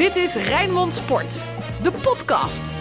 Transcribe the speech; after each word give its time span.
Dit 0.00 0.16
is 0.16 0.34
Rijnmond 0.34 0.94
Sport, 0.94 1.44
de 1.82 1.92
podcast. 2.02 2.74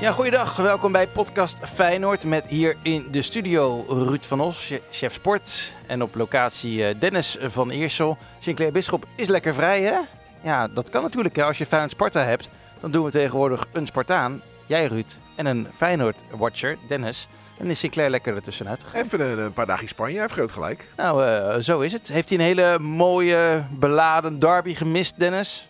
Ja, 0.00 0.12
goeiedag. 0.12 0.56
Welkom 0.56 0.92
bij 0.92 1.08
podcast 1.08 1.58
Feyenoord 1.62 2.24
met 2.24 2.46
hier 2.46 2.76
in 2.82 3.06
de 3.10 3.22
studio 3.22 3.84
Ruud 3.88 4.24
van 4.24 4.40
Os, 4.40 4.72
chef 4.90 5.12
sport. 5.12 5.76
En 5.86 6.02
op 6.02 6.14
locatie 6.14 6.86
eh, 6.86 7.00
Dennis 7.00 7.38
van 7.40 7.70
Eersel. 7.70 8.18
Sinclair 8.38 8.72
Bisschop 8.72 9.06
is 9.16 9.28
lekker 9.28 9.54
vrij, 9.54 9.82
hè? 9.82 9.98
Ja, 10.42 10.68
dat 10.68 10.90
kan 10.90 11.02
natuurlijk. 11.02 11.36
Hè. 11.36 11.44
Als 11.44 11.58
je 11.58 11.66
Feyenoord 11.66 11.92
Sparta 11.92 12.20
hebt, 12.20 12.48
dan 12.80 12.90
doen 12.90 13.04
we 13.04 13.10
tegenwoordig 13.10 13.66
een 13.72 13.86
Spartaan, 13.86 14.42
jij 14.66 14.86
Ruud, 14.86 15.18
en 15.34 15.46
een 15.46 15.68
Feyenoord-watcher, 15.72 16.78
Dennis. 16.88 17.28
En 17.58 17.66
is 17.66 17.78
Sinclair 17.78 18.10
lekker 18.10 18.34
ertussenuit 18.34 18.82
gegaan. 18.82 19.02
Even 19.04 19.20
een, 19.20 19.38
een 19.38 19.52
paar 19.52 19.66
dagen 19.66 19.88
Spanje, 19.88 20.12
hij 20.12 20.20
heeft 20.20 20.32
groot 20.32 20.52
gelijk. 20.52 20.84
Nou, 20.96 21.24
eh, 21.24 21.58
zo 21.58 21.80
is 21.80 21.92
het. 21.92 22.08
Heeft 22.08 22.28
hij 22.28 22.38
een 22.38 22.44
hele 22.44 22.78
mooie, 22.78 23.64
beladen 23.70 24.38
derby 24.38 24.74
gemist, 24.74 25.18
Dennis? 25.18 25.68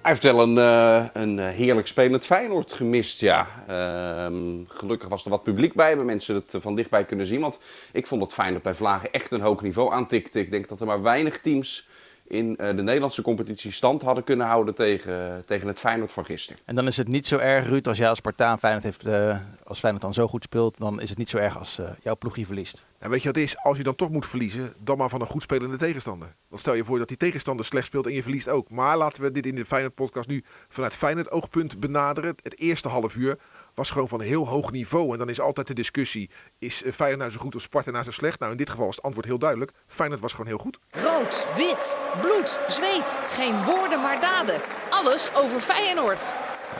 Hij 0.00 0.14
heeft 0.14 0.22
wel 0.22 0.42
een, 0.42 0.58
eh, 0.58 1.04
een 1.12 1.38
heerlijk 1.38 1.86
spelend 1.86 2.26
Feyenoord 2.26 2.72
gemist, 2.72 3.20
ja. 3.20 3.46
Ehm, 3.66 4.36
gelukkig 4.68 5.08
was 5.08 5.24
er 5.24 5.30
wat 5.30 5.42
publiek 5.42 5.74
bij, 5.74 5.88
hebben 5.88 6.06
mensen 6.06 6.34
het 6.34 6.54
van 6.58 6.74
dichtbij 6.74 7.04
kunnen 7.04 7.26
zien. 7.26 7.40
Want 7.40 7.58
ik 7.92 8.06
vond 8.06 8.20
dat 8.20 8.32
Feyenoord 8.32 8.62
bij 8.62 8.74
Vlagen 8.74 9.12
echt 9.12 9.32
een 9.32 9.40
hoog 9.40 9.62
niveau 9.62 9.92
aantikte. 9.92 10.40
Ik 10.40 10.50
denk 10.50 10.68
dat 10.68 10.80
er 10.80 10.86
maar 10.86 11.02
weinig 11.02 11.40
teams 11.40 11.88
in 12.28 12.56
eh, 12.56 12.76
de 12.76 12.82
Nederlandse 12.82 13.22
competitie 13.22 13.70
stand 13.70 14.02
hadden 14.02 14.24
kunnen 14.24 14.46
houden 14.46 14.74
tegen, 14.74 15.42
tegen 15.46 15.68
het 15.68 15.78
Feyenoord 15.78 16.12
van 16.12 16.24
gisteren. 16.24 16.62
En 16.64 16.74
dan 16.74 16.86
is 16.86 16.96
het 16.96 17.08
niet 17.08 17.26
zo 17.26 17.36
erg, 17.36 17.68
Ruud, 17.68 17.86
als 17.86 17.98
jij 17.98 18.08
als 18.08 18.18
Spartaan 18.18 18.58
Feyenoord 18.58 18.84
heeft, 18.84 19.06
eh, 19.06 19.36
als 19.64 19.78
Feyenoord 19.78 20.04
dan 20.04 20.14
zo 20.14 20.28
goed 20.28 20.44
speelt, 20.44 20.78
dan 20.78 21.00
is 21.00 21.08
het 21.08 21.18
niet 21.18 21.30
zo 21.30 21.38
erg 21.38 21.58
als 21.58 21.78
uh, 21.78 21.88
jouw 22.02 22.16
ploegje 22.16 22.46
verliest. 22.46 22.84
En 22.98 23.10
weet 23.10 23.22
je 23.22 23.26
wat 23.26 23.36
het 23.36 23.44
is? 23.44 23.58
Als 23.58 23.76
je 23.76 23.82
dan 23.82 23.94
toch 23.94 24.10
moet 24.10 24.26
verliezen, 24.26 24.74
dan 24.78 24.98
maar 24.98 25.08
van 25.08 25.20
een 25.20 25.26
goed 25.26 25.42
spelende 25.42 25.76
tegenstander. 25.76 26.34
Dan 26.50 26.58
stel 26.58 26.74
je 26.74 26.84
voor 26.84 26.98
dat 26.98 27.08
die 27.08 27.16
tegenstander 27.16 27.64
slecht 27.64 27.86
speelt 27.86 28.06
en 28.06 28.12
je 28.12 28.22
verliest 28.22 28.48
ook. 28.48 28.70
Maar 28.70 28.96
laten 28.96 29.22
we 29.22 29.30
dit 29.30 29.46
in 29.46 29.54
de 29.54 29.66
Feyenoord 29.66 29.94
podcast 29.94 30.28
nu 30.28 30.44
vanuit 30.68 30.94
Feyenoord 30.94 31.30
oogpunt 31.30 31.80
benaderen. 31.80 32.34
Het 32.42 32.58
eerste 32.58 32.88
half 32.88 33.14
uur 33.14 33.38
was 33.76 33.90
gewoon 33.90 34.08
van 34.08 34.20
een 34.20 34.26
heel 34.26 34.48
hoog 34.48 34.72
niveau. 34.72 35.12
En 35.12 35.18
dan 35.18 35.28
is 35.28 35.40
altijd 35.40 35.66
de 35.66 35.74
discussie, 35.74 36.30
is 36.58 36.82
Feyenoord 36.92 37.18
nou 37.18 37.30
zo 37.30 37.38
goed 37.38 37.54
of 37.54 37.62
Sparta 37.62 37.90
nou 37.90 38.04
zo 38.04 38.10
slecht? 38.10 38.38
Nou, 38.38 38.52
in 38.52 38.58
dit 38.58 38.70
geval 38.70 38.88
is 38.88 38.96
het 38.96 39.04
antwoord 39.04 39.26
heel 39.26 39.38
duidelijk. 39.38 39.72
Feyenoord 39.86 40.20
was 40.20 40.30
gewoon 40.32 40.46
heel 40.46 40.58
goed. 40.58 40.78
Rood, 40.90 41.46
wit, 41.56 41.96
bloed, 42.20 42.58
zweet. 42.68 43.18
Geen 43.28 43.64
woorden 43.64 44.00
maar 44.00 44.20
daden. 44.20 44.60
Alles 44.90 45.30
over 45.34 45.60
Feyenoord. 45.60 46.32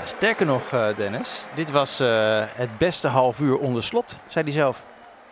Sterker 0.04 0.46
nog, 0.46 0.62
Dennis, 0.96 1.44
dit 1.54 1.70
was 1.70 2.00
uh, 2.00 2.44
het 2.46 2.78
beste 2.78 3.08
half 3.08 3.40
uur 3.40 3.58
onder 3.58 3.82
slot, 3.82 4.18
zei 4.28 4.44
hij 4.44 4.52
zelf. 4.54 4.84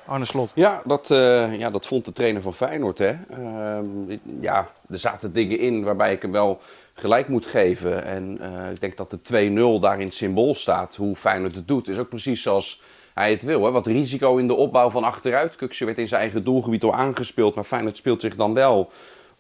Arne 0.07 0.25
Slot. 0.25 0.53
Ja 0.55 0.83
dat, 0.85 1.11
uh, 1.11 1.59
ja, 1.59 1.71
dat 1.71 1.87
vond 1.87 2.05
de 2.05 2.13
trainer 2.13 2.43
van 2.43 2.55
Feyenoord. 2.55 2.99
Hè. 2.99 3.13
Uh, 3.39 4.19
ja, 4.41 4.69
er 4.91 4.99
zaten 4.99 5.33
dingen 5.33 5.59
in 5.59 5.85
waarbij 5.85 6.13
ik 6.13 6.23
hem 6.23 6.33
wel 6.33 6.61
gelijk 6.95 7.29
moet 7.29 7.47
geven. 7.47 8.05
En 8.05 8.39
uh, 8.41 8.71
ik 8.71 8.81
denk 8.81 8.97
dat 8.97 9.11
de 9.11 9.79
2-0 9.79 9.81
daarin 9.81 10.11
symbool 10.11 10.55
staat. 10.55 10.97
Hoe 10.97 11.17
Feyenoord 11.17 11.55
het 11.55 11.69
doet. 11.69 11.89
is 11.89 11.99
ook 11.99 12.09
precies 12.09 12.43
zoals 12.43 12.83
hij 13.15 13.31
het 13.31 13.43
wil. 13.43 13.65
Hè. 13.65 13.71
Wat 13.71 13.87
risico 13.87 14.37
in 14.37 14.47
de 14.47 14.55
opbouw 14.55 14.91
van 14.91 15.05
achteruit. 15.05 15.57
Kuksje 15.57 15.85
werd 15.85 15.99
in 15.99 16.09
zijn 16.09 16.21
eigen 16.21 16.43
doelgebied 16.43 16.83
al 16.83 16.95
aangespeeld. 16.95 17.55
Maar 17.55 17.65
Feyenoord 17.65 17.97
speelt 17.97 18.21
zich 18.21 18.37
dan 18.37 18.55
wel 18.55 18.91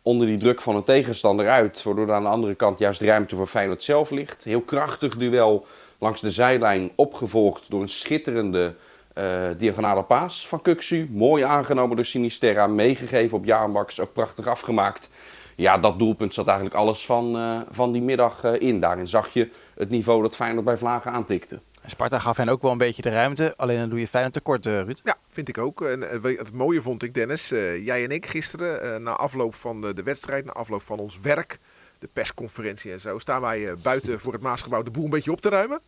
onder 0.02 0.26
die 0.26 0.38
druk 0.38 0.60
van 0.60 0.76
een 0.76 0.84
tegenstander 0.84 1.48
uit. 1.48 1.82
Waardoor 1.82 2.12
aan 2.12 2.22
de 2.22 2.28
andere 2.28 2.54
kant 2.54 2.78
juist 2.78 3.00
ruimte 3.00 3.36
voor 3.36 3.46
Feyenoord 3.46 3.82
zelf 3.82 4.10
ligt. 4.10 4.44
Heel 4.44 4.60
krachtig 4.60 5.16
duel 5.16 5.66
langs 5.98 6.20
de 6.20 6.30
zijlijn. 6.30 6.90
Opgevolgd 6.94 7.70
door 7.70 7.82
een 7.82 7.88
schitterende... 7.88 8.74
Uh, 9.18 9.46
diagonale 9.58 10.02
paas 10.02 10.48
van 10.48 10.62
Kuksu. 10.62 11.08
Mooi 11.10 11.42
aangenomen 11.42 11.96
door 11.96 12.04
Sinisterra. 12.04 12.66
Meegegeven 12.66 13.36
op 13.36 13.44
Jaanbaks. 13.44 14.00
Ook 14.00 14.12
prachtig 14.12 14.46
afgemaakt. 14.46 15.10
Ja, 15.56 15.78
dat 15.78 15.98
doelpunt 15.98 16.34
zat 16.34 16.46
eigenlijk 16.46 16.76
alles 16.76 17.06
van, 17.06 17.36
uh, 17.36 17.60
van 17.70 17.92
die 17.92 18.02
middag 18.02 18.44
uh, 18.44 18.60
in. 18.60 18.80
Daarin 18.80 19.06
zag 19.06 19.32
je 19.32 19.50
het 19.74 19.90
niveau 19.90 20.22
dat 20.22 20.36
Feyenoord 20.36 20.64
bij 20.64 20.76
Vlagen 20.76 21.12
aantikte. 21.12 21.60
Sparta 21.86 22.18
gaf 22.18 22.36
hen 22.36 22.48
ook 22.48 22.62
wel 22.62 22.70
een 22.70 22.78
beetje 22.78 23.02
de 23.02 23.10
ruimte. 23.10 23.54
Alleen 23.56 23.78
dan 23.78 23.88
doe 23.88 23.98
je 23.98 24.08
Feyenoord 24.08 24.34
tekort, 24.34 24.66
Ruud. 24.66 25.00
Ja, 25.04 25.16
vind 25.28 25.48
ik 25.48 25.58
ook. 25.58 25.82
En 25.82 26.00
het 26.22 26.52
mooie 26.52 26.82
vond 26.82 27.02
ik, 27.02 27.14
Dennis. 27.14 27.48
jij 27.48 28.04
en 28.04 28.10
ik 28.10 28.26
gisteren, 28.26 29.02
na 29.02 29.10
afloop 29.10 29.54
van 29.54 29.80
de, 29.80 29.94
de 29.94 30.02
wedstrijd, 30.02 30.44
na 30.44 30.52
afloop 30.52 30.82
van 30.82 30.98
ons 30.98 31.20
werk, 31.20 31.58
de 31.98 32.08
persconferentie 32.12 32.92
en 32.92 33.00
zo, 33.00 33.18
staan 33.18 33.40
wij 33.40 33.74
buiten 33.82 34.20
voor 34.20 34.32
het 34.32 34.42
Maasgebouw 34.42 34.82
de 34.82 34.90
boel 34.90 35.04
een 35.04 35.10
beetje 35.10 35.32
op 35.32 35.40
te 35.40 35.48
ruimen. 35.48 35.80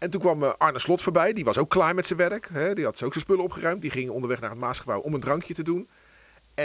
En 0.00 0.10
toen 0.10 0.20
kwam 0.20 0.42
Arne 0.42 0.78
Slot 0.78 1.02
voorbij. 1.02 1.32
Die 1.32 1.44
was 1.44 1.58
ook 1.58 1.70
klaar 1.70 1.94
met 1.94 2.06
zijn 2.06 2.18
werk. 2.18 2.48
Hè. 2.52 2.74
Die 2.74 2.84
had 2.84 3.02
ook 3.02 3.12
zijn 3.12 3.24
spullen 3.24 3.44
opgeruimd. 3.44 3.82
Die 3.82 3.90
ging 3.90 4.10
onderweg 4.10 4.40
naar 4.40 4.50
het 4.50 4.58
Maasgebouw 4.58 5.00
om 5.00 5.14
een 5.14 5.20
drankje 5.20 5.54
te 5.54 5.62
doen. 5.62 5.88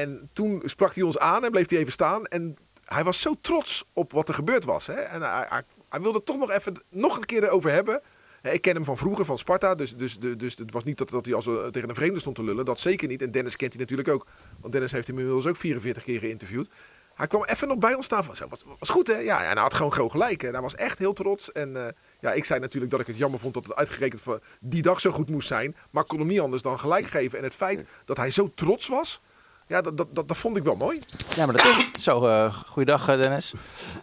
En 0.01 0.29
toen 0.33 0.61
sprak 0.65 0.95
hij 0.95 1.03
ons 1.03 1.17
aan 1.17 1.43
en 1.43 1.51
bleef 1.51 1.69
hij 1.69 1.79
even 1.79 1.91
staan. 1.91 2.25
En 2.25 2.57
hij 2.85 3.03
was 3.03 3.21
zo 3.21 3.33
trots 3.41 3.85
op 3.93 4.11
wat 4.11 4.27
er 4.27 4.35
gebeurd 4.35 4.65
was. 4.65 4.87
Hè. 4.87 4.93
En 4.93 5.21
hij, 5.21 5.45
hij, 5.49 5.61
hij 5.89 6.01
wilde 6.01 6.23
toch 6.23 6.37
nog 6.37 6.51
even 6.51 6.73
nog 6.89 7.15
een 7.15 7.25
keer 7.25 7.43
erover 7.43 7.71
hebben. 7.71 8.01
Ik 8.41 8.61
ken 8.61 8.75
hem 8.75 8.85
van 8.85 8.97
vroeger, 8.97 9.25
van 9.25 9.37
Sparta. 9.37 9.75
Dus, 9.75 9.95
dus, 9.95 10.19
dus, 10.19 10.37
dus 10.37 10.57
het 10.57 10.71
was 10.71 10.83
niet 10.83 10.97
dat, 10.97 11.09
dat 11.09 11.25
hij 11.25 11.33
als 11.33 11.49
tegen 11.71 11.89
een 11.89 11.95
vreemde 11.95 12.19
stond 12.19 12.35
te 12.35 12.43
lullen. 12.43 12.65
Dat 12.65 12.79
zeker 12.79 13.07
niet. 13.07 13.21
En 13.21 13.31
Dennis 13.31 13.55
kent 13.55 13.71
hij 13.71 13.81
natuurlijk 13.81 14.09
ook. 14.09 14.27
Want 14.59 14.73
Dennis 14.73 14.91
heeft 14.91 15.07
hem 15.07 15.17
inmiddels 15.17 15.45
ook 15.45 15.55
44 15.55 16.03
keer 16.03 16.19
geïnterviewd. 16.19 16.69
Hij 17.15 17.27
kwam 17.27 17.43
even 17.43 17.67
nog 17.67 17.77
bij 17.77 17.93
ons 17.93 18.05
staan 18.05 18.23
van, 18.23 18.35
zo, 18.35 18.47
was, 18.47 18.63
was 18.79 18.89
goed 18.89 19.07
hè? 19.07 19.17
Ja, 19.17 19.43
en 19.43 19.51
hij 19.51 19.61
had 19.61 19.73
gewoon, 19.73 19.93
gewoon 19.93 20.11
gelijk. 20.11 20.43
En 20.43 20.51
hij 20.51 20.61
was 20.61 20.75
echt 20.75 20.97
heel 20.97 21.13
trots. 21.13 21.51
En 21.51 21.69
uh, 21.69 21.85
ja, 22.19 22.31
ik 22.31 22.45
zei 22.45 22.59
natuurlijk 22.59 22.91
dat 22.91 23.01
ik 23.01 23.07
het 23.07 23.17
jammer 23.17 23.39
vond 23.39 23.53
dat 23.53 23.63
het 23.63 23.75
uitgerekend 23.75 24.21
voor 24.21 24.39
die 24.59 24.81
dag 24.81 25.01
zo 25.01 25.11
goed 25.11 25.29
moest 25.29 25.47
zijn. 25.47 25.75
Maar 25.89 26.03
ik 26.03 26.09
kon 26.09 26.19
hem 26.19 26.27
niet 26.27 26.39
anders 26.39 26.61
dan 26.61 26.79
gelijk 26.79 27.07
geven. 27.07 27.37
En 27.37 27.43
het 27.43 27.53
feit 27.53 27.85
dat 28.05 28.17
hij 28.17 28.31
zo 28.31 28.49
trots 28.55 28.87
was, 28.87 29.21
ja, 29.67 29.81
dat, 29.81 29.97
dat, 29.97 30.07
dat, 30.11 30.27
dat 30.27 30.37
vond 30.37 30.57
ik 30.57 30.63
wel 30.63 30.75
mooi. 30.75 30.97
Ja, 31.35 31.45
maar 31.45 31.55
dat 31.55 31.65
is 31.97 32.03
zo. 32.03 32.27
Uh, 32.27 32.53
goeiedag, 32.67 33.05
Dennis. 33.05 33.53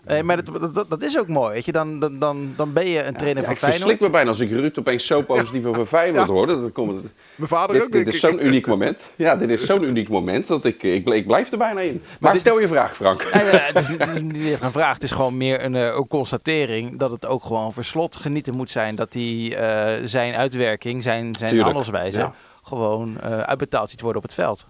Uh, 0.08 0.20
maar 0.20 0.44
dat, 0.44 0.74
dat, 0.74 0.90
dat, 0.90 1.02
is 1.02 1.18
ook 1.18 1.28
mooi, 1.28 1.52
weet 1.52 1.64
je. 1.64 1.72
Dan, 1.72 1.98
dan, 2.18 2.52
dan 2.56 2.72
ben 2.72 2.88
je 2.88 3.04
een 3.04 3.16
trainer 3.16 3.42
ja, 3.42 3.48
van 3.48 3.56
Feyenoord. 3.56 3.82
Ik 3.82 3.88
verslik 3.88 4.00
me 4.00 4.10
bijna 4.10 4.28
als 4.28 4.40
ik 4.40 4.50
Ruud 4.50 4.78
opeens 4.78 5.06
zo 5.06 5.22
positief 5.22 5.64
over 5.64 5.86
Feyenoord 5.86 6.28
hoor. 6.28 6.46
Dat 6.46 6.72
komt, 6.72 7.02
Mijn 7.34 7.48
vader 7.48 7.74
dit, 7.74 7.84
ook, 7.84 7.92
Dit 7.92 8.06
is 8.06 8.20
zo'n 8.20 8.46
uniek 8.46 8.66
moment. 8.66 9.12
Ja, 9.16 9.36
dit 9.36 9.50
is 9.50 9.64
zo'n 9.64 9.82
uniek 9.82 10.08
moment 10.08 10.46
dat 10.46 10.64
ik, 10.64 10.82
ik, 10.82 11.06
ik 11.06 11.26
blijf 11.26 11.52
er 11.52 11.58
bijna 11.58 11.80
in. 11.80 12.00
Maar, 12.02 12.16
maar 12.20 12.32
dit- 12.32 12.40
stel 12.40 12.60
je 12.60 12.68
vraag, 12.68 12.96
Frank. 12.96 13.28
Ja, 13.32 13.40
ja, 13.40 13.50
het, 13.50 13.76
is, 13.76 13.88
het 13.88 14.08
is 14.14 14.20
niet 14.20 14.52
echt 14.52 14.62
een 14.62 14.72
vraag. 14.72 14.94
Het 14.94 15.02
is 15.02 15.10
gewoon 15.10 15.36
meer 15.36 15.64
een, 15.64 15.74
eh, 15.74 15.94
een 15.94 16.06
constatering 16.06 16.98
dat 16.98 17.10
het 17.10 17.26
ook 17.26 17.44
gewoon 17.44 17.72
voor 17.72 17.84
slot 17.84 18.16
genieten 18.16 18.56
moet 18.56 18.70
zijn. 18.70 18.96
Dat 18.96 19.12
hij 19.12 19.56
eh, 19.56 20.00
zijn 20.04 20.34
uitwerking, 20.34 21.02
zijn, 21.02 21.34
zijn 21.34 21.60
handelswijze 21.60 22.18
ja. 22.18 22.34
gewoon 22.62 23.20
eh, 23.20 23.40
uitbetaald 23.40 23.90
ziet 23.90 24.00
worden 24.00 24.22
op 24.22 24.28
het 24.28 24.34
veld. 24.34 24.66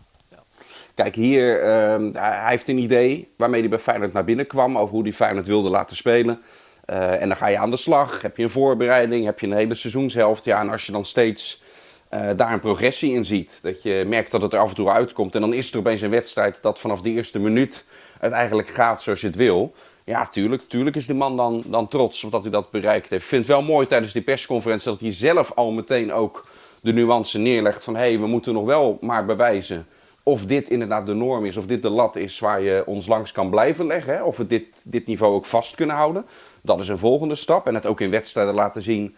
Kijk, 0.94 1.14
hier, 1.14 1.62
ehm, 1.62 2.10
hij 2.12 2.50
heeft 2.50 2.68
een 2.68 2.78
idee 2.78 3.28
waarmee 3.36 3.60
hij 3.60 3.68
bij 3.68 3.78
Feyenoord 3.78 4.12
naar 4.12 4.24
binnen 4.24 4.46
kwam. 4.46 4.78
Over 4.78 4.94
hoe 4.94 5.02
hij 5.02 5.12
Feyenoord 5.12 5.46
wilde 5.46 5.70
laten 5.70 5.96
spelen. 5.96 6.40
Eh, 6.84 7.22
en 7.22 7.28
dan 7.28 7.36
ga 7.36 7.46
je 7.46 7.58
aan 7.58 7.70
de 7.70 7.76
slag. 7.76 8.22
Heb 8.22 8.36
je 8.36 8.42
een 8.42 8.50
voorbereiding, 8.50 9.24
heb 9.24 9.40
je 9.40 9.46
een 9.46 9.52
hele 9.52 9.74
seizoenshelft. 9.74 10.44
Ja, 10.44 10.60
en 10.60 10.70
als 10.70 10.86
je 10.86 10.92
dan 10.92 11.04
steeds 11.04 11.62
eh, 12.08 12.28
daar 12.36 12.52
een 12.52 12.60
progressie 12.60 13.12
in 13.12 13.24
ziet. 13.24 13.58
Dat 13.62 13.82
je 13.82 14.04
merkt 14.06 14.30
dat 14.30 14.42
het 14.42 14.52
er 14.52 14.58
af 14.58 14.68
en 14.68 14.74
toe 14.74 14.90
uitkomt. 14.90 15.34
En 15.34 15.40
dan 15.40 15.52
is 15.52 15.72
er 15.72 15.78
opeens 15.78 16.00
een 16.00 16.10
wedstrijd 16.10 16.62
dat 16.62 16.80
vanaf 16.80 17.00
de 17.00 17.10
eerste 17.10 17.38
minuut 17.38 17.84
het 18.18 18.32
eigenlijk 18.32 18.68
gaat 18.68 19.02
zoals 19.02 19.20
je 19.20 19.26
het 19.26 19.36
wil. 19.36 19.74
Ja, 20.04 20.26
tuurlijk, 20.26 20.62
tuurlijk 20.62 20.96
is 20.96 21.06
die 21.06 21.14
man 21.14 21.36
dan, 21.36 21.62
dan 21.66 21.88
trots 21.88 22.24
omdat 22.24 22.42
hij 22.42 22.50
dat 22.50 22.70
bereikt 22.70 23.08
heeft. 23.08 23.22
Ik 23.22 23.28
vind 23.28 23.46
het 23.46 23.56
wel 23.56 23.62
mooi 23.62 23.86
tijdens 23.86 24.12
die 24.12 24.22
persconferentie 24.22 24.90
dat 24.90 25.00
hij 25.00 25.12
zelf 25.12 25.52
al 25.54 25.70
meteen 25.70 26.12
ook 26.12 26.50
de 26.80 26.92
nuance 26.92 27.38
neerlegt 27.38 27.84
van... 27.84 27.94
hé, 27.94 28.00
hey, 28.00 28.18
we 28.18 28.26
moeten 28.26 28.52
nog 28.52 28.64
wel 28.64 28.98
maar 29.00 29.24
bewijzen 29.24 29.86
of 30.22 30.46
dit 30.46 30.70
inderdaad 30.70 31.06
de 31.06 31.14
norm 31.14 31.44
is, 31.44 31.56
of 31.56 31.66
dit 31.66 31.82
de 31.82 31.90
lat 31.90 32.16
is 32.16 32.38
waar 32.38 32.62
je 32.62 32.82
ons 32.86 33.06
langs 33.06 33.32
kan 33.32 33.50
blijven 33.50 33.86
leggen. 33.86 34.14
Hè? 34.14 34.22
Of 34.22 34.36
we 34.36 34.46
dit, 34.46 34.92
dit 34.92 35.06
niveau 35.06 35.34
ook 35.34 35.46
vast 35.46 35.74
kunnen 35.74 35.96
houden. 35.96 36.26
Dat 36.62 36.80
is 36.80 36.88
een 36.88 36.98
volgende 36.98 37.34
stap. 37.34 37.66
En 37.66 37.74
het 37.74 37.86
ook 37.86 38.00
in 38.00 38.10
wedstrijden 38.10 38.54
laten 38.54 38.82
zien 38.82 39.14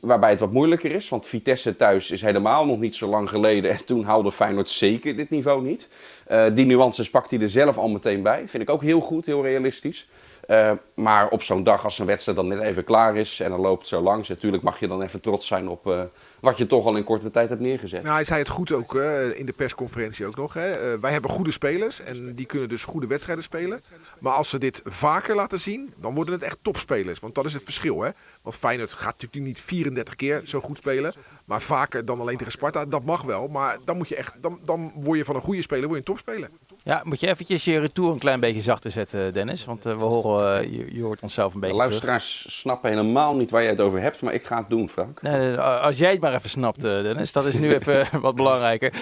waarbij 0.00 0.30
het 0.30 0.40
wat 0.40 0.52
moeilijker 0.52 0.90
is. 0.90 1.08
Want 1.08 1.26
Vitesse 1.26 1.76
thuis 1.76 2.10
is 2.10 2.20
helemaal 2.20 2.66
nog 2.66 2.78
niet 2.78 2.96
zo 2.96 3.08
lang 3.08 3.28
geleden. 3.28 3.70
En 3.70 3.84
toen 3.84 4.04
haalde 4.04 4.32
Feyenoord 4.32 4.70
zeker 4.70 5.16
dit 5.16 5.30
niveau 5.30 5.62
niet. 5.62 5.90
Uh, 6.30 6.46
die 6.54 6.66
nuances 6.66 7.10
pakt 7.10 7.30
hij 7.30 7.40
er 7.40 7.48
zelf 7.48 7.78
al 7.78 7.88
meteen 7.88 8.22
bij. 8.22 8.48
Vind 8.48 8.62
ik 8.62 8.70
ook 8.70 8.82
heel 8.82 9.00
goed, 9.00 9.26
heel 9.26 9.42
realistisch. 9.42 10.08
Uh, 10.48 10.72
maar 10.94 11.28
op 11.28 11.42
zo'n 11.42 11.64
dag 11.64 11.84
als 11.84 11.98
een 11.98 12.06
wedstrijd 12.06 12.38
dan 12.38 12.48
net 12.48 12.60
even 12.60 12.84
klaar 12.84 13.16
is 13.16 13.40
en 13.40 13.50
dan 13.50 13.60
loopt 13.60 13.88
zo 13.88 14.00
langs. 14.00 14.28
Natuurlijk 14.28 14.62
mag 14.62 14.80
je 14.80 14.88
dan 14.88 15.02
even 15.02 15.20
trots 15.20 15.46
zijn 15.46 15.68
op 15.68 15.86
uh, 15.86 16.02
wat 16.40 16.58
je 16.58 16.66
toch 16.66 16.86
al 16.86 16.96
in 16.96 17.04
korte 17.04 17.30
tijd 17.30 17.48
hebt 17.48 17.60
neergezet. 17.60 18.02
Nou, 18.02 18.14
hij 18.14 18.24
zei 18.24 18.38
het 18.38 18.48
goed 18.48 18.72
ook 18.72 18.94
uh, 18.94 19.38
in 19.38 19.46
de 19.46 19.52
persconferentie 19.52 20.26
ook 20.26 20.36
nog. 20.36 20.54
Hè. 20.54 20.98
wij 21.00 21.12
hebben 21.12 21.30
goede 21.30 21.50
spelers 21.50 22.00
en 22.00 22.34
die 22.34 22.46
kunnen 22.46 22.68
dus 22.68 22.84
goede 22.84 23.06
wedstrijden 23.06 23.44
spelen. 23.44 23.80
Maar 24.20 24.32
als 24.32 24.48
ze 24.48 24.58
dit 24.58 24.80
vaker 24.84 25.34
laten 25.34 25.60
zien, 25.60 25.94
dan 25.96 26.14
worden 26.14 26.34
het 26.34 26.42
echt 26.42 26.58
topspelers. 26.62 27.18
Want 27.18 27.34
dat 27.34 27.44
is 27.44 27.52
het 27.52 27.62
verschil. 27.62 28.02
Hè. 28.02 28.10
Want 28.42 28.56
Feyenoord 28.56 28.92
gaat 28.92 29.22
natuurlijk 29.22 29.44
niet 29.44 29.60
34 29.60 30.14
keer 30.14 30.40
zo 30.44 30.60
goed 30.60 30.76
spelen. 30.76 31.12
Maar 31.46 31.62
vaker 31.62 32.04
dan 32.04 32.20
alleen 32.20 32.36
tegen 32.36 32.52
Sparta, 32.52 32.84
dat 32.84 33.04
mag 33.04 33.22
wel. 33.22 33.48
Maar 33.48 33.78
dan, 33.84 33.96
moet 33.96 34.08
je 34.08 34.16
echt, 34.16 34.34
dan, 34.40 34.60
dan 34.64 34.92
word 34.94 35.18
je 35.18 35.24
van 35.24 35.34
een 35.34 35.40
goede 35.40 35.62
speler 35.62 35.88
word 35.88 35.92
je 35.92 36.10
een 36.10 36.14
topspeler. 36.16 36.48
Ja, 36.88 37.00
moet 37.04 37.20
je 37.20 37.28
eventjes 37.28 37.64
je 37.64 37.80
retour 37.80 38.12
een 38.12 38.18
klein 38.18 38.40
beetje 38.40 38.60
zachter 38.60 38.90
zetten, 38.90 39.32
Dennis? 39.32 39.64
Want 39.64 39.86
uh, 39.86 39.96
we 39.96 40.04
horen, 40.04 40.64
uh, 40.64 40.72
je, 40.72 40.94
je, 40.94 41.02
hoort 41.02 41.20
onszelf 41.20 41.54
een 41.54 41.60
beetje 41.60 41.76
De 41.76 41.82
luisteraars 41.82 42.38
terug. 42.38 42.52
snappen 42.52 42.90
helemaal 42.90 43.36
niet 43.36 43.50
waar 43.50 43.62
jij 43.62 43.70
het 43.70 43.80
over 43.80 44.00
hebt, 44.00 44.22
maar 44.22 44.34
ik 44.34 44.44
ga 44.44 44.56
het 44.56 44.68
doen, 44.68 44.88
Frank. 44.88 45.22
Nee, 45.22 45.38
nee, 45.38 45.56
als 45.58 45.98
jij 45.98 46.10
het 46.10 46.20
maar 46.20 46.34
even 46.34 46.50
snapt, 46.50 46.84
uh, 46.84 47.02
Dennis. 47.02 47.32
Dat 47.32 47.44
is 47.44 47.58
nu 47.58 47.74
even 47.74 48.08
wat 48.20 48.34
belangrijker. 48.34 48.92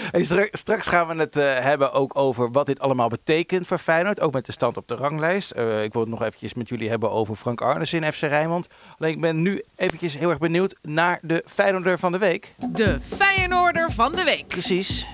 Straks 0.53 0.87
gaan 0.87 1.07
we 1.07 1.15
het 1.15 1.35
hebben 1.65 1.93
ook 1.93 2.19
over 2.19 2.51
wat 2.51 2.67
dit 2.67 2.81
allemaal 2.81 3.09
betekent 3.09 3.67
voor 3.67 3.79
Feyenoord. 3.79 4.21
Ook 4.21 4.33
met 4.33 4.47
de 4.47 4.53
stand 4.53 4.77
op 4.77 4.89
de 4.89 4.95
ranglijst. 4.95 5.51
ik 5.83 5.93
wil 5.93 6.03
het 6.03 6.11
nog 6.11 6.23
eventjes 6.23 6.55
met 6.55 6.69
jullie 6.69 6.89
hebben 6.89 7.11
over 7.11 7.37
Frank 7.37 7.61
Arnes 7.61 7.93
in 7.93 8.13
FC 8.13 8.21
Rijnmond. 8.21 8.67
Alleen 8.99 9.13
ik 9.13 9.21
ben 9.21 9.43
nu 9.43 9.63
eventjes 9.77 10.19
heel 10.19 10.31
erg 10.31 10.39
benieuwd 10.39 10.77
naar 10.83 11.19
de 11.23 11.43
Feyenoorder 11.47 11.99
van 11.99 12.13
de 12.13 12.19
week. 12.19 12.55
De 12.73 13.01
Feyenoorder 13.01 13.91
van 13.91 14.13
de 14.13 14.25
week. 14.25 14.47
Precies. 14.47 15.07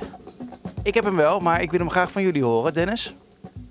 Ik 0.84 0.94
heb 0.94 1.04
hem 1.04 1.16
wel, 1.16 1.40
maar 1.40 1.62
ik 1.62 1.70
wil 1.70 1.80
hem 1.80 1.90
graag 1.90 2.12
van 2.12 2.22
jullie 2.22 2.44
horen, 2.44 2.72
Dennis. 2.72 3.14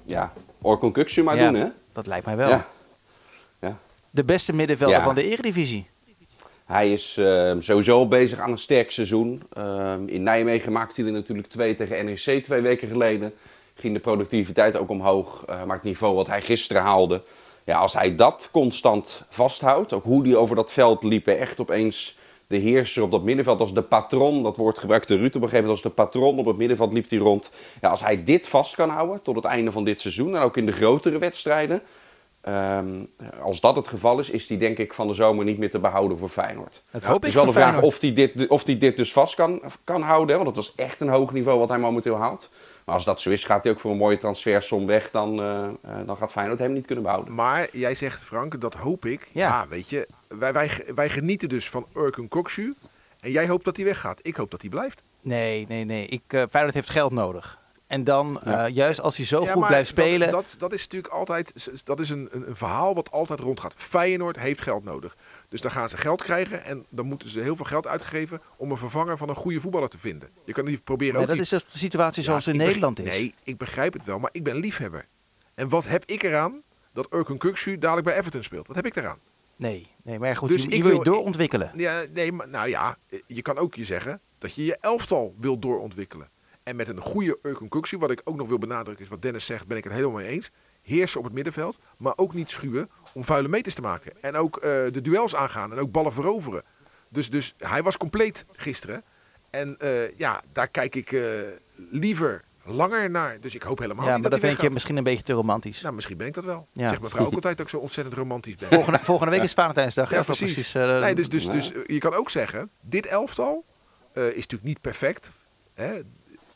Ja, 0.05 0.33
Orkun 0.61 0.91
Kuksu 0.91 1.23
maar 1.23 1.37
doen, 1.37 1.53
hè? 1.53 1.67
Dat 1.93 2.07
lijkt 2.07 2.25
mij 2.25 2.35
wel. 2.35 2.49
Ja. 2.49 2.67
ja. 3.59 3.77
De 4.09 4.23
beste 4.23 4.53
middenvelder 4.53 4.97
ja. 4.97 5.03
van 5.03 5.15
de 5.15 5.29
Eredivisie. 5.29 5.85
Hij 6.65 6.91
is 6.91 7.17
uh, 7.17 7.55
sowieso 7.59 8.07
bezig 8.07 8.39
aan 8.39 8.51
een 8.51 8.57
sterk 8.57 8.91
seizoen. 8.91 9.43
Uh, 9.57 9.93
in 10.05 10.23
Nijmegen 10.23 10.71
maakte 10.71 11.01
hij 11.01 11.09
er 11.09 11.17
natuurlijk 11.17 11.47
twee 11.47 11.73
tegen 11.73 12.05
NEC 12.05 12.43
twee 12.43 12.61
weken 12.61 12.87
geleden. 12.87 13.33
Ging 13.73 13.93
de 13.93 13.99
productiviteit 13.99 14.77
ook 14.77 14.89
omhoog, 14.89 15.45
uh, 15.49 15.63
maar 15.63 15.75
het 15.75 15.85
niveau 15.85 16.15
wat 16.15 16.27
hij 16.27 16.41
gisteren 16.41 16.81
haalde. 16.81 17.23
Ja, 17.63 17.77
als 17.77 17.93
hij 17.93 18.15
dat 18.15 18.49
constant 18.51 19.23
vasthoudt, 19.29 19.93
ook 19.93 20.03
hoe 20.03 20.23
hij 20.23 20.35
over 20.35 20.55
dat 20.55 20.71
veld 20.71 21.03
liep, 21.03 21.27
echt 21.27 21.59
opeens 21.59 22.17
de 22.51 22.57
heerser 22.57 23.03
op 23.03 23.11
dat 23.11 23.23
middenveld, 23.23 23.59
als 23.59 23.73
de 23.73 23.81
patron, 23.81 24.43
dat 24.43 24.57
woord 24.57 24.79
gebruikte 24.79 25.15
Ruud 25.15 25.35
op 25.35 25.41
een 25.41 25.49
gegeven 25.49 25.65
moment, 25.65 25.83
als 25.83 25.95
de 25.95 26.03
patron 26.03 26.39
op 26.39 26.45
het 26.45 26.57
middenveld 26.57 26.93
liep 26.93 27.09
hij 27.09 27.19
rond. 27.19 27.51
Ja, 27.81 27.89
als 27.89 28.03
hij 28.03 28.23
dit 28.23 28.47
vast 28.47 28.75
kan 28.75 28.89
houden 28.89 29.23
tot 29.23 29.35
het 29.35 29.45
einde 29.45 29.71
van 29.71 29.83
dit 29.83 30.01
seizoen 30.01 30.35
en 30.35 30.41
ook 30.41 30.57
in 30.57 30.65
de 30.65 30.71
grotere 30.71 31.17
wedstrijden, 31.17 31.81
um, 32.47 33.09
als 33.41 33.59
dat 33.59 33.75
het 33.75 33.87
geval 33.87 34.19
is, 34.19 34.29
is 34.29 34.47
hij 34.47 34.57
denk 34.57 34.77
ik 34.77 34.93
van 34.93 35.07
de 35.07 35.13
zomer 35.13 35.45
niet 35.45 35.57
meer 35.57 35.69
te 35.69 35.79
behouden 35.79 36.17
voor 36.17 36.29
Feyenoord. 36.29 36.83
Dat 36.91 37.03
hoop 37.03 37.21
het 37.21 37.29
is 37.29 37.33
wel 37.33 37.45
de 37.45 37.51
vraag 37.51 37.81
of 37.81 38.01
hij, 38.01 38.13
dit, 38.13 38.47
of 38.47 38.63
dit 38.63 38.97
dus 38.97 39.11
vast 39.11 39.35
kan, 39.35 39.61
kan 39.83 40.01
houden, 40.01 40.35
want 40.35 40.47
dat 40.47 40.55
was 40.55 40.73
echt 40.75 41.01
een 41.01 41.09
hoog 41.09 41.33
niveau 41.33 41.59
wat 41.59 41.69
hij 41.69 41.79
momenteel 41.79 42.15
haalt. 42.15 42.49
Maar 42.85 42.95
als 42.95 43.05
dat 43.05 43.21
zo 43.21 43.29
is, 43.29 43.43
gaat 43.43 43.63
hij 43.63 43.71
ook 43.71 43.79
voor 43.79 43.91
een 43.91 43.97
mooie 43.97 44.17
transfersom 44.17 44.85
weg. 44.85 45.11
Dan, 45.11 45.39
uh, 45.39 45.67
uh, 45.85 45.95
dan 46.05 46.17
gaat 46.17 46.31
Feyenoord 46.31 46.59
hem 46.59 46.73
niet 46.73 46.85
kunnen 46.85 47.03
behouden. 47.03 47.33
Maar 47.33 47.67
jij 47.71 47.95
zegt, 47.95 48.23
Frank, 48.23 48.61
dat 48.61 48.73
hoop 48.73 49.05
ik. 49.05 49.29
Ja, 49.31 49.47
ja 49.47 49.67
weet 49.67 49.89
je, 49.89 50.09
wij, 50.27 50.53
wij, 50.53 50.69
wij 50.95 51.09
genieten 51.09 51.49
dus 51.49 51.69
van 51.69 51.85
Urkun 51.95 52.27
Kokshu. 52.27 52.73
En 53.19 53.31
jij 53.31 53.47
hoopt 53.47 53.65
dat 53.65 53.75
hij 53.75 53.85
weggaat. 53.85 54.19
Ik 54.21 54.35
hoop 54.35 54.51
dat 54.51 54.61
hij 54.61 54.69
blijft. 54.69 55.03
Nee, 55.21 55.65
nee, 55.67 55.83
nee. 55.83 56.05
Ik, 56.05 56.21
uh, 56.27 56.43
Feyenoord 56.49 56.75
heeft 56.75 56.89
geld 56.89 57.11
nodig. 57.11 57.60
En 57.91 58.03
dan, 58.03 58.39
ja. 58.43 58.67
uh, 58.67 58.75
juist 58.75 59.01
als 59.01 59.17
hij 59.17 59.25
zo 59.25 59.43
ja, 59.43 59.51
goed 59.51 59.67
blijft 59.67 59.89
spelen... 59.89 60.29
Dat, 60.29 60.43
dat, 60.49 60.55
dat, 60.59 60.73
is 60.73 60.81
natuurlijk 60.81 61.13
altijd 61.13 61.69
dat 61.83 61.99
is 61.99 62.09
een, 62.09 62.29
een, 62.31 62.47
een, 62.47 62.55
verhaal 62.55 62.95
wat 62.95 63.11
altijd 63.11 63.39
rondgaat. 63.39 63.73
Feyenoord 63.77 64.39
heeft 64.39 64.61
geld 64.61 64.83
nodig. 64.83 65.17
Dus 65.49 65.61
dan 65.61 65.71
gaan 65.71 65.89
ze 65.89 65.97
geld 65.97 66.23
krijgen 66.23 66.63
en 66.63 66.85
dan 66.89 67.05
moeten 67.05 67.29
ze 67.29 67.39
heel 67.39 67.55
veel 67.55 67.65
geld 67.65 67.87
uitgeven... 67.87 68.41
om 68.57 68.71
een 68.71 68.77
vervanger 68.77 69.17
van 69.17 69.29
een 69.29 69.35
goede 69.35 69.61
voetballer 69.61 69.89
te 69.89 69.97
vinden. 69.97 70.29
Je 70.45 70.53
kan 70.53 70.65
niet 70.65 70.83
proberen... 70.83 71.15
Maar 71.15 71.25
dat 71.25 71.37
is 71.37 71.49
de 71.49 71.61
situatie 71.67 72.23
zoals 72.23 72.45
ja, 72.45 72.51
in 72.51 72.57
Nederland 72.57 72.99
is. 72.99 73.07
Nee, 73.09 73.33
ik 73.43 73.57
begrijp 73.57 73.93
het 73.93 74.05
wel, 74.05 74.19
maar 74.19 74.29
ik 74.33 74.43
ben 74.43 74.55
liefhebber. 74.55 75.05
En 75.53 75.69
wat 75.69 75.87
heb 75.87 76.03
ik 76.05 76.23
eraan 76.23 76.61
dat 76.93 77.13
Urkun 77.13 77.37
Kuksu 77.37 77.77
dadelijk 77.77 78.07
bij 78.07 78.17
Everton 78.17 78.43
speelt? 78.43 78.67
Wat 78.67 78.75
heb 78.75 78.85
ik 78.85 78.95
eraan? 78.95 79.19
Nee, 79.55 79.87
nee 80.03 80.19
maar 80.19 80.35
goed, 80.35 80.49
dus 80.49 80.63
je, 80.63 80.75
je 80.75 80.83
wil 80.83 80.97
je 80.97 81.03
doorontwikkelen. 81.03 81.71
Ja, 81.75 82.03
nee, 82.13 82.31
maar, 82.31 82.49
nou 82.49 82.69
ja, 82.69 82.97
je 83.27 83.41
kan 83.41 83.57
ook 83.57 83.75
je 83.75 83.85
zeggen 83.85 84.21
dat 84.37 84.53
je 84.53 84.65
je 84.65 84.77
elftal 84.81 85.35
wil 85.39 85.59
doorontwikkelen. 85.59 86.29
En 86.63 86.75
met 86.75 86.87
een 86.87 86.99
goede 86.99 87.39
Kuksu, 87.69 87.97
wat 87.97 88.11
ik 88.11 88.21
ook 88.23 88.35
nog 88.35 88.47
wil 88.47 88.57
benadrukken 88.57 89.03
is 89.03 89.09
wat 89.11 89.21
Dennis 89.21 89.45
zegt, 89.45 89.67
ben 89.67 89.77
ik 89.77 89.83
het 89.83 89.93
helemaal 89.93 90.15
mee 90.15 90.27
eens. 90.27 90.51
Heersen 90.81 91.19
op 91.19 91.25
het 91.25 91.33
middenveld, 91.33 91.79
maar 91.97 92.13
ook 92.15 92.33
niet 92.33 92.49
schuwen 92.49 92.89
om 93.13 93.25
vuile 93.25 93.47
meters 93.47 93.75
te 93.75 93.81
maken. 93.81 94.13
En 94.21 94.35
ook 94.35 94.55
uh, 94.55 94.61
de 94.63 95.01
duels 95.01 95.35
aangaan 95.35 95.71
en 95.71 95.79
ook 95.79 95.91
ballen 95.91 96.13
veroveren. 96.13 96.63
Dus, 97.09 97.29
dus 97.29 97.53
hij 97.57 97.83
was 97.83 97.97
compleet 97.97 98.45
gisteren. 98.51 99.03
En 99.49 99.77
uh, 99.83 100.17
ja, 100.17 100.41
daar 100.53 100.67
kijk 100.67 100.95
ik 100.95 101.11
uh, 101.11 101.23
liever 101.75 102.41
langer 102.63 103.09
naar. 103.09 103.39
Dus 103.39 103.55
ik 103.55 103.61
hoop 103.61 103.79
helemaal 103.79 104.05
ja, 104.05 104.13
niet 104.13 104.21
maar 104.21 104.31
dat 104.31 104.41
dan 104.41 104.49
vind 104.49 104.61
je 104.61 104.69
misschien 104.69 104.97
een 104.97 105.03
beetje 105.03 105.23
te 105.23 105.33
romantisch. 105.33 105.81
Nou, 105.81 105.95
misschien 105.95 106.17
ben 106.17 106.27
ik 106.27 106.33
dat 106.33 106.43
wel. 106.43 106.67
Ja. 106.73 106.89
Zeg 106.89 107.01
mevrouw 107.01 107.25
ook 107.27 107.33
altijd 107.33 107.57
dat 107.57 107.65
ik 107.65 107.71
zo 107.71 107.77
ontzettend 107.77 108.15
romantisch 108.15 108.55
ben. 108.55 108.69
Volgende, 108.69 108.99
volgende 109.01 109.31
week 109.31 109.43
is 109.43 109.53
Valentijnsdag. 109.53 110.09
Ja, 110.09 110.17
hè? 110.17 110.23
precies. 110.23 110.53
precies 110.53 110.75
uh, 110.75 110.99
nee, 110.99 111.15
dus, 111.15 111.29
dus, 111.29 111.45
dus 111.45 111.71
je 111.85 111.97
kan 111.97 112.13
ook 112.13 112.29
zeggen, 112.29 112.69
dit 112.81 113.05
elftal 113.05 113.65
uh, 114.13 114.27
is 114.27 114.35
natuurlijk 114.35 114.63
niet 114.63 114.81
perfect. 114.81 115.31
Hè? 115.73 116.01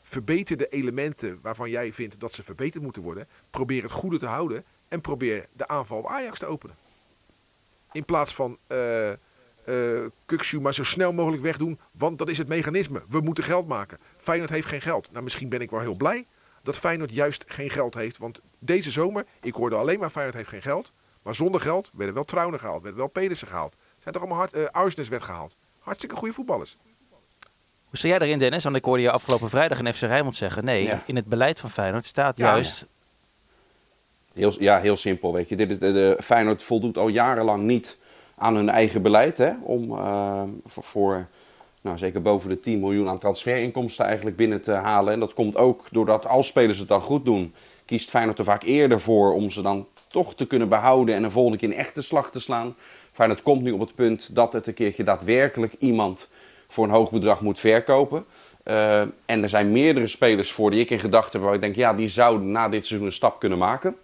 Verbeter 0.08 0.56
de 0.56 0.68
elementen 0.68 1.38
waarvan 1.42 1.70
jij 1.70 1.92
vindt 1.92 2.20
dat 2.20 2.32
ze 2.32 2.42
verbeterd 2.42 2.82
moeten 2.82 3.02
worden. 3.02 3.28
Probeer 3.50 3.82
het 3.82 3.90
goede 3.90 4.18
te 4.18 4.26
houden. 4.26 4.64
En 4.88 5.00
probeer 5.00 5.46
de 5.52 5.68
aanval 5.68 5.98
op 5.98 6.08
Ajax 6.08 6.38
te 6.38 6.46
openen. 6.46 6.76
In 7.92 8.04
plaats 8.04 8.34
van 8.34 8.58
uh, 8.72 9.12
maar 10.60 10.74
zo 10.74 10.84
snel 10.84 11.12
mogelijk 11.12 11.42
wegdoen. 11.42 11.78
Want 11.90 12.18
dat 12.18 12.30
is 12.30 12.38
het 12.38 12.48
mechanisme. 12.48 13.02
We 13.08 13.20
moeten 13.20 13.44
geld 13.44 13.68
maken. 13.68 13.98
Feyenoord 14.16 14.50
heeft 14.50 14.66
geen 14.66 14.80
geld. 14.80 15.12
Nou, 15.12 15.24
misschien 15.24 15.48
ben 15.48 15.60
ik 15.60 15.70
wel 15.70 15.80
heel 15.80 15.94
blij 15.94 16.26
dat 16.62 16.78
Feyenoord 16.78 17.12
juist 17.12 17.44
geen 17.48 17.70
geld 17.70 17.94
heeft. 17.94 18.18
Want 18.18 18.40
deze 18.58 18.90
zomer, 18.90 19.26
ik 19.40 19.54
hoorde 19.54 19.76
alleen 19.76 19.98
maar 19.98 20.10
Feyenoord 20.10 20.36
heeft 20.36 20.48
geen 20.48 20.62
geld. 20.62 20.92
Maar 21.22 21.34
zonder 21.34 21.60
geld 21.60 21.90
werden 21.94 22.14
wel 22.14 22.24
Trouwen 22.24 22.58
gehaald. 22.58 22.82
Werden 22.82 23.00
wel 23.00 23.08
Pedersen 23.08 23.48
gehaald. 23.48 23.76
Zijn 23.98 24.14
toch 24.14 24.22
allemaal 24.22 24.38
hard, 24.38 24.56
uh, 24.56 24.64
Arsnes 24.64 25.08
werd 25.08 25.22
gehaald. 25.22 25.56
Hartstikke 25.78 26.16
goede 26.16 26.34
voetballers. 26.34 26.76
Hoe 27.88 27.98
sta 27.98 28.08
jij 28.08 28.18
erin, 28.18 28.38
Dennis? 28.38 28.64
Want 28.64 28.76
ik 28.76 28.84
hoorde 28.84 29.02
je 29.02 29.10
afgelopen 29.10 29.48
vrijdag 29.48 29.78
in 29.78 29.94
FC 29.94 30.00
Rijnmond 30.00 30.36
zeggen... 30.36 30.64
nee, 30.64 30.82
ja. 30.82 31.02
in 31.06 31.16
het 31.16 31.26
beleid 31.26 31.60
van 31.60 31.70
Feyenoord 31.70 32.04
staat 32.04 32.36
ja, 32.36 32.54
juist... 32.54 32.78
Ja. 32.80 32.86
Heel, 34.34 34.54
ja, 34.58 34.80
heel 34.80 34.96
simpel, 34.96 35.32
weet 35.32 35.48
je. 35.48 35.56
Dit, 35.56 35.68
de, 35.68 35.78
de, 35.78 36.16
Feyenoord 36.20 36.62
voldoet 36.62 36.98
al 36.98 37.08
jarenlang 37.08 37.62
niet 37.62 37.98
aan 38.36 38.54
hun 38.54 38.68
eigen 38.68 39.02
beleid... 39.02 39.38
Hè, 39.38 39.52
om 39.62 39.90
uh, 39.90 40.42
voor, 40.64 40.82
voor 40.82 41.26
nou, 41.80 41.98
zeker 41.98 42.22
boven 42.22 42.48
de 42.48 42.58
10 42.58 42.80
miljoen 42.80 43.08
aan 43.08 43.18
transferinkomsten 43.18 44.04
eigenlijk 44.04 44.36
binnen 44.36 44.60
te 44.60 44.72
halen. 44.72 45.12
En 45.12 45.20
dat 45.20 45.34
komt 45.34 45.56
ook 45.56 45.84
doordat 45.90 46.26
als 46.26 46.46
spelers 46.46 46.78
het 46.78 46.88
dan 46.88 47.02
goed 47.02 47.24
doen... 47.24 47.54
kiest 47.84 48.10
Feyenoord 48.10 48.38
er 48.38 48.44
vaak 48.44 48.62
eerder 48.62 49.00
voor 49.00 49.34
om 49.34 49.50
ze 49.50 49.62
dan 49.62 49.86
toch 50.08 50.34
te 50.34 50.46
kunnen 50.46 50.68
behouden... 50.68 51.14
en 51.14 51.24
een 51.24 51.30
volgende 51.30 51.58
keer 51.58 51.68
een 51.68 51.74
echte 51.74 52.02
slag 52.02 52.30
te 52.30 52.40
slaan. 52.40 52.76
Feyenoord 53.12 53.42
komt 53.42 53.62
nu 53.62 53.70
op 53.70 53.80
het 53.80 53.94
punt 53.94 54.34
dat 54.34 54.52
het 54.52 54.66
een 54.66 54.74
keertje 54.74 55.04
daadwerkelijk 55.04 55.72
iemand 55.72 56.28
voor 56.76 56.84
een 56.84 56.90
hoog 56.90 57.10
bedrag 57.10 57.40
moet 57.40 57.58
verkopen. 57.58 58.24
Uh, 58.64 59.00
en 59.00 59.42
er 59.42 59.48
zijn 59.48 59.72
meerdere 59.72 60.06
spelers 60.06 60.52
voor 60.52 60.70
die 60.70 60.80
ik 60.80 60.90
in 60.90 61.00
gedachten 61.00 61.32
heb 61.32 61.42
waar 61.42 61.54
ik 61.54 61.60
denk, 61.60 61.76
ja, 61.76 61.94
die 61.94 62.08
zouden 62.08 62.50
na 62.50 62.68
dit 62.68 62.86
seizoen 62.86 63.06
een 63.06 63.12
stap 63.12 63.40
kunnen 63.40 63.58
maken. 63.58 63.96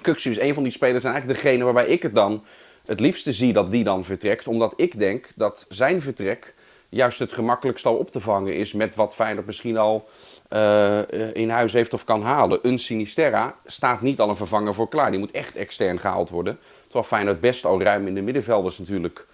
Kuxu 0.00 0.30
is 0.30 0.38
een 0.38 0.54
van 0.54 0.62
die 0.62 0.72
spelers 0.72 1.04
en 1.04 1.10
eigenlijk 1.10 1.42
degene 1.42 1.64
waarbij 1.64 1.86
ik 1.86 2.02
het 2.02 2.14
dan 2.14 2.44
het 2.86 3.00
liefste 3.00 3.32
zie 3.32 3.52
dat 3.52 3.70
die 3.70 3.84
dan 3.84 4.04
vertrekt. 4.04 4.46
Omdat 4.48 4.72
ik 4.76 4.98
denk 4.98 5.28
dat 5.34 5.66
zijn 5.68 6.02
vertrek 6.02 6.54
juist 6.88 7.18
het 7.18 7.32
gemakkelijkst 7.32 7.86
al 7.86 7.96
op 7.96 8.10
te 8.10 8.20
vangen 8.20 8.54
is 8.54 8.72
met 8.72 8.94
wat 8.94 9.14
Feyenoord 9.14 9.46
misschien 9.46 9.76
al 9.76 10.08
uh, 10.52 10.98
in 11.32 11.50
huis 11.50 11.72
heeft 11.72 11.94
of 11.94 12.04
kan 12.04 12.22
halen. 12.22 12.58
Een 12.62 12.78
Sinisterra 12.78 13.54
staat 13.66 14.00
niet 14.00 14.20
al 14.20 14.28
een 14.28 14.36
vervanger 14.36 14.74
voor 14.74 14.88
klaar. 14.88 15.10
Die 15.10 15.20
moet 15.20 15.30
echt 15.30 15.56
extern 15.56 16.00
gehaald 16.00 16.30
worden. 16.30 16.58
Terwijl 16.84 17.04
Feyenoord 17.04 17.40
best 17.40 17.64
al 17.64 17.82
ruim 17.82 18.06
in 18.06 18.14
de 18.14 18.22
middenvelders 18.22 18.78
natuurlijk 18.78 19.26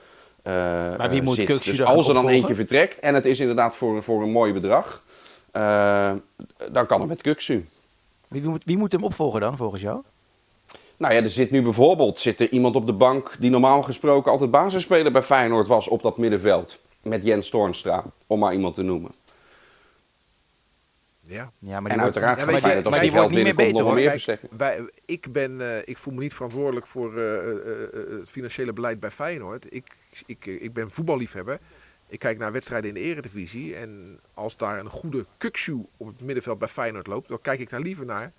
maar 0.43 1.11
wie 1.11 1.23
moet 1.23 1.37
zit. 1.37 1.47
Kuxu 1.47 1.71
dus 1.71 1.83
als 1.83 2.09
er 2.09 2.15
dan 2.15 2.29
eentje 2.29 2.55
vertrekt 2.55 2.99
en 2.99 3.15
het 3.15 3.27
is 3.27 3.41
inderdaad 3.41 3.77
voor, 3.77 4.03
voor 4.03 4.23
een 4.23 4.31
mooi 4.31 4.53
bedrag, 4.53 5.03
uh, 5.53 6.13
dan 6.71 6.87
kan 6.87 7.01
het 7.01 7.09
met 7.09 7.23
Kuxu. 7.23 7.65
Wie 8.29 8.43
moet, 8.43 8.65
wie 8.65 8.77
moet 8.77 8.93
hem 8.93 9.05
opvolgen 9.05 9.41
dan, 9.41 9.57
volgens 9.57 9.83
jou? 9.83 10.03
Nou 10.97 11.15
ja, 11.15 11.23
er 11.23 11.31
zit 11.31 11.51
nu 11.51 11.63
bijvoorbeeld 11.63 12.19
zit 12.19 12.41
er 12.41 12.51
iemand 12.51 12.77
op 12.77 12.87
de 12.87 12.93
bank 12.93 13.37
die 13.39 13.51
normaal 13.51 13.83
gesproken 13.83 14.33
altijd 14.33 14.51
basisspeler 14.51 15.13
bij 15.13 15.23
Feyenoord 15.23 15.67
was 15.67 15.89
op 15.89 16.03
dat 16.03 16.19
middenveld. 16.19 16.79
Met 17.03 17.25
Jens 17.25 17.51
Toornstra, 17.51 18.03
om 18.27 18.39
maar 18.39 18.53
iemand 18.53 18.75
te 18.75 18.83
noemen. 18.83 19.11
Ja. 21.33 21.53
Ja, 21.59 21.81
maar 21.81 21.91
En 21.91 21.97
die 21.97 22.05
wordt, 22.05 22.17
uiteraard 22.17 22.39
ja, 22.39 22.45
gaat 22.45 22.85
als 22.85 22.95
maar 22.95 23.01
die 23.01 23.13
wordt 23.13 23.31
niet 23.31 23.43
meer 23.43 23.55
beter, 23.55 23.85
meer 23.85 23.95
Kijk, 23.95 24.11
versterken. 24.11 24.49
wij, 24.57 24.91
ik, 25.05 25.33
ben, 25.33 25.61
eh, 25.61 25.79
ik 25.85 25.99
voel 25.99 26.15
me 26.15 26.21
niet 26.21 26.35
verantwoordelijk 26.35 26.87
voor 26.87 27.17
eh, 27.17 27.35
eh, 27.35 27.57
eh, 27.57 28.19
het 28.19 28.31
financiële 28.31 28.73
beleid 28.73 29.01
bij 29.01 29.11
Feyenoord. 29.11 29.67
Ik, 29.75 29.97
ik, 30.27 30.47
ik 30.47 30.73
ben 30.73 30.91
voetballiefhebber. 30.91 31.59
Ik 32.09 32.19
kijk 32.19 32.39
naar 32.39 32.53
wedstrijden 32.53 32.89
in 32.89 32.95
de 32.95 33.01
eredivisie. 33.01 33.77
En 33.77 34.21
als 34.35 34.57
daar 34.57 34.79
een 34.79 34.91
goede 34.91 35.27
kukshoe 35.39 35.87
op 35.97 36.07
het 36.07 36.21
middenveld 36.21 36.59
bij 36.59 36.69
Feyenoord 36.69 37.07
loopt... 37.07 37.29
dan 37.29 37.41
kijk 37.41 37.61
ik 37.61 37.71
daar 37.71 37.81
liever 37.81 38.05
naar 38.05 38.33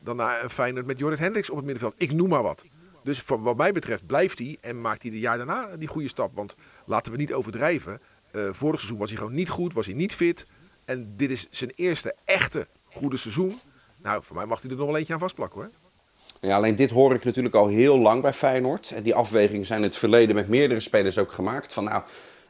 dan 0.00 0.16
naar 0.16 0.42
een 0.42 0.50
Feyenoord 0.50 0.86
met 0.86 0.98
Jorrit 0.98 1.18
Hendricks 1.18 1.50
op 1.50 1.56
het 1.56 1.64
middenveld. 1.64 1.94
Ik 1.96 2.12
noem 2.12 2.28
maar 2.28 2.42
wat. 2.42 2.64
Dus 3.02 3.20
voor 3.20 3.42
wat 3.42 3.56
mij 3.56 3.72
betreft 3.72 4.06
blijft 4.06 4.38
hij 4.38 4.56
en 4.60 4.80
maakt 4.80 5.02
hij 5.02 5.10
de 5.10 5.18
jaar 5.18 5.36
daarna 5.36 5.76
die 5.76 5.88
goede 5.88 6.08
stap. 6.08 6.34
Want 6.34 6.56
laten 6.84 7.12
we 7.12 7.18
niet 7.18 7.32
overdrijven. 7.32 8.00
Eh, 8.30 8.48
vorig 8.52 8.78
seizoen 8.78 8.98
was 8.98 9.08
hij 9.08 9.18
gewoon 9.18 9.34
niet 9.34 9.48
goed, 9.48 9.72
was 9.72 9.86
hij 9.86 9.94
niet 9.94 10.14
fit. 10.14 10.46
En 10.88 11.14
dit 11.16 11.30
is 11.30 11.46
zijn 11.50 11.72
eerste 11.74 12.14
echte 12.24 12.66
goede 12.92 13.16
seizoen. 13.16 13.60
Nou, 14.02 14.22
voor 14.22 14.36
mij 14.36 14.46
mag 14.46 14.62
hij 14.62 14.70
er 14.70 14.76
nog 14.76 14.86
wel 14.86 14.96
eentje 14.96 15.12
aan 15.12 15.18
vastplakken 15.18 15.60
hoor. 15.60 15.70
Ja, 16.40 16.56
alleen 16.56 16.76
dit 16.76 16.90
hoor 16.90 17.14
ik 17.14 17.24
natuurlijk 17.24 17.54
al 17.54 17.66
heel 17.66 17.98
lang 17.98 18.22
bij 18.22 18.32
Feyenoord. 18.32 18.92
En 18.94 19.02
die 19.02 19.14
afwegingen 19.14 19.66
zijn 19.66 19.78
in 19.78 19.84
het 19.84 19.96
verleden 19.96 20.34
met 20.34 20.48
meerdere 20.48 20.80
spelers 20.80 21.18
ook 21.18 21.32
gemaakt. 21.32 21.72
Van 21.72 21.84
nou, 21.84 22.02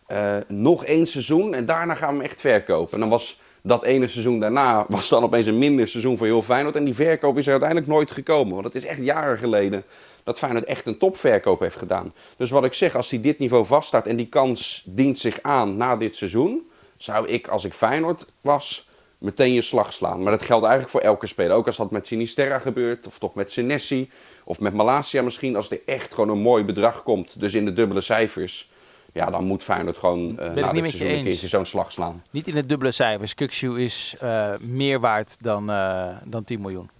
eh, 0.06 0.36
nog 0.48 0.84
één 0.84 1.06
seizoen 1.06 1.54
en 1.54 1.66
daarna 1.66 1.94
gaan 1.94 2.08
we 2.08 2.14
hem 2.14 2.24
echt 2.24 2.40
verkopen. 2.40 2.92
En 2.92 3.00
dan 3.00 3.08
was 3.08 3.40
dat 3.62 3.82
ene 3.82 4.08
seizoen 4.08 4.40
daarna 4.40 4.84
was 4.88 5.08
dan 5.08 5.22
opeens 5.22 5.46
een 5.46 5.58
minder 5.58 5.88
seizoen 5.88 6.16
voor 6.16 6.26
heel 6.26 6.42
Feyenoord. 6.42 6.76
En 6.76 6.84
die 6.84 6.94
verkoop 6.94 7.38
is 7.38 7.44
er 7.44 7.50
uiteindelijk 7.50 7.90
nooit 7.90 8.10
gekomen. 8.10 8.52
Want 8.52 8.64
het 8.64 8.74
is 8.74 8.84
echt 8.84 9.04
jaren 9.04 9.38
geleden 9.38 9.84
dat 10.24 10.38
Feyenoord 10.38 10.64
echt 10.64 10.86
een 10.86 10.98
topverkoop 10.98 11.60
heeft 11.60 11.76
gedaan. 11.76 12.12
Dus 12.36 12.50
wat 12.50 12.64
ik 12.64 12.74
zeg, 12.74 12.96
als 12.96 13.10
hij 13.10 13.20
dit 13.20 13.38
niveau 13.38 13.66
vaststaat 13.66 14.06
en 14.06 14.16
die 14.16 14.28
kans 14.28 14.82
dient 14.86 15.18
zich 15.18 15.42
aan 15.42 15.76
na 15.76 15.96
dit 15.96 16.16
seizoen... 16.16 16.66
zou 16.98 17.28
ik, 17.28 17.48
als 17.48 17.64
ik 17.64 17.74
Feyenoord 17.74 18.34
was, 18.40 18.88
meteen 19.18 19.52
je 19.52 19.62
slag 19.62 19.92
slaan. 19.92 20.22
Maar 20.22 20.32
dat 20.32 20.44
geldt 20.44 20.64
eigenlijk 20.64 20.92
voor 20.92 21.00
elke 21.00 21.26
speler. 21.26 21.56
Ook 21.56 21.66
als 21.66 21.76
dat 21.76 21.90
met 21.90 22.06
Sinisterra 22.06 22.58
gebeurt, 22.58 23.06
of 23.06 23.18
toch 23.18 23.34
met 23.34 23.50
Senesi, 23.50 24.10
of 24.44 24.60
met 24.60 24.74
Malasia 24.74 25.22
misschien. 25.22 25.56
Als 25.56 25.70
er 25.70 25.80
echt 25.86 26.14
gewoon 26.14 26.28
een 26.30 26.42
mooi 26.42 26.64
bedrag 26.64 27.02
komt, 27.02 27.40
dus 27.40 27.54
in 27.54 27.64
de 27.64 27.72
dubbele 27.72 28.00
cijfers... 28.00 28.70
Ja, 29.12 29.30
dan 29.30 29.44
moet 29.44 29.62
Feyenoord 29.62 29.98
gewoon 29.98 30.38
uh, 30.40 30.52
na 30.52 30.72
dit 30.72 30.88
seizoen 30.88 31.08
een 31.08 31.22
keertje 31.22 31.48
zo'n 31.48 31.64
slag 31.64 31.92
slaan. 31.92 32.22
Niet 32.30 32.46
in 32.46 32.54
de 32.54 32.66
dubbele 32.66 32.92
cijfers. 32.92 33.34
Kukshu 33.34 33.80
is 33.80 34.16
uh, 34.22 34.50
meer 34.60 35.00
waard 35.00 35.36
dan, 35.40 35.70
uh, 35.70 36.16
dan 36.24 36.44
10 36.44 36.60
miljoen. 36.60 36.90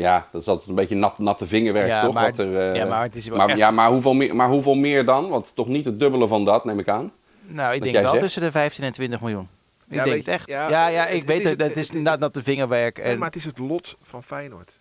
Ja, 0.00 0.28
dat 0.32 0.40
is 0.40 0.48
altijd 0.48 0.68
een 0.68 0.74
beetje 0.74 0.94
nat, 0.94 1.18
natte 1.18 1.46
vingerwerk, 1.46 1.86
ja, 1.88 2.04
toch? 2.04 2.14
Maar, 2.14 2.30
Wat 2.30 2.38
er, 2.38 2.74
ja, 2.74 2.84
maar 2.84 3.02
het 3.02 3.14
is 3.14 3.28
wel 3.28 3.36
maar, 3.36 3.48
echt... 3.48 3.58
ja, 3.58 3.70
maar, 3.70 3.90
hoeveel 3.90 4.14
meer, 4.14 4.36
maar 4.36 4.48
hoeveel 4.48 4.74
meer 4.74 5.04
dan? 5.04 5.28
Want 5.28 5.54
toch 5.54 5.66
niet 5.68 5.84
het 5.84 6.00
dubbele 6.00 6.28
van 6.28 6.44
dat, 6.44 6.64
neem 6.64 6.78
ik 6.78 6.88
aan. 6.88 7.12
Nou, 7.42 7.74
ik 7.74 7.80
denk 7.82 7.92
jij 7.92 8.02
wel 8.02 8.10
zegt? 8.10 8.22
tussen 8.22 8.42
de 8.42 8.50
15 8.50 8.84
en 8.84 8.92
20 8.92 9.20
miljoen. 9.20 9.48
Ik 9.88 9.96
Ja, 9.96 10.02
denk 10.04 10.14
weet 10.16 10.26
het 10.26 10.34
echt. 10.34 10.50
ja, 10.50 10.88
Ja, 10.88 11.06
ik 11.06 11.16
het 11.18 11.24
weet 11.26 11.38
is 11.38 11.44
het. 11.50 11.60
het- 11.60 11.68
Het 11.68 11.76
is 11.76 11.88
inderdaad 11.88 12.18
natte 12.18 12.42
vingerwerk. 12.42 12.96
Nee, 12.96 13.06
En, 13.06 13.18
maar 13.18 13.26
het 13.26 13.36
is 13.36 13.44
het 13.44 13.58
lot 13.58 13.96
van 13.98 14.22
Feyenoord. 14.22 14.80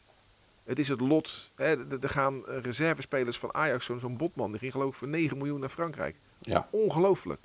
Het 0.66 0.80
is 0.80 0.88
het 0.88 1.02
lot. 1.02 1.50
Hè, 1.56 1.66
er 2.02 2.10
gaan 2.10 2.46
eh, 2.48 2.58
reservespelers 2.62 3.38
van 3.38 3.54
Ajax, 3.54 3.86
zo'n 3.86 4.00
zo'n 4.00 4.18
Botman, 4.18 4.52
die 4.52 4.60
ging 4.60 4.72
geloof 4.72 4.90
ik 4.90 4.96
voor 4.96 5.08
9 5.08 5.38
miljoen 5.38 5.60
naar 5.60 5.70
Frankrijk. 5.70 6.16
Ja. 6.42 6.68
Ongelooflijk. 6.70 7.40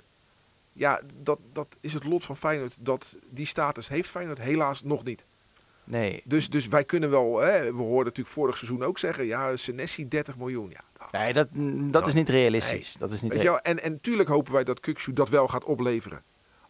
Ja, 0.73 1.01
dat, 1.21 1.39
dat 1.53 1.67
is 1.81 1.93
het 1.93 2.03
lot 2.03 2.23
van 2.23 2.37
Feyenoord. 2.37 2.75
Dat, 2.79 3.15
die 3.29 3.45
status 3.45 3.87
heeft 3.87 4.09
Feyenoord 4.09 4.39
helaas 4.41 4.83
nog 4.83 5.03
niet. 5.03 5.25
Nee. 5.85 6.21
Dus, 6.25 6.49
dus 6.49 6.67
wij 6.67 6.83
kunnen 6.83 7.09
wel, 7.09 7.37
hè, 7.37 7.61
we 7.63 7.81
hoorden 7.81 8.05
natuurlijk 8.05 8.35
vorig 8.35 8.57
seizoen 8.57 8.83
ook 8.83 8.97
zeggen, 8.97 9.25
ja, 9.25 9.57
Senesi 9.57 10.07
30 10.07 10.37
miljoen. 10.37 10.69
Ja, 10.69 10.83
Nee, 11.11 11.33
dat, 11.33 11.47
dat 11.93 12.07
is 12.07 12.13
niet 12.13 12.29
realistisch. 12.29 12.95
Dat 12.99 13.11
is 13.11 13.21
niet 13.21 13.33
Weet? 13.33 13.61
En, 13.61 13.83
en 13.83 13.91
natuurlijk 13.91 14.29
hopen 14.29 14.53
wij 14.53 14.63
dat 14.63 14.79
Kuksu 14.79 15.13
dat 15.13 15.29
wel 15.29 15.47
gaat 15.47 15.63
opleveren. 15.63 16.23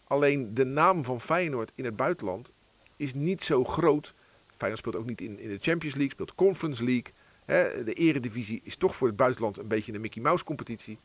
Alleen 0.07 0.53
de 0.53 0.65
naam 0.65 1.03
van 1.03 1.21
Feyenoord 1.21 1.71
in 1.75 1.85
het 1.85 1.95
buitenland 1.95 2.51
is 2.95 3.13
niet 3.13 3.43
zo 3.43 3.63
groot. 3.63 4.13
Feyenoord 4.57 4.79
speelt 4.79 4.95
ook 4.95 5.05
niet 5.05 5.21
in, 5.21 5.39
in 5.39 5.49
de 5.49 5.57
Champions 5.59 5.95
League, 5.95 6.13
speelt 6.13 6.35
Conference 6.35 6.83
League. 6.83 7.13
Hè, 7.45 7.83
de 7.83 7.93
eredivisie 7.93 8.61
is 8.63 8.75
toch 8.75 8.95
voor 8.95 9.07
het 9.07 9.15
buitenland 9.15 9.57
een 9.57 9.67
beetje 9.67 9.93
een 9.93 10.01
Mickey 10.01 10.21
Mouse 10.21 10.43
competitie. 10.43 10.99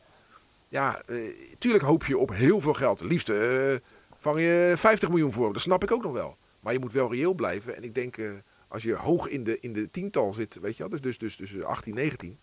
Ja, 0.67 1.01
eh, 1.05 1.17
tuurlijk 1.57 1.83
hoop 1.83 2.05
je 2.05 2.17
op 2.17 2.33
heel 2.33 2.61
veel 2.61 2.73
geld. 2.73 3.01
Liefst 3.01 3.29
eh, 3.29 3.75
vang 4.19 4.39
je 4.39 4.73
50 4.77 5.09
miljoen 5.09 5.31
voor. 5.31 5.53
Dat 5.53 5.61
snap 5.61 5.83
ik 5.83 5.91
ook 5.91 6.03
nog 6.03 6.13
wel. 6.13 6.37
Maar 6.61 6.73
je 6.73 6.79
moet 6.79 6.93
wel 6.93 7.11
reëel 7.13 7.33
blijven. 7.33 7.75
En 7.75 7.83
ik 7.83 7.95
denk, 7.95 8.17
eh, 8.17 8.31
als 8.67 8.83
je 8.83 8.95
hoog 8.95 9.27
in 9.27 9.43
de, 9.43 9.59
in 9.59 9.73
de 9.73 9.89
tiental 9.89 10.33
zit, 10.33 10.59
weet 10.61 10.77
je 10.77 10.89
wel, 10.89 11.01
dus, 11.01 11.17
dus, 11.17 11.37
dus, 11.37 11.49
dus 11.49 11.63
18, 11.63 11.95
19, 11.95 12.39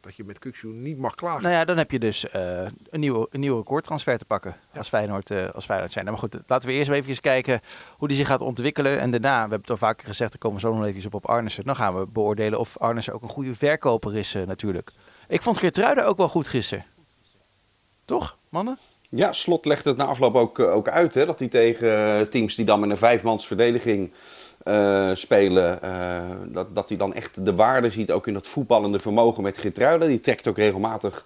dat 0.00 0.16
je 0.16 0.24
met 0.24 0.38
Kuksu 0.38 0.68
niet 0.68 0.98
mag 0.98 1.14
klagen. 1.14 1.42
Nou 1.42 1.54
ja, 1.54 1.64
dan 1.64 1.76
heb 1.76 1.90
je 1.90 1.98
dus 1.98 2.28
eh, 2.28 2.66
een, 2.88 3.00
nieuwe, 3.00 3.26
een 3.30 3.40
nieuwe 3.40 3.56
recordtransfer 3.56 4.18
te 4.18 4.24
pakken 4.24 4.56
als, 4.74 4.88
Feyenoord, 4.88 5.30
eh, 5.30 5.50
als 5.50 5.64
Feyenoord 5.64 5.92
zijn. 5.92 6.04
Nou, 6.04 6.16
maar 6.20 6.28
goed, 6.28 6.42
laten 6.46 6.68
we 6.68 6.74
eerst 6.74 6.90
even 6.90 7.20
kijken 7.20 7.60
hoe 7.96 8.08
die 8.08 8.16
zich 8.16 8.26
gaat 8.26 8.40
ontwikkelen. 8.40 9.00
En 9.00 9.10
daarna, 9.10 9.34
we 9.34 9.40
hebben 9.40 9.60
het 9.60 9.70
al 9.70 9.76
vaker 9.76 10.06
gezegd, 10.06 10.30
daar 10.30 10.40
komen 10.40 10.60
zo 10.60 10.74
nog 10.74 10.84
even 10.84 11.06
op 11.06 11.14
op 11.14 11.26
Arnissen. 11.26 11.64
Dan 11.64 11.76
gaan 11.76 11.98
we 11.98 12.06
beoordelen 12.06 12.58
of 12.58 12.78
Arnissen 12.78 13.14
ook 13.14 13.22
een 13.22 13.28
goede 13.28 13.54
verkoper 13.54 14.16
is 14.16 14.32
natuurlijk. 14.32 14.92
Ik 15.28 15.42
vond 15.42 15.58
Geertruiden 15.58 16.06
ook 16.06 16.16
wel 16.16 16.28
goed 16.28 16.48
gisteren. 16.48 16.84
Toch, 18.04 18.38
mannen? 18.48 18.78
Ja, 19.10 19.32
Slot 19.32 19.64
legt 19.64 19.84
het 19.84 19.96
na 19.96 20.04
afloop 20.04 20.34
ook, 20.34 20.58
eh, 20.58 20.74
ook 20.74 20.88
uit. 20.88 21.14
Hè, 21.14 21.26
dat 21.26 21.38
hij 21.38 21.48
tegen 21.48 22.28
teams 22.28 22.54
die 22.54 22.64
dan 22.64 22.80
met 22.80 22.90
een 22.90 22.96
vijfmans 22.96 23.46
verdediging 23.46 24.12
eh, 24.62 25.10
spelen. 25.14 25.82
eh, 25.82 26.30
dat, 26.46 26.74
dat 26.74 26.88
hij 26.88 26.98
dan 26.98 27.14
echt 27.14 27.44
de 27.44 27.54
waarde 27.54 27.90
ziet 27.90 28.10
ook 28.10 28.26
in 28.26 28.34
dat 28.34 28.48
voetballende 28.48 28.98
vermogen 28.98 29.42
met 29.42 29.58
Gitruiden. 29.58 30.08
Die 30.08 30.18
trekt 30.18 30.48
ook 30.48 30.56
regelmatig 30.56 31.24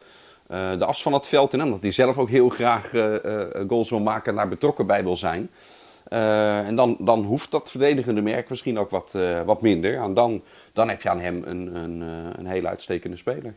de 0.79 0.85
as 0.85 1.03
van 1.03 1.13
het 1.13 1.29
veld 1.29 1.53
in. 1.53 1.63
Omdat 1.63 1.83
hij 1.83 1.93
zelf 1.93 2.19
ook 2.19 2.29
heel 2.29 2.49
graag 2.49 2.91
goals 3.69 3.91
wil 3.91 4.01
maken 4.01 4.31
en 4.31 4.37
daar 4.37 4.49
betrokken 4.49 4.87
bij 4.87 5.03
wil 5.03 5.17
zijn. 5.17 5.51
En 6.09 6.77
dan, 6.77 6.97
dan 7.01 7.25
hoeft 7.25 7.51
dat 7.51 7.71
verdedigende 7.71 8.23
merk 8.23 8.49
misschien 8.49 8.79
ook 8.79 8.91
wat, 8.91 9.15
wat 9.45 9.63
minder. 9.63 10.01
En 10.01 10.15
dan, 10.15 10.43
dan 10.73 10.89
heb 10.89 11.03
je 11.03 11.11
aan 11.11 11.21
hem 11.21 11.43
een, 11.45 11.75
een, 11.75 12.01
een 12.39 12.47
hele 12.47 12.69
uitstekende 12.69 13.17
speler. 13.17 13.55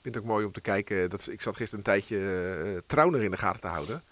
Ik 0.00 0.06
vind 0.06 0.14
het 0.14 0.24
ook 0.24 0.30
mooi 0.30 0.46
om 0.46 0.52
te 0.52 0.60
kijken. 0.60 1.10
Dat, 1.10 1.28
ik 1.30 1.42
zat 1.42 1.56
gisteren 1.56 1.78
een 1.78 1.92
tijdje 1.92 2.16
uh, 3.16 3.22
in 3.22 3.30
de 3.30 3.36
gaten 3.36 3.60
te 3.60 3.66
houden. 3.66 4.02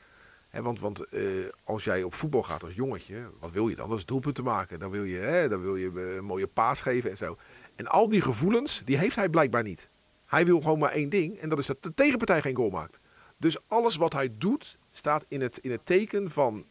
Want 0.51 0.81
want 0.81 1.13
uh, 1.13 1.47
als 1.65 1.85
jij 1.85 2.03
op 2.03 2.15
voetbal 2.15 2.43
gaat 2.43 2.63
als 2.63 2.75
jongetje, 2.75 3.31
wat 3.41 3.51
wil 3.51 3.69
je 3.69 3.77
dan? 3.77 3.89
Dat 3.89 3.99
is 3.99 4.05
doelpunten 4.05 4.45
maken. 4.45 4.79
Dan 4.79 4.91
wil 4.91 5.05
je, 5.05 5.17
hè, 5.17 5.49
dan 5.49 5.63
wil 5.63 5.77
je 5.77 6.17
een 6.17 6.25
mooie 6.25 6.47
paas 6.47 6.81
geven 6.81 7.11
en 7.11 7.17
zo. 7.17 7.37
En 7.77 7.87
al 7.87 8.09
die 8.09 8.23
gevoelens, 8.23 8.83
die 8.85 8.99
heeft 8.99 9.17
hij 9.17 9.29
blijkbaar 9.29 9.63
niet. 9.63 9.89
Hij 10.27 10.45
wil 10.45 10.61
gewoon 10.61 10.79
maar 10.79 10.93
één 10.93 11.09
ding. 11.09 11.39
En 11.39 11.49
dat 11.49 11.59
is 11.59 11.67
dat 11.67 11.83
de 11.83 11.95
tegenpartij 11.95 12.41
geen 12.41 12.57
goal 12.57 12.71
maakt. 12.71 13.01
Dus 13.37 13.57
alles 13.67 13.97
wat 13.97 14.13
hij 14.13 14.31
doet, 14.39 14.79
staat 14.91 15.25
in 15.29 15.41
het, 15.41 15.59
in 15.59 15.71
het 15.71 15.87
teken 15.87 16.31
van 16.31 16.67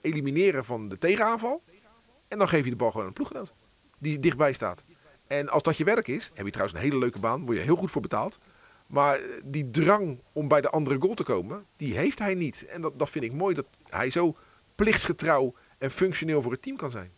elimineren 0.00 0.64
van 0.64 0.88
de 0.88 0.98
tegenaanval. 0.98 1.62
En 2.28 2.38
dan 2.38 2.48
geef 2.48 2.64
je 2.64 2.70
de 2.70 2.76
bal 2.76 2.88
gewoon 2.90 3.02
aan 3.02 3.08
een 3.08 3.14
ploeggenoot. 3.14 3.54
Die 3.98 4.18
dichtbij 4.18 4.52
staat. 4.52 4.84
En 5.26 5.48
als 5.48 5.62
dat 5.62 5.76
je 5.76 5.84
werk 5.84 6.08
is, 6.08 6.30
heb 6.34 6.44
je 6.44 6.52
trouwens 6.52 6.78
een 6.78 6.84
hele 6.84 6.98
leuke 6.98 7.18
baan, 7.18 7.44
word 7.44 7.56
je 7.56 7.62
heel 7.62 7.76
goed 7.76 7.90
voor 7.90 8.02
betaald. 8.02 8.38
Maar 8.86 9.20
die 9.44 9.70
drang 9.70 10.18
om 10.32 10.48
bij 10.48 10.60
de 10.60 10.70
andere 10.70 10.96
goal 11.00 11.14
te 11.14 11.22
komen, 11.22 11.64
die 11.76 11.96
heeft 11.96 12.18
hij 12.18 12.34
niet. 12.34 12.66
En 12.66 12.80
dat, 12.80 12.98
dat 12.98 13.10
vind 13.10 13.24
ik 13.24 13.32
mooi, 13.32 13.54
dat 13.54 13.66
hij 13.88 14.10
zo 14.10 14.36
plichtsgetrouw 14.74 15.54
en 15.78 15.90
functioneel 15.90 16.42
voor 16.42 16.52
het 16.52 16.62
team 16.62 16.76
kan 16.76 16.90
zijn. 16.90 17.10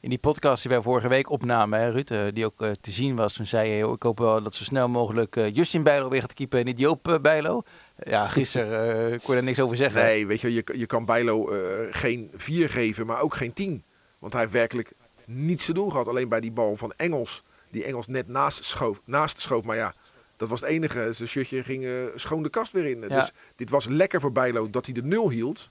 In 0.00 0.08
die 0.08 0.18
podcast 0.18 0.62
die 0.62 0.72
wij 0.72 0.82
vorige 0.82 1.08
week 1.08 1.30
opnamen, 1.30 1.80
hè, 1.80 1.90
Ruud, 1.90 2.10
uh, 2.10 2.22
die 2.32 2.44
ook 2.44 2.62
uh, 2.62 2.70
te 2.80 2.90
zien 2.90 3.16
was, 3.16 3.32
toen 3.32 3.46
zei 3.46 3.70
je, 3.70 3.92
ik 3.92 4.02
hoop 4.02 4.18
wel 4.18 4.42
dat 4.42 4.54
zo 4.54 4.64
snel 4.64 4.88
mogelijk 4.88 5.36
uh, 5.36 5.54
Justin 5.54 5.82
Bijlo 5.82 6.08
weer 6.08 6.20
gaat 6.20 6.34
keepen 6.34 6.58
en 6.58 6.64
niet 6.64 6.78
Joop 6.78 7.18
Bijlo. 7.22 7.62
Ja, 8.02 8.28
gisteren 8.28 9.08
kon 9.08 9.26
je 9.26 9.32
daar 9.34 9.42
niks 9.42 9.60
over 9.60 9.76
zeggen. 9.76 10.02
Nee, 10.02 10.26
weet 10.26 10.40
je, 10.40 10.52
je, 10.52 10.64
je 10.76 10.86
kan 10.86 11.04
Bijlo 11.04 11.52
geen 11.90 12.30
4 12.34 12.70
geven, 12.70 13.06
maar 13.06 13.20
ook 13.20 13.34
geen 13.34 13.52
10. 13.52 13.84
Want 14.18 14.32
hij 14.32 14.42
heeft 14.42 14.54
werkelijk 14.54 14.92
niets 15.26 15.64
te 15.64 15.72
doen 15.72 15.90
gehad. 15.90 16.08
Alleen 16.08 16.28
bij 16.28 16.40
die 16.40 16.52
bal 16.52 16.76
van 16.76 16.92
Engels, 16.96 17.42
die 17.70 17.84
Engels 17.84 18.06
net 18.06 18.28
naast 18.28 18.64
schoof. 18.64 19.00
Naast 19.04 19.40
schoof 19.40 19.64
maar 19.64 19.76
ja, 19.76 19.92
dat 20.36 20.48
was 20.48 20.60
het 20.60 20.68
enige. 20.70 21.12
Zijn 21.12 21.28
shirtje 21.28 21.64
ging 21.64 21.84
uh, 21.84 21.92
schoon 22.14 22.42
de 22.42 22.48
kast 22.48 22.72
weer 22.72 22.86
in. 22.86 23.00
Ja. 23.00 23.08
Dus 23.08 23.32
dit 23.56 23.70
was 23.70 23.86
lekker 23.86 24.20
voor 24.20 24.32
Bijlo 24.32 24.70
dat 24.70 24.84
hij 24.84 24.94
de 24.94 25.02
nul 25.02 25.30
hield. 25.30 25.68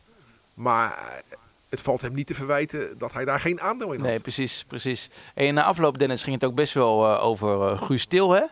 Maar 0.54 1.22
het 1.70 1.82
valt 1.82 2.02
hem 2.02 2.14
niet 2.14 2.28
te 2.28 2.34
verwijten 2.34 2.98
dat 2.98 3.14
hij 3.14 3.26
daar 3.26 3.40
geen 3.40 3.62
aandeel 3.62 3.92
in 3.92 4.00
had. 4.00 4.10
Nee, 4.10 4.20
precies, 4.20 4.66
precies. 4.68 5.10
En 5.34 5.54
na 5.54 5.64
afloop, 5.64 5.98
Dennis, 5.98 6.24
ging 6.24 6.36
het 6.36 6.50
ook 6.50 6.56
best 6.56 6.74
wel 6.74 7.12
uh, 7.12 7.24
over 7.26 7.72
uh, 7.72 7.82
Guus 7.82 8.06
Til, 8.06 8.32
hè? 8.32 8.44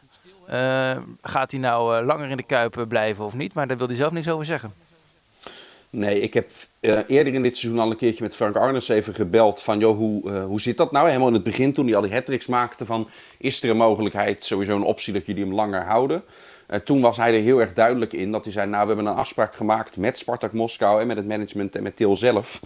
Gaat 1.21 1.51
hij 1.51 1.59
nou 1.59 2.05
langer 2.05 2.29
in 2.29 2.37
de 2.37 2.43
Kuip 2.43 2.85
blijven 2.87 3.25
of 3.25 3.33
niet? 3.33 3.53
Maar 3.53 3.67
daar 3.67 3.77
wil 3.77 3.87
hij 3.87 3.95
zelf 3.95 4.11
niks 4.11 4.29
over 4.29 4.45
zeggen. 4.45 4.73
Nee, 5.89 6.22
ik 6.22 6.34
heb 6.34 6.51
uh, 6.82 7.00
eerder 7.08 7.34
in 7.34 7.41
dit 7.41 7.58
seizoen 7.58 7.82
al 7.82 7.91
een 7.91 7.98
keertje 7.98 8.24
met 8.24 8.36
Frank 8.36 8.56
Arnes 8.56 8.89
even 8.89 9.13
gebeld 9.13 9.62
van... 9.62 9.79
joh, 9.79 9.98
hoe, 9.98 10.24
uh, 10.24 10.46
hoe 10.46 10.62
zit 10.62 10.77
dat 10.77 10.91
nou? 10.91 11.08
Helemaal 11.08 11.27
in 11.27 11.34
het 11.34 11.44
begin 11.44 11.74
toen 11.74 11.86
hij 11.86 11.96
al 11.96 12.01
die 12.01 12.13
hat 12.13 12.48
maakte 12.48 12.86
van... 12.86 13.10
is 13.38 13.63
er 13.63 13.70
een 13.70 13.77
mogelijkheid, 13.77 14.46
sowieso 14.46 14.75
een 14.75 14.84
optie 14.84 15.13
dat 15.13 15.25
jullie 15.25 15.44
hem 15.44 15.53
langer 15.53 15.84
houden? 15.84 16.24
Uh, 16.70 16.79
toen 16.79 17.01
was 17.01 17.17
hij 17.17 17.34
er 17.34 17.41
heel 17.41 17.60
erg 17.60 17.74
duidelijk 17.74 18.13
in 18.13 18.32
dat 18.32 18.44
hij 18.44 18.53
zei... 18.53 18.70
nou, 18.70 18.82
we 18.82 18.94
hebben 18.94 19.12
een 19.12 19.20
afspraak 19.20 19.56
gemaakt 19.56 19.98
met 19.98 20.17
Spartak 20.17 20.53
Moskou 20.53 21.01
en 21.01 21.08
met 21.08 21.17
het 21.17 21.27
management 21.27 21.75
en 21.75 21.84
met 21.84 21.96
Til 21.96 22.17
zelf... 22.17 22.60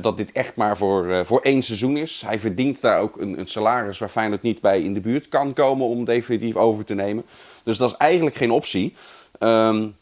dat 0.00 0.16
dit 0.16 0.32
echt 0.32 0.56
maar 0.56 0.76
voor, 0.76 1.26
voor 1.26 1.40
één 1.40 1.62
seizoen 1.62 1.96
is. 1.96 2.22
Hij 2.26 2.38
verdient 2.38 2.80
daar 2.80 3.00
ook 3.00 3.20
een, 3.20 3.38
een 3.38 3.48
salaris 3.48 3.98
waar 3.98 4.08
Feyenoord 4.08 4.42
niet 4.42 4.60
bij 4.60 4.82
in 4.82 4.94
de 4.94 5.00
buurt 5.00 5.28
kan 5.28 5.52
komen... 5.52 5.86
om 5.86 6.04
definitief 6.04 6.56
over 6.56 6.84
te 6.84 6.94
nemen. 6.94 7.24
Dus 7.64 7.76
dat 7.76 7.90
is 7.90 7.96
eigenlijk 7.96 8.36
geen 8.36 8.50
optie. 8.50 8.94
Um, 9.38 9.96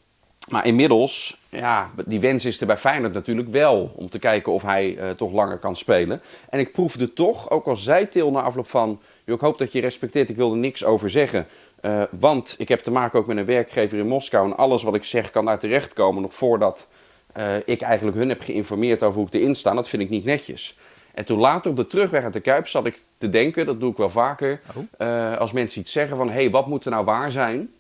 maar 0.48 0.66
inmiddels, 0.66 1.40
ja, 1.48 1.90
die 2.06 2.20
wens 2.20 2.44
is 2.44 2.60
er 2.60 2.66
bij 2.66 2.76
Feyenoord 2.76 3.12
natuurlijk 3.12 3.48
wel. 3.48 3.92
Om 3.94 4.08
te 4.08 4.18
kijken 4.18 4.52
of 4.52 4.62
hij 4.62 4.96
uh, 4.96 5.10
toch 5.10 5.32
langer 5.32 5.58
kan 5.58 5.76
spelen. 5.76 6.22
En 6.50 6.58
ik 6.58 6.72
proefde 6.72 7.12
toch, 7.12 7.50
ook 7.50 7.66
al 7.66 7.76
zei 7.76 8.08
Til 8.08 8.30
na 8.30 8.40
afloop 8.40 8.68
van... 8.68 9.00
Ik 9.24 9.40
hoop 9.40 9.58
dat 9.58 9.72
je 9.72 9.80
respecteert, 9.80 10.30
ik 10.30 10.36
wil 10.36 10.50
er 10.50 10.56
niks 10.56 10.84
over 10.84 11.10
zeggen. 11.10 11.46
Uh, 11.82 12.02
want 12.10 12.54
ik 12.58 12.68
heb 12.68 12.80
te 12.80 12.90
maken 12.90 13.18
ook 13.18 13.26
met 13.26 13.36
een 13.36 13.44
werkgever 13.44 13.98
in 13.98 14.06
Moskou. 14.06 14.46
En 14.50 14.56
alles 14.56 14.82
wat 14.82 14.94
ik 14.94 15.04
zeg 15.04 15.30
kan 15.30 15.44
daar 15.44 15.58
terechtkomen 15.58 16.22
nog 16.22 16.34
voordat 16.34 16.88
uh, 17.36 17.44
ik 17.64 17.80
eigenlijk 17.80 18.16
hun 18.16 18.28
heb 18.28 18.40
geïnformeerd 18.40 19.02
over 19.02 19.18
hoe 19.18 19.26
ik 19.26 19.34
erin 19.34 19.54
sta. 19.54 19.74
Dat 19.74 19.88
vind 19.88 20.02
ik 20.02 20.10
niet 20.10 20.24
netjes. 20.24 20.76
En 21.14 21.24
toen 21.24 21.38
later 21.38 21.70
op 21.70 21.76
de 21.76 21.86
terugweg 21.86 22.24
uit 22.24 22.32
de 22.32 22.40
Kuip 22.40 22.68
zat 22.68 22.86
ik 22.86 23.00
te 23.18 23.28
denken, 23.28 23.66
dat 23.66 23.80
doe 23.80 23.90
ik 23.90 23.96
wel 23.96 24.10
vaker. 24.10 24.60
Oh. 24.98 25.38
als 25.38 25.52
mensen 25.52 25.80
iets 25.80 25.92
zeggen 25.92 26.16
van, 26.16 26.28
hé, 26.28 26.34
hey, 26.34 26.50
wat 26.50 26.66
moet 26.66 26.84
er 26.84 26.90
nou 26.90 27.04
waar 27.04 27.30
zijn... 27.30 27.70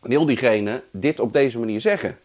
wil 0.00 0.26
diegene 0.26 0.82
dit 0.90 1.20
op 1.20 1.32
deze 1.32 1.58
manier 1.58 1.80
zeggen. 1.80 2.18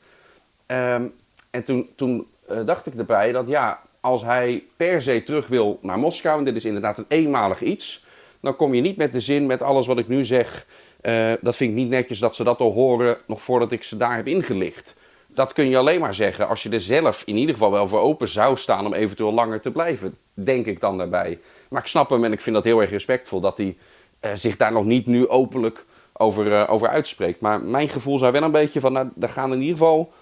Um, 0.67 1.13
en 1.49 1.63
toen, 1.63 1.85
toen 1.95 2.27
uh, 2.51 2.65
dacht 2.65 2.85
ik 2.85 2.95
erbij 2.95 3.31
dat 3.31 3.47
ja, 3.47 3.81
als 3.99 4.21
hij 4.23 4.63
per 4.75 5.01
se 5.01 5.23
terug 5.23 5.47
wil 5.47 5.79
naar 5.81 5.99
Moskou, 5.99 6.37
en 6.37 6.45
dit 6.45 6.55
is 6.55 6.65
inderdaad 6.65 6.97
een 6.97 7.05
eenmalig 7.07 7.61
iets, 7.61 8.05
dan 8.39 8.55
kom 8.55 8.73
je 8.73 8.81
niet 8.81 8.97
met 8.97 9.11
de 9.11 9.19
zin 9.19 9.45
met 9.45 9.61
alles 9.61 9.87
wat 9.87 9.97
ik 9.97 10.07
nu 10.07 10.25
zeg. 10.25 10.65
Uh, 11.01 11.33
dat 11.41 11.55
vind 11.55 11.69
ik 11.69 11.75
niet 11.75 11.89
netjes 11.89 12.19
dat 12.19 12.35
ze 12.35 12.43
dat 12.43 12.59
al 12.59 12.71
horen 12.71 13.17
nog 13.27 13.41
voordat 13.41 13.71
ik 13.71 13.83
ze 13.83 13.97
daar 13.97 14.15
heb 14.15 14.27
ingelicht. 14.27 14.95
dat 15.27 15.53
kun 15.53 15.69
je 15.69 15.77
alleen 15.77 15.99
maar 15.99 16.13
zeggen 16.13 16.47
als 16.47 16.63
je 16.63 16.69
er 16.69 16.81
zelf 16.81 17.23
in 17.25 17.37
ieder 17.37 17.53
geval 17.53 17.71
wel 17.71 17.87
voor 17.87 17.99
open 17.99 18.27
zou 18.27 18.57
staan 18.57 18.85
om 18.85 18.93
eventueel 18.93 19.33
langer 19.33 19.61
te 19.61 19.71
blijven. 19.71 20.17
Denk 20.33 20.65
ik 20.65 20.79
dan 20.79 20.97
daarbij. 20.97 21.39
Maar 21.69 21.81
ik 21.81 21.87
snap 21.87 22.09
hem 22.09 22.23
en 22.23 22.31
ik 22.31 22.41
vind 22.41 22.55
dat 22.55 22.63
heel 22.63 22.81
erg 22.81 22.89
respectvol 22.89 23.39
dat 23.39 23.57
hij 23.57 23.77
eh, 24.19 24.31
zich 24.33 24.57
daar 24.57 24.71
nog 24.71 24.85
niet 24.85 25.05
nu 25.05 25.27
openlijk 25.27 25.85
over, 26.17 26.53
eh, 26.53 26.73
over 26.73 26.87
uitspreekt. 26.87 27.41
Maar 27.41 27.61
mijn 27.61 27.89
gevoel 27.89 28.17
zou 28.17 28.31
wel 28.31 28.43
een 28.43 28.51
beetje 28.51 28.79
van, 28.79 28.93
nou, 28.93 29.09
daar 29.15 29.29
gaan 29.29 29.53
in 29.53 29.59
ieder 29.61 29.77
geval 29.77 30.13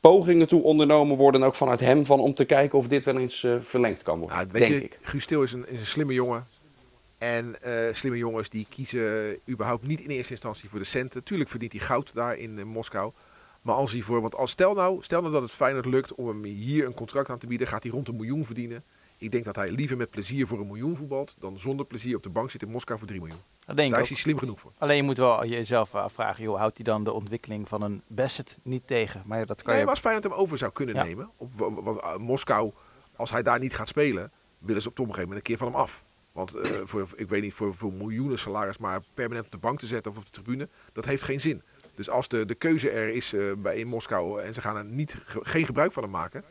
pogingen 0.00 0.48
toe 0.48 0.62
ondernomen 0.62 1.16
worden, 1.16 1.42
ook 1.42 1.54
vanuit 1.54 1.80
hem, 1.80 2.06
van, 2.06 2.20
om 2.20 2.34
te 2.34 2.44
kijken 2.44 2.78
of 2.78 2.88
dit 2.88 3.04
wel 3.04 3.18
eens 3.18 3.42
uh, 3.42 3.56
verlengd 3.60 4.02
kan 4.02 4.18
worden. 4.18 4.36
Nou, 4.36 4.48
denk 4.48 4.72
je, 4.72 4.82
ik. 4.82 4.98
Guus 5.02 5.26
is 5.26 5.52
een, 5.52 5.68
is 5.68 5.80
een 5.80 5.86
slimme 5.86 6.12
jongen. 6.12 6.46
En 7.18 7.56
slimme 7.92 8.18
jongens 8.18 8.48
die 8.48 8.66
kiezen 8.70 9.38
überhaupt 9.48 9.86
niet 9.86 10.00
in 10.00 10.10
eerste 10.10 10.32
instantie 10.32 10.68
voor 10.68 10.78
de 10.78 10.84
centen. 10.84 11.24
Tuurlijk 11.24 11.50
verdient 11.50 11.72
hij 11.72 11.80
goud 11.80 12.14
daar 12.14 12.36
in 12.36 12.66
Moskou. 12.66 13.12
Maar 13.62 13.74
als 13.74 13.92
hij 13.92 14.00
voor, 14.00 14.20
want 14.20 14.34
als, 14.34 14.50
stel, 14.50 14.74
nou, 14.74 15.02
stel 15.02 15.20
nou 15.20 15.32
dat 15.32 15.42
het 15.42 15.50
Feyenoord 15.50 15.86
lukt 15.86 16.14
om 16.14 16.28
hem 16.28 16.44
hier 16.44 16.86
een 16.86 16.94
contract 16.94 17.30
aan 17.30 17.38
te 17.38 17.46
bieden, 17.46 17.66
gaat 17.66 17.82
hij 17.82 17.92
rond 17.92 18.08
een 18.08 18.16
miljoen 18.16 18.46
verdienen. 18.46 18.84
Ik 19.18 19.30
denk 19.30 19.44
dat 19.44 19.56
hij 19.56 19.70
liever 19.70 19.96
met 19.96 20.10
plezier 20.10 20.46
voor 20.46 20.60
een 20.60 20.66
miljoen 20.66 20.96
voetbalt 20.96 21.36
dan 21.38 21.58
zonder 21.58 21.86
plezier 21.86 22.16
op 22.16 22.22
de 22.22 22.28
bank 22.28 22.50
zit 22.50 22.62
in 22.62 22.68
Moskou 22.68 22.98
voor 22.98 23.08
3 23.08 23.20
miljoen. 23.20 23.40
Dat 23.66 23.76
denk 23.76 23.92
Daar 23.92 24.00
is 24.00 24.08
hij 24.08 24.18
slim 24.18 24.38
genoeg 24.38 24.60
voor. 24.60 24.72
Alleen 24.78 24.96
je 24.96 25.02
moet 25.02 25.16
wel 25.16 25.46
jezelf 25.46 25.94
afvragen, 25.94 26.42
joh, 26.42 26.58
houdt 26.58 26.76
hij 26.76 26.84
dan 26.84 27.04
de 27.04 27.12
ontwikkeling 27.12 27.68
van 27.68 27.82
een 27.82 28.02
Bassett 28.06 28.58
niet 28.62 28.86
tegen? 28.86 29.22
Maar 29.26 29.46
dat 29.46 29.62
kan 29.62 29.66
nee, 29.66 29.76
je... 29.76 29.80
maar 29.80 29.94
als 29.94 30.00
Feyenoord 30.00 30.24
hem 30.24 30.32
over 30.32 30.58
zou 30.58 30.72
kunnen 30.72 30.94
nemen, 30.94 31.30
op, 31.36 31.50
want 31.56 32.00
uh, 32.00 32.16
Moskou, 32.16 32.72
als 33.16 33.30
hij 33.30 33.42
daar 33.42 33.58
niet 33.58 33.74
gaat 33.74 33.88
spelen, 33.88 34.30
willen 34.58 34.82
ze 34.82 34.88
op 34.88 34.98
een 34.98 35.04
gegeven 35.04 35.28
moment 35.28 35.38
een 35.38 35.56
keer 35.56 35.58
van 35.58 35.66
hem 35.66 35.76
af. 35.76 36.04
Want 36.32 36.56
uh, 36.56 36.62
voor, 36.90 37.08
ik 37.16 37.28
weet 37.28 37.42
niet, 37.42 37.54
voor, 37.54 37.74
voor 37.74 37.92
miljoenen 37.92 38.38
salaris 38.38 38.78
maar 38.78 39.00
permanent 39.14 39.46
op 39.46 39.52
de 39.52 39.58
bank 39.58 39.78
te 39.78 39.86
zetten 39.86 40.10
of 40.12 40.18
op 40.18 40.24
de 40.24 40.30
tribune, 40.30 40.68
dat 40.92 41.04
heeft 41.04 41.22
geen 41.22 41.40
zin. 41.40 41.62
Dus 41.94 42.10
als 42.10 42.28
de, 42.28 42.44
de 42.44 42.54
keuze 42.54 42.90
er 42.90 43.08
is 43.08 43.32
uh, 43.32 43.52
bij 43.56 43.76
in 43.76 43.86
Moskou 43.86 44.42
en 44.42 44.54
ze 44.54 44.60
gaan 44.60 44.76
er 44.76 44.84
niet, 44.84 45.16
geen 45.26 45.64
gebruik 45.64 45.92
van 45.92 46.02
hem 46.02 46.12
maken, 46.12 46.44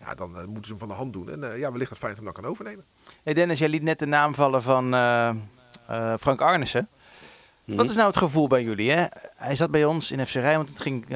ja, 0.00 0.14
dan 0.14 0.30
uh, 0.30 0.44
moeten 0.44 0.64
ze 0.64 0.70
hem 0.70 0.78
van 0.78 0.88
de 0.88 0.94
hand 0.94 1.12
doen. 1.12 1.30
En 1.30 1.42
uh, 1.42 1.58
ja, 1.58 1.70
wellicht 1.70 1.90
dat 1.90 1.98
Feyenoord 1.98 2.24
hem 2.24 2.32
dan 2.34 2.42
kan 2.42 2.50
overnemen. 2.50 2.84
Hey 3.22 3.34
Dennis, 3.34 3.58
jij 3.58 3.68
liet 3.68 3.82
net 3.82 3.98
de 3.98 4.06
naam 4.06 4.34
vallen 4.34 4.62
van 4.62 4.84
Frank 6.18 6.40
Arnissen. 6.40 6.88
Wat 7.64 7.76
mhm. 7.76 7.88
is 7.88 7.94
nou 7.94 8.06
het 8.06 8.16
gevoel 8.16 8.46
bij 8.46 8.62
jullie? 8.62 8.90
Hè? 8.90 9.04
Hij 9.36 9.56
zat 9.56 9.70
bij 9.70 9.84
ons 9.84 10.10
in 10.10 10.26
FC 10.26 10.34
Rijnmond. 10.34 10.68
Het 10.68 10.80
ging 10.80 11.06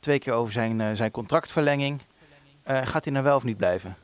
twee 0.00 0.18
keer 0.18 0.32
over 0.32 0.52
zijn, 0.52 0.96
zijn 0.96 1.10
contractverlenging. 1.10 2.00
gaat 2.64 3.04
hij 3.04 3.12
nou 3.12 3.24
wel 3.24 3.36
of 3.36 3.44
niet 3.44 3.56
blijven? 3.56 3.96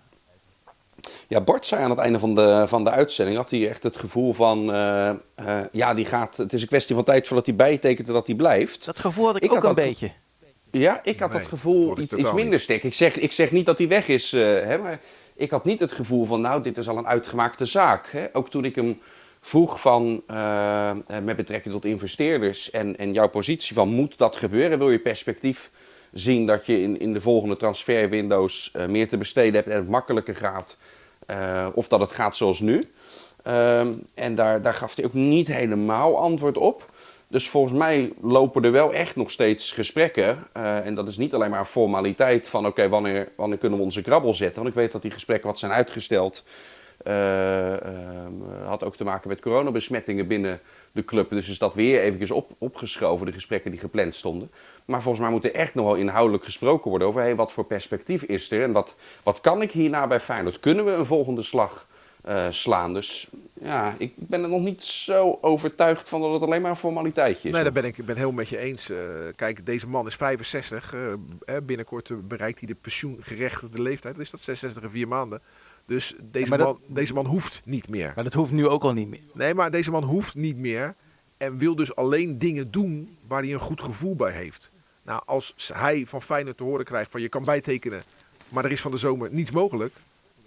Ja, 1.28 1.40
Bart 1.40 1.66
zei 1.66 1.82
aan 1.82 1.90
het 1.90 1.98
einde 1.98 2.18
van 2.18 2.34
de, 2.34 2.64
van 2.66 2.84
de 2.84 2.90
uitzending, 2.90 3.36
had 3.36 3.50
hij 3.50 3.68
echt 3.68 3.82
het 3.82 3.96
gevoel 3.96 4.32
van, 4.32 4.74
uh, 4.74 5.10
uh, 5.40 5.60
ja, 5.72 5.94
die 5.94 6.04
gaat, 6.04 6.36
het 6.36 6.52
is 6.52 6.62
een 6.62 6.68
kwestie 6.68 6.94
van 6.94 7.04
tijd 7.04 7.26
voordat 7.26 7.46
hij 7.46 7.54
bijtekent 7.54 8.06
dat 8.06 8.26
hij 8.26 8.36
blijft. 8.36 8.84
Dat 8.84 8.98
gevoel 8.98 9.26
had 9.26 9.36
ik, 9.36 9.42
ik 9.42 9.52
ook 9.52 9.64
een 9.64 9.74
beetje. 9.74 10.12
Ja, 10.72 11.00
ik 11.04 11.20
had 11.20 11.32
dat 11.32 11.46
gevoel 11.46 11.98
iets, 11.98 12.12
iets 12.12 12.32
minder 12.32 12.60
sterk. 12.60 12.82
Ik 12.82 12.94
zeg, 12.94 13.18
ik 13.18 13.32
zeg 13.32 13.50
niet 13.50 13.66
dat 13.66 13.78
hij 13.78 13.88
weg 13.88 14.08
is, 14.08 14.32
uh, 14.32 14.42
hè, 14.42 14.78
maar 14.78 15.00
ik 15.34 15.50
had 15.50 15.64
niet 15.64 15.80
het 15.80 15.92
gevoel 15.92 16.24
van, 16.24 16.40
nou, 16.40 16.62
dit 16.62 16.78
is 16.78 16.88
al 16.88 16.98
een 16.98 17.06
uitgemaakte 17.06 17.66
zaak. 17.66 18.08
Hè. 18.10 18.26
Ook 18.32 18.50
toen 18.50 18.64
ik 18.64 18.74
hem 18.74 19.00
vroeg 19.40 19.80
van, 19.80 20.22
met 21.22 21.36
betrekking 21.36 21.74
tot 21.74 21.84
investeerders 21.84 22.70
en, 22.70 22.98
en 22.98 23.12
jouw 23.12 23.28
positie 23.28 23.74
van, 23.74 23.88
moet 23.88 24.18
dat 24.18 24.36
gebeuren? 24.36 24.78
Wil 24.78 24.90
je 24.90 24.98
perspectief 24.98 25.70
zien 26.12 26.46
dat 26.46 26.66
je 26.66 26.80
in, 26.80 27.00
in 27.00 27.12
de 27.12 27.20
volgende 27.20 27.56
transferwindows 27.56 28.72
meer 28.88 29.08
te 29.08 29.16
besteden 29.16 29.54
hebt 29.54 29.68
en 29.68 29.76
het 29.76 29.88
makkelijker 29.88 30.36
gaat 30.36 30.76
uh, 31.30 31.66
of 31.74 31.88
dat 31.88 32.00
het 32.00 32.12
gaat 32.12 32.36
zoals 32.36 32.60
nu. 32.60 32.82
Ehm, 33.42 33.92
en 34.14 34.34
daar, 34.34 34.62
daar 34.62 34.74
gaf 34.74 34.96
hij 34.96 35.04
ook 35.04 35.14
niet 35.14 35.48
helemaal 35.48 36.18
antwoord 36.18 36.56
op. 36.56 36.91
Dus 37.32 37.48
volgens 37.48 37.72
mij 37.72 38.12
lopen 38.20 38.64
er 38.64 38.72
wel 38.72 38.92
echt 38.92 39.16
nog 39.16 39.30
steeds 39.30 39.70
gesprekken. 39.70 40.46
Uh, 40.56 40.86
en 40.86 40.94
dat 40.94 41.08
is 41.08 41.16
niet 41.16 41.34
alleen 41.34 41.50
maar 41.50 41.58
een 41.58 41.66
formaliteit 41.66 42.48
van 42.48 42.66
oké, 42.66 42.88
wanneer, 42.88 43.28
wanneer 43.36 43.58
kunnen 43.58 43.78
we 43.78 43.84
onze 43.84 44.02
krabbel 44.02 44.34
zetten. 44.34 44.62
Want 44.62 44.74
ik 44.74 44.80
weet 44.80 44.92
dat 44.92 45.02
die 45.02 45.10
gesprekken 45.10 45.48
wat 45.48 45.58
zijn 45.58 45.72
uitgesteld. 45.72 46.44
Uh, 47.06 47.74
had 48.64 48.84
ook 48.84 48.96
te 48.96 49.04
maken 49.04 49.28
met 49.28 49.40
coronabesmettingen 49.40 50.26
binnen 50.26 50.60
de 50.92 51.04
club. 51.04 51.30
Dus 51.30 51.48
is 51.48 51.58
dat 51.58 51.74
weer 51.74 52.00
eventjes 52.00 52.30
op, 52.30 52.50
opgeschoven, 52.58 53.26
de 53.26 53.32
gesprekken 53.32 53.70
die 53.70 53.80
gepland 53.80 54.14
stonden. 54.14 54.50
Maar 54.84 55.02
volgens 55.02 55.24
mij 55.24 55.32
moet 55.32 55.44
er 55.44 55.54
echt 55.54 55.74
nog 55.74 55.86
wel 55.86 55.94
inhoudelijk 55.94 56.44
gesproken 56.44 56.90
worden 56.90 57.08
over 57.08 57.20
hey, 57.20 57.36
wat 57.36 57.52
voor 57.52 57.64
perspectief 57.64 58.22
is 58.22 58.50
er 58.50 58.62
en 58.62 58.72
wat, 58.72 58.94
wat 59.22 59.40
kan 59.40 59.62
ik 59.62 59.72
hierna 59.72 60.06
bij 60.06 60.20
Feyenoord? 60.20 60.60
Kunnen 60.60 60.84
we 60.84 60.90
een 60.90 61.06
volgende 61.06 61.42
slag 61.42 61.86
uh, 62.28 62.46
slaan? 62.50 62.94
Dus 62.94 63.28
ja, 63.60 63.94
ik 63.98 64.12
ben 64.16 64.42
er 64.42 64.48
nog 64.48 64.60
niet 64.60 64.82
zo 64.82 65.38
overtuigd 65.40 66.08
van 66.08 66.20
dat 66.20 66.32
het 66.32 66.42
alleen 66.42 66.62
maar 66.62 66.70
een 66.70 66.76
formaliteitje 66.76 67.48
is. 67.48 67.54
Nee, 67.54 67.62
daar 67.62 67.72
ben 67.72 67.84
ik 67.84 68.04
ben 68.04 68.16
heel 68.16 68.32
met 68.32 68.48
je 68.48 68.58
eens. 68.58 68.90
Uh, 68.90 68.98
kijk, 69.36 69.66
deze 69.66 69.88
man 69.88 70.06
is 70.06 70.14
65. 70.14 70.94
Uh, 70.94 71.56
binnenkort 71.62 72.28
bereikt 72.28 72.58
hij 72.58 72.68
de 72.68 72.74
pensioengerechtigde 72.74 73.82
leeftijd. 73.82 74.14
Dat 74.14 74.24
is 74.24 74.30
dat 74.30 74.40
66 74.40 74.82
en 74.82 74.90
4 74.90 75.08
maanden. 75.08 75.42
Dus 75.86 76.14
deze, 76.20 76.56
man, 76.56 76.78
deze 76.86 77.14
man 77.14 77.26
hoeft 77.26 77.62
niet 77.64 77.88
meer. 77.88 78.12
Maar 78.14 78.24
dat 78.24 78.32
hoeft 78.32 78.52
nu 78.52 78.68
ook 78.68 78.82
al 78.82 78.92
niet 78.92 79.08
meer. 79.08 79.20
Nee, 79.32 79.54
maar 79.54 79.70
deze 79.70 79.90
man 79.90 80.04
hoeft 80.04 80.34
niet 80.34 80.56
meer. 80.56 80.94
En 81.36 81.58
wil 81.58 81.76
dus 81.76 81.94
alleen 81.94 82.38
dingen 82.38 82.70
doen 82.70 83.16
waar 83.26 83.42
hij 83.42 83.52
een 83.52 83.58
goed 83.58 83.80
gevoel 83.80 84.16
bij 84.16 84.32
heeft. 84.32 84.70
Nou, 85.02 85.22
als 85.26 85.54
hij 85.72 86.04
van 86.06 86.22
Feyenoord 86.22 86.56
te 86.56 86.62
horen 86.62 86.84
krijgt 86.84 87.10
van 87.10 87.20
je 87.20 87.28
kan 87.28 87.44
bijtekenen, 87.44 88.02
maar 88.48 88.64
er 88.64 88.70
is 88.72 88.80
van 88.80 88.90
de 88.90 88.96
zomer 88.96 89.28
niets 89.32 89.50
mogelijk. 89.50 89.94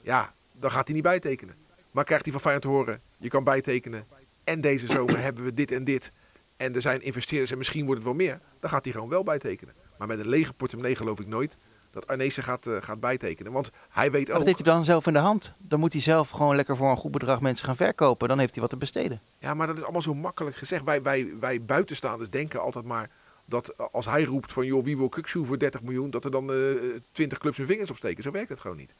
Ja, 0.01 0.33
dan 0.51 0.71
gaat 0.71 0.85
hij 0.85 0.93
niet 0.93 1.03
bijtekenen. 1.03 1.55
Maar 1.95 2.03
krijgt 2.03 2.23
hij 2.23 2.33
van 2.33 2.41
Feyenoord 2.41 2.65
te 2.65 2.77
horen, 2.77 3.01
je 3.17 3.29
kan 3.29 3.43
bijtekenen. 3.43 4.05
En 4.43 4.61
deze 4.61 4.87
zomer 4.87 5.19
hebben 5.19 5.43
we 5.43 5.53
dit 5.53 5.71
en 5.71 5.83
dit. 5.83 6.11
En 6.57 6.75
er 6.75 6.81
zijn 6.81 7.01
investeerders 7.01 7.51
en 7.51 7.57
misschien 7.57 7.85
wordt 7.85 8.01
het 8.01 8.09
wel 8.09 8.25
meer. 8.25 8.39
Dan 8.59 8.69
gaat 8.69 8.83
hij 8.83 8.93
gewoon 8.93 9.09
wel 9.09 9.23
bijtekenen. 9.23 9.73
Maar 9.97 10.07
met 10.07 10.19
een 10.19 10.29
lege 10.29 10.53
portemonnee 10.53 10.95
geloof 10.95 11.19
ik 11.19 11.27
nooit 11.27 11.57
dat 11.91 12.07
Arnezen 12.07 12.43
gaat, 12.43 12.65
uh, 12.65 12.77
gaat 12.79 12.99
bijtekenen. 12.99 13.51
Want 13.51 13.71
hij 13.89 14.11
weet 14.11 14.29
ook... 14.29 14.37
Dat 14.37 14.45
heeft 14.45 14.63
hij 14.63 14.73
dan 14.73 14.83
zelf 14.83 15.07
in 15.07 15.13
de 15.13 15.19
hand. 15.19 15.55
Dan 15.57 15.79
moet 15.79 15.93
hij 15.93 16.01
zelf 16.01 16.29
gewoon 16.29 16.55
lekker 16.55 16.77
voor 16.77 16.89
een 16.89 16.97
goed 16.97 17.11
bedrag 17.11 17.41
mensen 17.41 17.65
gaan 17.65 17.75
verkopen. 17.75 18.27
Dan 18.27 18.39
heeft 18.39 18.51
hij 18.51 18.61
wat 18.61 18.69
te 18.69 18.77
besteden. 18.77 19.21
Ja, 19.39 19.53
maar 19.53 19.67
dat 19.67 19.77
is 19.77 19.83
allemaal 19.83 20.01
zo 20.01 20.13
makkelijk 20.13 20.55
gezegd. 20.55 20.83
Wij, 20.83 21.01
wij, 21.01 21.33
wij 21.39 21.65
buitenstaanders 21.65 22.29
denken 22.29 22.61
altijd 22.61 22.85
maar 22.85 23.09
dat 23.45 23.91
als 23.91 24.05
hij 24.05 24.23
roept 24.23 24.53
van 24.53 24.65
joh, 24.65 24.83
wie 24.83 24.97
wil 24.97 25.09
Kukshoe 25.09 25.45
voor 25.45 25.59
30 25.59 25.81
miljoen, 25.81 26.09
dat 26.09 26.25
er 26.25 26.31
dan 26.31 26.51
uh, 26.51 26.71
eh, 26.71 27.01
20 27.11 27.37
clubs 27.37 27.57
hun 27.57 27.67
vingers 27.67 27.89
opsteken. 27.91 28.23
Zo 28.23 28.31
werkt 28.31 28.49
het 28.49 28.59
gewoon 28.59 28.77
niet. 28.77 28.93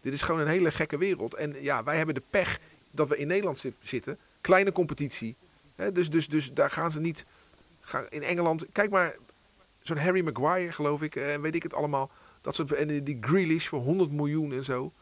Dit 0.00 0.12
is 0.12 0.22
gewoon 0.22 0.40
een 0.40 0.46
hele 0.46 0.70
gekke 0.70 0.98
wereld. 0.98 1.34
En 1.34 1.62
ja, 1.62 1.84
wij 1.84 1.96
hebben 1.96 2.14
de 2.14 2.22
pech 2.30 2.58
dat 2.90 3.08
we 3.08 3.16
in 3.16 3.26
Nederland 3.26 3.64
zitten. 3.82 4.18
Kleine 4.40 4.72
competitie. 4.72 5.36
Hè, 5.76 5.92
dus, 5.92 6.10
dus, 6.10 6.28
dus 6.28 6.52
daar 6.52 6.70
gaan 6.70 6.90
ze 6.90 7.00
niet... 7.00 7.24
In 8.08 8.22
Engeland, 8.22 8.66
kijk 8.72 8.90
maar, 8.90 9.16
zo'n 9.82 9.96
Harry 9.96 10.24
Maguire 10.24 10.72
geloof 10.72 11.02
ik, 11.02 11.16
en 11.16 11.40
weet 11.40 11.54
ik 11.54 11.62
het 11.62 11.74
allemaal. 11.74 12.10
Dat 12.40 12.54
soort, 12.54 12.72
en 12.72 13.04
die 13.04 13.18
Grealish 13.20 13.66
voor 13.66 13.80
100 13.80 14.12
miljoen 14.12 14.52
en 14.52 14.64
zo. 14.64 14.92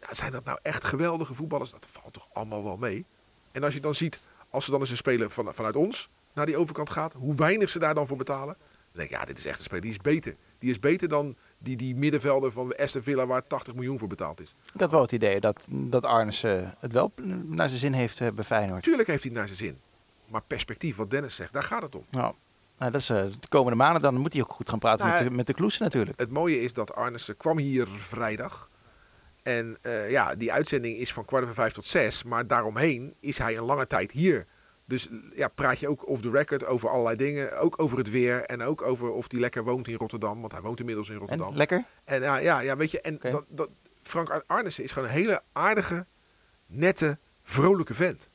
Ja, 0.00 0.14
zijn 0.14 0.32
dat 0.32 0.44
nou 0.44 0.58
echt 0.62 0.84
geweldige 0.84 1.34
voetballers? 1.34 1.70
Dat 1.70 1.86
valt 1.90 2.12
toch 2.12 2.28
allemaal 2.32 2.64
wel 2.64 2.76
mee. 2.76 3.04
En 3.52 3.64
als 3.64 3.74
je 3.74 3.80
dan 3.80 3.94
ziet, 3.94 4.20
als 4.50 4.64
ze 4.64 4.70
dan 4.70 4.80
eens 4.80 4.90
een 4.90 4.96
speler 4.96 5.30
van, 5.30 5.54
vanuit 5.54 5.76
ons 5.76 6.08
naar 6.32 6.46
die 6.46 6.56
overkant 6.56 6.90
gaat, 6.90 7.12
hoe 7.12 7.34
weinig 7.34 7.68
ze 7.68 7.78
daar 7.78 7.94
dan 7.94 8.06
voor 8.06 8.16
betalen. 8.16 8.56
Dan 8.58 8.76
denk 8.92 9.10
ik, 9.10 9.16
ja, 9.16 9.24
dit 9.24 9.38
is 9.38 9.44
echt 9.44 9.58
een 9.58 9.64
speler, 9.64 9.82
die 9.82 9.90
is 9.90 9.98
beter. 9.98 10.36
Die 10.58 10.70
is 10.70 10.78
beter 10.78 11.08
dan 11.08 11.36
die, 11.58 11.76
die 11.76 11.96
middenvelder 11.96 12.52
van 12.52 12.76
Aston 12.76 13.02
Villa 13.02 13.26
waar 13.26 13.46
80 13.46 13.74
miljoen 13.74 13.98
voor 13.98 14.08
betaald 14.08 14.40
is. 14.40 14.54
Ik 14.74 14.80
had 14.80 14.90
wel 14.90 15.02
het 15.02 15.12
idee 15.12 15.40
dat, 15.40 15.68
dat 15.70 16.04
Arnes 16.04 16.42
het 16.42 16.92
wel 16.92 17.12
naar 17.44 17.68
zijn 17.68 17.80
zin 17.80 17.92
heeft 17.92 18.20
uh, 18.20 18.28
bij 18.30 18.44
Feyenoord. 18.44 18.82
Tuurlijk 18.82 19.08
heeft 19.08 19.22
hij 19.22 19.30
het 19.30 19.40
naar 19.40 19.48
zijn 19.48 19.68
zin. 19.68 19.78
Maar 20.26 20.42
perspectief, 20.46 20.96
wat 20.96 21.10
Dennis 21.10 21.34
zegt, 21.34 21.52
daar 21.52 21.62
gaat 21.62 21.82
het 21.82 21.94
om. 21.94 22.04
Nou, 22.10 22.34
nou, 22.78 22.92
dat 22.92 23.00
is 23.00 23.10
uh, 23.10 23.16
de 23.16 23.48
komende 23.48 23.76
maanden. 23.76 24.02
Dan 24.02 24.16
moet 24.16 24.32
hij 24.32 24.42
ook 24.42 24.50
goed 24.50 24.68
gaan 24.68 24.78
praten 24.78 25.06
nou, 25.06 25.18
met, 25.18 25.30
de, 25.30 25.36
met 25.36 25.46
de 25.46 25.54
Kloesen 25.54 25.82
natuurlijk. 25.82 26.20
Het 26.20 26.30
mooie 26.30 26.60
is 26.60 26.72
dat 26.72 26.94
Arnissen 26.94 27.36
kwam 27.36 27.58
hier 27.58 27.86
vrijdag. 27.88 28.68
En 29.42 29.78
uh, 29.82 30.10
ja, 30.10 30.34
die 30.34 30.52
uitzending 30.52 30.96
is 30.96 31.12
van 31.12 31.24
kwart 31.24 31.42
over 31.42 31.54
vijf 31.54 31.72
tot 31.72 31.86
zes. 31.86 32.22
Maar 32.22 32.46
daaromheen 32.46 33.14
is 33.20 33.38
hij 33.38 33.56
een 33.56 33.64
lange 33.64 33.86
tijd 33.86 34.10
hier. 34.10 34.46
Dus 34.88 35.08
ja, 35.34 35.48
praat 35.48 35.78
je 35.78 35.88
ook 35.88 36.08
off 36.08 36.22
the 36.22 36.30
record 36.30 36.64
over 36.64 36.88
allerlei 36.88 37.16
dingen. 37.16 37.58
Ook 37.58 37.82
over 37.82 37.98
het 37.98 38.10
weer 38.10 38.40
en 38.44 38.62
ook 38.62 38.82
over 38.82 39.10
of 39.10 39.30
hij 39.30 39.40
lekker 39.40 39.64
woont 39.64 39.88
in 39.88 39.94
Rotterdam. 39.96 40.40
Want 40.40 40.52
hij 40.52 40.60
woont 40.60 40.80
inmiddels 40.80 41.08
in 41.08 41.16
Rotterdam. 41.16 41.50
En, 41.50 41.56
lekker? 41.56 41.84
En 42.04 42.20
ja, 42.20 42.36
ja, 42.36 42.60
ja, 42.60 42.76
weet 42.76 42.90
je. 42.90 43.00
En 43.00 43.18
dat, 43.20 43.44
dat, 43.48 43.68
Frank 44.02 44.44
Arnissen 44.46 44.84
is 44.84 44.92
gewoon 44.92 45.08
een 45.08 45.14
hele 45.14 45.42
aardige, 45.52 46.06
nette, 46.66 47.18
vrolijke 47.42 47.94
vent. 47.94 48.28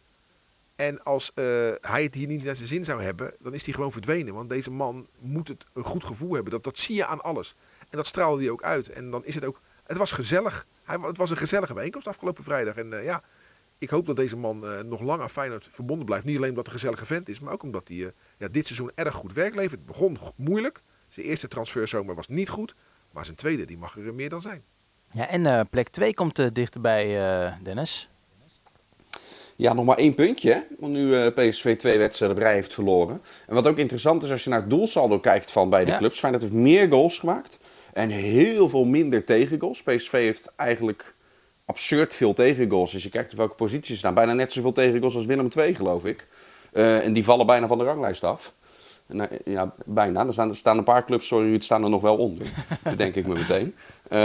En 0.76 1.04
als 1.04 1.32
uh, 1.36 1.46
hij 1.82 2.04
het 2.04 2.14
hier 2.14 2.28
niet 2.28 2.44
naar 2.44 2.56
zijn 2.56 2.68
zin 2.68 2.86
zou 2.86 3.02
hebben, 3.02 3.34
dan 3.40 3.54
is 3.54 3.66
hij 3.66 3.74
gewoon 3.74 3.92
verdwenen. 3.92 4.34
Want 4.34 4.50
deze 4.50 4.72
man 4.72 5.08
moet 5.20 5.48
het 5.48 5.66
een 5.74 5.84
goed 5.84 6.04
gevoel 6.04 6.34
hebben. 6.34 6.52
Dat, 6.52 6.64
dat 6.64 6.78
zie 6.78 6.96
je 6.96 7.06
aan 7.06 7.22
alles. 7.22 7.56
En 7.80 7.98
dat 7.98 8.08
straalde 8.08 8.42
hij 8.42 8.52
ook 8.52 8.64
uit. 8.64 8.90
En 8.90 9.12
dan 9.12 9.26
is 9.26 9.36
het 9.36 9.46
ook. 9.46 9.62
Het 9.84 9.98
was 9.98 10.12
gezellig. 10.12 10.66
Hij, 10.84 10.98
het 11.02 11.18
was 11.18 11.30
een 11.30 11.38
gezellige 11.38 11.74
bijeenkomst 11.74 12.08
afgelopen 12.08 12.44
vrijdag. 12.44 12.76
En 12.76 12.94
uh, 12.94 13.04
ja, 13.04 13.24
ik 13.84 13.90
hoop 13.90 14.06
dat 14.06 14.16
deze 14.16 14.38
man 14.38 14.64
uh, 14.64 14.82
nog 14.82 15.02
lang 15.02 15.22
aan 15.22 15.30
Feyenoord 15.30 15.68
verbonden 15.72 16.06
blijft. 16.06 16.26
Niet 16.26 16.38
alleen 16.38 16.50
omdat 16.50 16.66
hij 16.66 16.74
een 16.74 16.80
gezellige 16.80 17.06
vent 17.06 17.30
is, 17.30 17.40
maar 17.40 17.54
ook 17.54 17.64
omdat 17.64 17.88
hij 17.88 18.14
ja, 18.38 18.48
dit 18.48 18.66
seizoen 18.66 18.92
erg 18.96 19.14
goed 19.14 19.34
werk 19.34 19.56
levert. 19.56 19.72
Het 19.72 19.86
begon 19.86 20.18
moeilijk. 20.36 20.82
Zijn 21.10 21.26
eerste 21.26 21.48
transferzomer 21.48 22.16
was 22.16 22.28
niet 22.28 22.50
goed. 22.50 22.76
Maar 23.12 23.26
zijn 23.26 23.38
tweede, 23.38 23.66
die 23.66 23.78
mag 23.78 23.98
er 23.98 24.14
meer 24.14 24.30
dan 24.30 24.42
zijn. 24.42 24.64
Ja, 25.12 25.28
en 25.28 25.70
plek 25.70 25.90
2 25.90 26.14
komt 26.14 26.56
dichterbij, 26.56 27.06
Dennis. 27.64 28.10
Ja, 29.56 29.74
nog 29.74 29.86
maar 29.86 29.98
één 29.98 30.14
puntje. 30.14 30.66
Want 30.80 30.94
nu 30.94 31.08
uh, 31.08 31.26
eh, 31.26 31.34
PSV 31.34 31.78
twee 31.78 31.98
wedstrijden 31.98 32.38
rij 32.38 32.54
heeft 32.54 32.74
verloren. 32.74 33.22
En 33.48 33.54
wat 33.54 33.68
ook 33.68 33.78
interessant 33.78 34.24
is 34.24 34.32
als 34.32 34.44
je 34.44 34.50
naar 34.50 34.60
het 34.60 34.70
doelsaldo 34.70 35.20
kijkt 35.20 35.52
van 35.52 35.70
beide 35.70 35.92
ja. 35.92 35.98
clubs. 35.98 36.20
Feyenoord 36.20 36.44
heeft 36.44 36.56
meer 36.56 36.88
goals 36.90 37.20
gemaakt. 37.20 37.60
En 37.94 38.10
heel 38.10 38.70
veel 38.70 38.86
minder 38.86 39.24
tegengoals. 39.24 39.84
PSV 39.84 40.12
heeft 40.12 40.54
eigenlijk 40.56 41.13
absurd 41.66 42.16
veel 42.16 42.34
tegengoals. 42.34 42.94
Als 42.94 43.04
je 43.04 43.10
kijkt 43.10 43.32
op 43.32 43.38
welke 43.38 43.56
posities 43.56 43.88
ze 43.88 43.98
staan. 43.98 44.14
Bijna 44.14 44.34
net 44.34 44.52
zoveel 44.52 44.72
tegengoals 44.72 45.16
als 45.16 45.26
Willem 45.26 45.48
II, 45.58 45.76
geloof 45.76 46.06
ik. 46.06 46.28
Eh, 46.72 47.06
en 47.06 47.14
die 47.14 47.24
vallen 47.24 47.46
bijna 47.46 47.68
van 47.68 47.78
de 47.78 47.84
ranglijst 47.84 48.24
af. 48.24 48.54
Nou, 49.08 49.30
ja, 49.46 49.74
bijna. 49.86 50.26
Er 50.26 50.34
staan, 50.34 50.50
er 50.50 50.56
staan 50.56 50.78
een 50.78 50.84
paar 50.84 51.06
clubs, 51.06 51.28
sorry, 51.28 51.52
het 51.52 51.64
staan 51.64 51.84
er 51.84 51.90
nog 51.90 52.02
wel 52.02 52.18
onder. 52.18 52.48
dat 52.84 52.98
denk 52.98 53.16
ik 53.16 53.28
me 53.28 53.34
meteen. 53.34 53.76
Uh, 54.10 54.20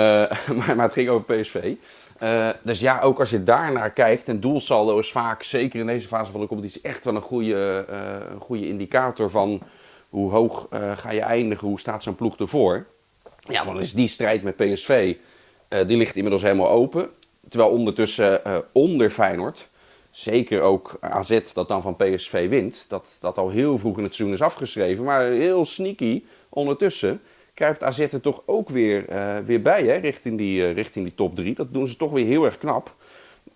maar, 0.59 0.77
maar, 0.77 0.85
het 0.85 0.93
ging 0.93 1.09
over 1.09 1.37
PSV. 1.37 1.75
Uh, 2.23 2.51
dus 2.63 2.81
ja, 2.81 3.01
ook 3.01 3.21
als 3.21 3.31
je 3.31 3.43
daar 3.43 3.73
naar 3.73 3.91
kijkt, 3.91 4.29
en 4.29 4.41
doelsaldo 4.41 4.99
is 4.99 5.13
vaak, 5.13 5.43
zeker 5.43 5.81
in 5.81 5.87
deze 5.87 6.09
fase 6.09 6.31
van 6.31 6.41
de 6.41 6.47
competitie, 6.47 6.81
echt 6.83 7.05
wel 7.05 7.15
een 7.15 7.23
goede, 7.23 7.85
een 8.31 8.41
goede 8.41 8.69
indicator 8.69 9.31
van 9.31 9.61
hoe 10.09 10.31
hoog 10.31 10.69
ga 10.97 11.11
je 11.11 11.21
eindigen, 11.21 11.69
hoe 11.69 11.81
staat 11.81 12.03
zo'n 12.03 12.15
ploeg 12.15 12.39
ervoor. 12.39 12.87
Ja, 13.39 13.65
dan 13.65 13.81
is 13.81 13.93
die 13.93 14.09
strijd 14.09 14.43
met 14.43 14.57
PSV, 14.57 15.17
die 15.87 15.97
ligt 15.97 16.17
inmiddels 16.17 16.43
helemaal 16.43 16.69
open. 16.69 17.11
Terwijl 17.49 17.71
ondertussen 17.71 18.43
onder 18.73 19.11
Feyenoord, 19.11 19.69
zeker 20.11 20.61
ook 20.61 20.97
AZ 21.01 21.53
dat 21.53 21.69
dan 21.69 21.83
van 21.83 21.97
PSV 21.97 22.49
wint, 22.49 22.87
dat, 22.89 23.19
dat 23.21 23.39
al 23.39 23.49
heel 23.49 23.79
vroeg 23.79 23.97
in 23.97 24.05
het 24.05 24.15
seizoen 24.15 24.37
is 24.37 24.43
afgeschreven, 24.43 25.05
maar 25.05 25.25
heel 25.25 25.65
sneaky 25.65 26.25
ondertussen 26.49 27.21
kruipt 27.59 27.83
AZ 27.83 27.99
er 27.99 28.21
toch 28.21 28.43
ook 28.47 28.69
weer, 28.69 29.11
uh, 29.11 29.37
weer 29.39 29.63
bij, 29.63 29.83
hè, 29.83 29.95
richting, 29.97 30.39
die, 30.39 30.61
uh, 30.61 30.73
richting 30.73 31.05
die 31.05 31.15
top 31.15 31.37
3. 31.37 31.55
Dat 31.55 31.73
doen 31.73 31.89
ze 31.89 31.97
toch 31.97 32.13
weer 32.13 32.27
heel 32.27 32.45
erg 32.45 32.59
knap. 32.59 32.95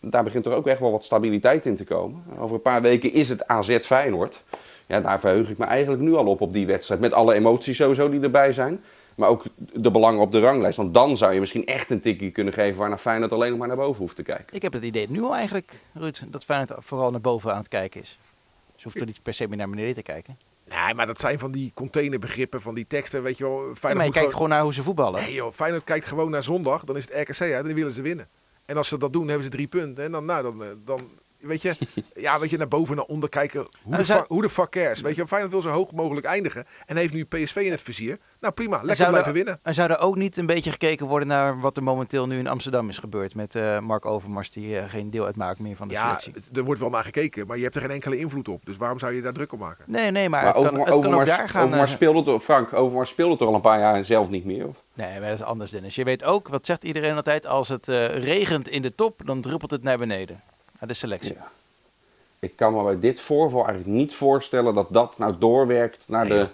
Daar 0.00 0.24
begint 0.24 0.46
er 0.46 0.52
ook 0.52 0.66
echt 0.66 0.81
wel 0.81 0.90
wat 0.90 1.05
stabiliteit 1.05 1.66
in 1.66 1.74
te 1.74 1.85
komen. 1.85 2.24
Over 2.38 2.57
een 2.57 2.62
paar 2.62 2.83
weken 2.83 3.12
is 3.12 3.28
het 3.28 3.46
AZ 3.46 3.78
Feyenoord. 3.78 4.42
Ja, 4.88 5.00
daar 5.00 5.20
verheug 5.20 5.50
ik 5.50 5.59
me 5.59 5.64
eigenlijk 5.64 6.02
nu 6.02 6.14
al 6.14 6.26
op, 6.26 6.40
op 6.40 6.52
die 6.52 6.66
wedstrijd. 6.66 7.00
Met 7.00 7.12
alle 7.12 7.35
emoties 7.35 7.76
sowieso 7.76 8.11
die 8.11 8.20
erbij 8.20 8.52
zijn. 8.52 8.85
Maar 9.16 9.29
ook 9.29 9.44
de 9.72 9.90
belangen 9.90 10.20
op 10.20 10.33
de 10.33 10.40
ranglijst. 10.40 10.77
Want 10.77 10.94
dan 10.94 11.16
zou 11.16 11.33
je 11.33 11.40
misschien 11.40 11.66
echt 11.66 11.90
een 11.90 12.01
tikkie 12.01 12.31
kunnen 12.31 12.53
geven 12.53 12.79
waarna 12.79 12.98
Feyenoord 12.98 13.33
alleen 13.33 13.51
nog 13.51 13.59
maar 13.59 13.68
naar 13.68 13.77
boven 13.77 14.01
hoeft 14.01 14.16
te 14.16 14.22
kijken. 14.22 14.57
Ik 14.57 14.62
heb 14.62 14.72
het 14.72 14.83
idee 14.83 15.11
nu 15.11 15.22
al 15.22 15.35
eigenlijk, 15.35 15.83
Ruud, 15.92 16.22
dat 16.29 16.44
Feyenoord 16.44 16.85
vooral 16.85 17.11
naar 17.11 17.20
boven 17.20 17.53
aan 17.53 17.59
het 17.59 17.68
kijken 17.68 18.01
is. 18.01 18.18
Ze 18.77 18.83
hoeft 18.83 19.01
er 19.01 19.07
niet 19.07 19.22
per 19.22 19.35
se 19.35 19.48
meer 19.48 19.57
naar 19.57 19.68
beneden 19.68 19.94
te 19.94 20.03
kijken. 20.03 20.38
Nee, 20.68 20.94
maar 20.94 21.07
dat 21.07 21.20
zijn 21.20 21.38
van 21.38 21.53
die 21.53 21.72
containerbegrippen, 21.75 22.61
van 22.61 22.75
die 22.75 22.87
teksten, 22.87 23.22
weet 23.22 23.38
je 23.38 23.44
wel. 23.44 23.57
Feyenoord 23.57 23.83
ja, 23.83 23.94
maar 23.94 24.05
je 24.05 24.12
kijkt 24.12 24.33
gewoon 24.33 24.48
naar 24.48 24.62
hoe 24.62 24.75
ze 24.75 24.83
voetballen. 24.83 25.22
Nee 25.22 25.35
joh, 25.35 25.53
Feyenoord 25.53 25.85
kijkt 25.85 26.07
gewoon 26.07 26.31
naar 26.31 26.42
zondag, 26.42 26.85
dan 26.85 26.96
is 26.96 27.09
het 27.09 27.29
RKC 27.29 27.40
uit 27.40 27.53
en 27.53 27.64
dan 27.64 27.75
willen 27.75 27.92
ze 27.92 28.03
winnen. 28.03 28.29
En 28.64 28.77
als 28.77 28.88
ze 28.88 28.98
dat 28.98 29.12
doen, 29.12 29.27
hebben 29.27 29.44
ze 29.44 29.51
drie 29.51 29.66
punten. 29.66 30.05
En 30.05 30.12
dan, 30.12 30.25
nou, 30.25 30.42
dan, 30.42 30.62
dan 30.85 31.01
weet 31.42 31.62
je, 31.62 31.74
ja, 32.14 32.38
weet 32.38 32.50
je, 32.50 32.57
naar 32.57 32.68
boven 32.68 32.90
en 32.90 32.96
naar 32.96 33.05
onder 33.05 33.28
kijken. 33.28 33.66
Hoe, 33.83 33.96
de, 33.96 34.05
zou- 34.05 34.18
fuck, 34.18 34.28
hoe 34.28 34.42
de 34.42 34.50
fuck 34.50 34.70
cares? 34.70 35.00
Weet 35.00 35.16
je, 35.16 35.26
Feyenoord 35.26 35.52
wil 35.52 35.62
zo 35.62 35.68
hoog 35.68 35.92
mogelijk 35.92 36.26
eindigen. 36.26 36.66
En 36.87 36.96
heeft 36.96 37.12
nu 37.12 37.24
PSV 37.24 37.57
in 37.57 37.70
het 37.70 37.83
vizier. 37.83 38.18
Nou 38.40 38.55
prima, 38.55 38.76
lekker 38.76 38.96
zou 38.96 39.09
blijven 39.11 39.31
er, 39.31 39.37
winnen. 39.37 39.59
En 39.62 39.74
zou 39.74 39.90
er 39.90 39.98
ook 39.98 40.16
niet 40.16 40.37
een 40.37 40.46
beetje 40.46 40.70
gekeken 40.70 41.07
worden 41.07 41.28
naar 41.28 41.61
wat 41.61 41.76
er 41.76 41.83
momenteel 41.83 42.26
nu 42.26 42.38
in 42.38 42.46
Amsterdam 42.46 42.88
is 42.88 42.98
gebeurd 42.98 43.35
met 43.35 43.55
eh, 43.55 43.78
Mark 43.78 44.07
Overmars, 44.07 44.50
die 44.50 44.78
eh, 44.78 44.88
geen 44.90 45.11
deel 45.11 45.24
uitmaakt 45.24 45.59
meer 45.59 45.76
van 45.76 45.88
de 45.88 45.94
Ja, 45.94 46.07
selectie? 46.07 46.33
het- 46.35 46.57
er 46.57 46.64
wordt 46.64 46.81
wel 46.81 46.90
naar 46.90 47.05
gekeken, 47.05 47.46
maar 47.46 47.57
je 47.57 47.62
hebt 47.62 47.74
er 47.74 47.81
geen 47.81 47.90
enkele 47.90 48.18
invloed 48.18 48.48
op. 48.48 48.64
Dus 48.66 48.76
waarom 48.76 48.98
zou 48.98 49.14
je 49.14 49.22
daar 49.22 49.33
druk 49.33 49.52
op 49.52 49.59
maken? 49.59 49.85
Nee, 49.88 50.11
nee, 50.11 50.28
maar, 50.28 50.42
Maar 50.44 50.55
het 50.55 50.62
kan, 50.62 50.64
Overmars, 50.64 50.90
het 50.90 50.98
kan 50.98 50.98
ook 50.98 51.05
Overmars, 51.05 51.38
daar 51.38 51.48
gaan. 51.48 51.64
Overmars 51.64 51.90
eh, 51.90 51.96
speelde 51.96 52.22
toch, 52.22 52.42
Frank, 52.42 52.72
Overmars 52.72 53.11
speelde 53.11 53.37
toch 53.37 53.48
al 53.48 53.55
een 53.55 53.61
paar 53.61 53.78
jaar 53.78 54.05
zelf 54.05 54.28
niet 54.31 54.44
meer? 54.44 54.66
Of? 54.66 54.83
Nee, 54.94 55.20
maar 55.20 55.28
dat 55.31 55.38
is 55.38 55.44
anders, 55.44 55.70
Dennis. 55.70 55.94
Je 55.94 56.05
weet 56.05 56.24
ook, 56.24 56.48
wat 56.48 56.66
zegt 56.66 56.85
iedereen 56.85 57.16
altijd, 57.16 57.46
als 57.46 57.68
het 57.68 57.87
regent 57.87 58.68
in 58.68 58.83
de 58.83 58.94
top, 58.94 59.20
dan 59.24 59.40
druppelt 59.40 59.70
het 59.70 59.83
naar 59.83 59.98
beneden. 59.98 60.40
Naar 60.83 60.90
de 60.90 60.97
selectie. 60.97 61.35
Ja. 61.35 61.51
Ik 62.38 62.57
kan 62.57 62.75
me 62.75 62.83
bij 62.83 62.99
dit 62.99 63.21
voorval 63.21 63.66
eigenlijk 63.66 63.97
niet 63.97 64.14
voorstellen 64.14 64.75
dat 64.75 64.87
dat 64.90 65.18
nou 65.18 65.35
doorwerkt 65.38 66.09
naar 66.09 66.29
Nee, 66.29 66.38
de 66.38 66.49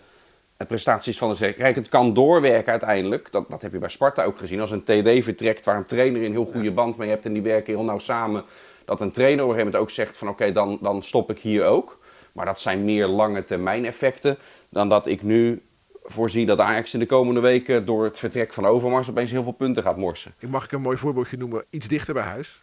eh, 0.56 0.66
prestaties 0.66 1.18
van 1.18 1.30
de 1.30 1.36
selectie. 1.36 1.62
Kijk, 1.62 1.76
het 1.76 1.88
kan 1.88 2.12
doorwerken 2.12 2.70
uiteindelijk. 2.70 3.32
Dat, 3.32 3.50
dat 3.50 3.62
heb 3.62 3.72
je 3.72 3.78
bij 3.78 3.88
Sparta 3.88 4.24
ook 4.24 4.38
gezien. 4.38 4.60
Als 4.60 4.70
een 4.70 4.82
TD 4.82 5.24
vertrekt 5.24 5.64
waar 5.64 5.76
een 5.76 5.86
trainer 5.86 6.24
een 6.24 6.32
heel 6.32 6.50
goede 6.52 6.70
band 6.70 6.96
mee 6.96 7.08
hebt 7.08 7.24
en 7.24 7.32
die 7.32 7.42
werken 7.42 7.74
heel 7.74 7.84
nauw 7.84 7.98
samen. 7.98 8.44
Dat 8.84 9.00
een 9.00 9.12
trainer 9.12 9.44
op 9.44 9.50
een 9.50 9.56
gegeven 9.56 9.72
moment 9.72 9.90
ook 9.90 9.96
zegt 9.96 10.18
van 10.18 10.28
oké, 10.28 10.52
dan, 10.52 10.78
dan 10.80 11.02
stop 11.02 11.30
ik 11.30 11.38
hier 11.38 11.64
ook. 11.64 11.98
Maar 12.32 12.46
dat 12.46 12.60
zijn 12.60 12.84
meer 12.84 13.06
lange 13.06 13.44
termijn 13.44 13.84
effecten 13.84 14.38
dan 14.70 14.88
dat 14.88 15.06
ik 15.06 15.22
nu 15.22 15.62
voorzie 16.02 16.46
dat 16.46 16.60
Ajax 16.60 16.94
in 16.94 17.00
de 17.00 17.06
komende 17.06 17.40
weken 17.40 17.84
door 17.86 18.04
het 18.04 18.18
vertrek 18.18 18.52
van 18.52 18.66
Overmars 18.66 19.10
opeens 19.10 19.30
heel 19.30 19.42
veel 19.42 19.52
punten 19.52 19.82
gaat 19.82 19.96
morsen. 19.96 20.34
Ik 20.38 20.48
mag 20.48 20.64
ik 20.64 20.72
een 20.72 20.80
mooi 20.80 20.96
voorbeeldje 20.96 21.36
noemen, 21.36 21.64
iets 21.70 21.88
dichter 21.88 22.14
bij 22.14 22.22
huis. 22.22 22.62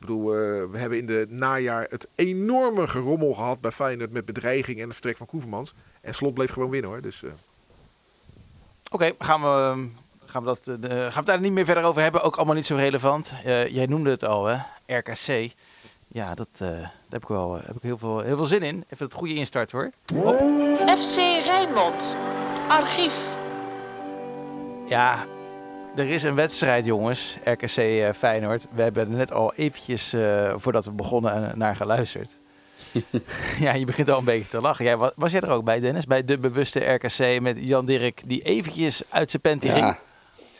Ik 0.00 0.06
bedoel, 0.06 0.32
eh, 0.34 0.38
we 0.70 0.78
hebben 0.78 0.98
in 0.98 1.06
de 1.06 1.26
najaar 1.28 1.86
het 1.88 2.08
enorme 2.14 2.86
gerommel 2.88 3.32
gehad 3.34 3.60
bij 3.60 3.70
Feyenoord 3.70 4.12
met 4.12 4.24
bedreiging 4.24 4.76
en 4.78 4.84
het 4.84 4.92
vertrek 4.92 5.16
van 5.16 5.26
Koevermans. 5.26 5.72
En 6.00 6.14
Slot 6.14 6.34
bleef 6.34 6.50
gewoon 6.50 6.70
winnen 6.70 6.90
hoor. 6.90 7.00
Dus 7.00 7.22
eh, 7.22 7.30
Oké, 8.92 9.12
gaan, 9.18 9.40
we, 9.42 9.46
ehm, 9.48 9.86
gaan, 10.26 10.42
we 10.42 10.46
dat, 10.48 10.58
eh, 10.58 10.74
de- 10.80 10.88
gaan 10.88 11.08
we 11.08 11.14
het 11.16 11.26
daar 11.26 11.40
niet 11.40 11.52
meer 11.52 11.64
verder 11.64 11.84
over 11.84 12.02
hebben. 12.02 12.22
Ook 12.22 12.36
allemaal 12.36 12.54
niet 12.54 12.66
zo 12.66 12.76
relevant. 12.76 13.32
Eh, 13.44 13.68
jij 13.68 13.86
noemde 13.86 14.10
het 14.10 14.24
al, 14.24 14.44
hè? 14.46 14.56
RKC. 14.86 15.52
Ja, 16.08 16.34
dat, 16.34 16.48
eh, 16.52 16.60
daar 16.68 16.92
heb 17.08 17.22
ik 17.22 17.28
wel 17.28 17.54
heb 17.54 17.76
ik 17.76 17.82
heel, 17.82 17.98
veel, 17.98 18.20
heel 18.20 18.36
veel 18.36 18.46
zin 18.46 18.62
in. 18.62 18.84
Even 18.88 19.04
het 19.04 19.14
goede 19.14 19.34
instart 19.34 19.70
hoor. 19.70 19.90
Hop. 20.14 20.36
FC 20.98 21.16
Rijnmond. 21.44 22.16
Archief. 22.68 23.28
Ja, 24.86 25.26
er 25.96 26.08
is 26.10 26.22
een 26.22 26.34
wedstrijd, 26.34 26.84
jongens. 26.86 27.36
RKC 27.44 27.76
eh, 27.76 28.12
Feyenoord. 28.12 28.66
We 28.74 28.82
hebben 28.82 29.10
er 29.10 29.16
net 29.16 29.32
al 29.32 29.54
eventjes, 29.54 30.12
eh, 30.12 30.52
voordat 30.56 30.84
we 30.84 30.90
begonnen, 30.90 31.50
eh, 31.50 31.54
naar 31.54 31.76
geluisterd. 31.76 32.38
ja, 33.60 33.74
je 33.74 33.84
begint 33.84 34.08
al 34.10 34.18
een 34.18 34.24
beetje 34.24 34.48
te 34.48 34.60
lachen. 34.60 34.84
Jij, 34.84 34.96
wa- 34.96 35.12
was 35.16 35.32
jij 35.32 35.40
er 35.40 35.50
ook 35.50 35.64
bij, 35.64 35.80
Dennis? 35.80 36.04
Bij 36.06 36.24
de 36.24 36.38
bewuste 36.38 36.80
RKC 36.92 37.40
met 37.40 37.56
Jan 37.60 37.86
Dirk, 37.86 38.22
die 38.26 38.42
eventjes 38.42 39.02
uit 39.08 39.30
zijn 39.30 39.42
panty 39.42 39.68
ging? 39.68 39.96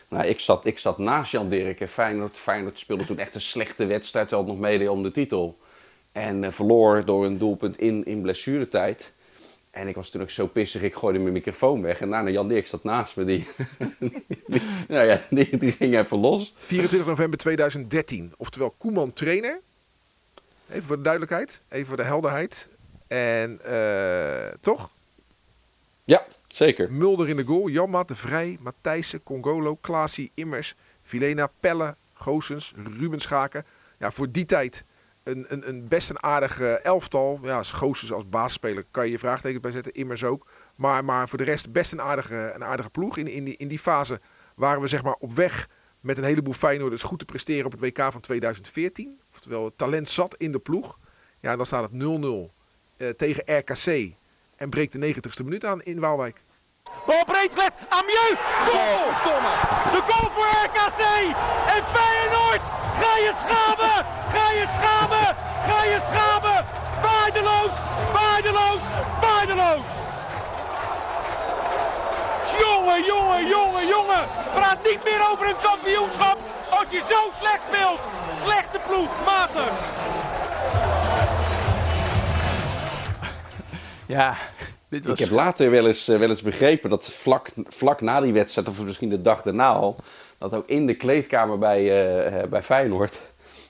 Nou, 0.09 0.25
ik 0.25 0.39
zat, 0.39 0.65
ik 0.65 0.79
zat 0.79 0.97
naast 0.97 1.31
Jan 1.31 1.49
Dirk 1.49 1.79
en 1.79 1.87
Feyenoord. 1.87 2.37
Feyenoord 2.37 2.79
speelde 2.79 3.05
toen 3.05 3.17
echt 3.19 3.35
een 3.35 3.41
slechte 3.41 3.85
wedstrijd, 3.85 4.27
terwijl 4.27 4.47
het 4.49 4.57
nog 4.59 4.67
meedeed 4.69 4.89
om 4.89 5.03
de 5.03 5.11
titel. 5.11 5.57
En 6.11 6.53
verloor 6.53 7.05
door 7.05 7.25
een 7.25 7.37
doelpunt 7.37 7.79
in, 7.79 8.05
in 8.05 8.21
blessuretijd. 8.21 9.13
En 9.71 9.87
ik 9.87 9.95
was 9.95 10.09
toen 10.09 10.21
ook 10.21 10.29
zo 10.29 10.47
pissig, 10.47 10.81
ik 10.81 10.95
gooide 10.95 11.19
mijn 11.19 11.33
microfoon 11.33 11.81
weg. 11.81 12.01
En 12.01 12.09
daarna 12.09 12.29
Jan 12.29 12.47
Dirk 12.47 12.67
zat 12.67 12.83
naast 12.83 13.15
me, 13.15 13.25
die, 13.25 13.47
die- 14.47 14.61
nou 14.87 15.07
ja, 15.07 15.21
die, 15.29 15.57
die 15.57 15.71
ging 15.71 15.97
even 15.97 16.17
los. 16.17 16.53
24 16.57 17.09
november 17.09 17.39
2013. 17.39 18.33
Oftewel 18.37 18.69
Koeman 18.77 19.11
trainer. 19.13 19.59
Even 20.69 20.83
voor 20.83 20.95
de 20.95 21.01
duidelijkheid. 21.01 21.61
Even 21.69 21.87
voor 21.87 21.97
de 21.97 22.03
helderheid. 22.03 22.67
En 23.07 23.59
eh, 23.65 24.53
toch? 24.61 24.89
Ja, 26.03 26.25
zeker. 26.47 26.91
Mulder 26.91 27.29
in 27.29 27.35
de 27.37 27.43
goal. 27.43 27.67
Janmaat, 27.69 28.07
De 28.07 28.15
Vrij, 28.15 28.57
Matthijssen, 28.59 29.23
Congolo, 29.23 29.75
Klaasie, 29.75 30.31
Immers, 30.33 30.75
Vilena, 31.03 31.51
Pelle, 31.59 31.95
Goosens, 32.13 32.73
Ruben 32.99 33.19
Schaken. 33.19 33.65
Ja, 33.99 34.11
voor 34.11 34.31
die 34.31 34.45
tijd 34.45 34.83
een, 35.23 35.45
een, 35.47 35.67
een 35.67 35.87
best 35.87 36.09
een 36.09 36.23
aardig 36.23 36.59
eh, 36.59 36.85
elftal. 36.85 37.39
Ja, 37.43 37.57
als 37.57 37.71
Goosens 37.71 38.11
als 38.11 38.29
basisspeler 38.29 38.85
kan 38.91 39.05
je 39.05 39.11
je 39.11 39.19
vraagtekens 39.19 39.61
bij 39.61 39.71
zetten. 39.71 39.93
Immers 39.93 40.23
ook. 40.23 40.47
Maar, 40.75 41.05
maar 41.05 41.29
voor 41.29 41.37
de 41.37 41.43
rest 41.43 41.71
best 41.71 41.91
een 41.91 42.01
aardige, 42.01 42.51
een 42.55 42.63
aardige 42.63 42.89
ploeg. 42.89 43.17
In, 43.17 43.27
in, 43.27 43.43
die, 43.43 43.57
in 43.57 43.67
die 43.67 43.79
fase 43.79 44.19
waren 44.55 44.81
we 44.81 44.87
zeg 44.87 45.03
maar 45.03 45.15
op 45.19 45.33
weg 45.33 45.69
met 45.99 46.17
een 46.17 46.23
heleboel 46.23 46.53
Feyenoorders 46.53 47.03
goed 47.03 47.19
te 47.19 47.25
presteren 47.25 47.65
op 47.65 47.71
het 47.71 47.81
WK 47.81 48.11
van 48.11 48.21
2014. 48.21 49.19
Oftewel, 49.33 49.65
het 49.65 49.77
talent 49.77 50.09
zat 50.09 50.35
in 50.37 50.51
de 50.51 50.59
ploeg. 50.59 50.99
Ja, 51.39 51.51
en 51.51 51.57
dan 51.57 51.65
staat 51.65 51.89
het 51.91 51.91
0-0 51.91 52.53
eh, 52.97 53.09
tegen 53.09 53.57
RKC. 53.57 54.15
En 54.55 54.69
breekt 54.69 54.91
de 54.91 55.13
90ste 55.13 55.43
minuut 55.43 55.65
aan 55.65 55.81
in 55.81 55.99
Waalwijk. 55.99 56.43
Bal 57.05 57.25
breed 57.25 57.53
gelegd. 57.53 57.73
Amieux. 57.89 58.35
Goal. 58.67 59.03
Domme. 59.25 59.53
De 59.95 60.01
goal 60.09 60.31
voor 60.35 60.49
RKC. 60.65 61.01
En 61.75 61.83
Feyenoord. 61.95 62.63
Ga 63.01 63.17
je 63.25 63.30
schamen. 63.51 64.05
Ga 64.33 64.51
je 64.59 64.65
schamen. 64.77 65.35
Ga 65.67 65.83
je 65.83 65.99
schamen. 66.09 66.65
Waardeloos. 67.01 67.75
Waardeloos. 68.13 68.81
Waardeloos. 69.21 69.89
Jongen, 72.59 73.03
jongen, 73.05 73.47
jongen, 73.47 73.87
jongen. 73.87 74.23
Praat 74.53 74.83
niet 74.83 75.03
meer 75.03 75.21
over 75.31 75.47
een 75.49 75.61
kampioenschap 75.61 76.37
als 76.69 76.89
je 76.89 77.01
zo 77.09 77.19
slecht 77.39 77.61
speelt. 77.67 77.99
Slechte 78.43 78.79
ploeg. 78.87 79.09
Matig. 79.25 79.71
Ja, 84.05 84.35
dit 84.89 85.05
was... 85.05 85.19
Ik 85.19 85.25
heb 85.25 85.35
later 85.35 85.71
wel 85.71 85.87
eens, 85.87 86.07
eh, 86.07 86.17
wel 86.17 86.29
eens 86.29 86.41
begrepen 86.41 86.89
dat 86.89 87.11
vlak, 87.11 87.47
vlak 87.67 88.01
na 88.01 88.21
die 88.21 88.33
wedstrijd, 88.33 88.67
of 88.67 88.79
misschien 88.79 89.09
de 89.09 89.21
dag 89.21 89.41
daarna 89.41 89.69
al, 89.69 89.95
dat 90.37 90.53
ook 90.53 90.67
in 90.67 90.85
de 90.85 90.93
kleedkamer 90.93 91.57
bij, 91.57 92.07
eh, 92.09 92.47
bij 92.47 92.63
Feyenoord, 92.63 93.19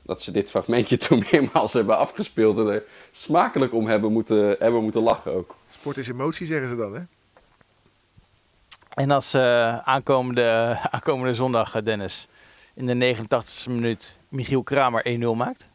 dat 0.02 0.22
ze 0.22 0.32
dit 0.32 0.50
fragmentje 0.50 0.98
toen 1.08 1.26
meermaals 1.32 1.74
hebben 1.74 1.98
afgespeeld 1.98 2.58
en 2.58 2.68
er 2.68 2.84
smakelijk 3.12 3.74
om 3.74 3.88
hebben 3.88 4.12
moeten, 4.12 4.56
hebben 4.60 4.84
moeten 4.84 5.02
lachen 5.02 5.34
ook. 5.34 5.56
Sport 5.72 5.98
is 5.98 6.08
emotie, 6.08 6.46
zeggen 6.46 6.68
ze 6.68 6.76
dan, 6.76 6.94
hè? 6.94 7.02
En 8.94 9.12
als 9.12 9.34
eh, 9.34 9.78
aankomende, 9.78 10.78
aankomende 10.92 11.34
zondag, 11.34 11.76
eh, 11.76 11.84
Dennis, 11.84 12.28
in 12.74 12.86
de 12.86 13.16
89e 13.16 13.72
minuut 13.72 14.16
Michiel 14.30 14.64
Kramer 14.64 15.06
1-0 15.08 15.36
maakt. 15.36 15.70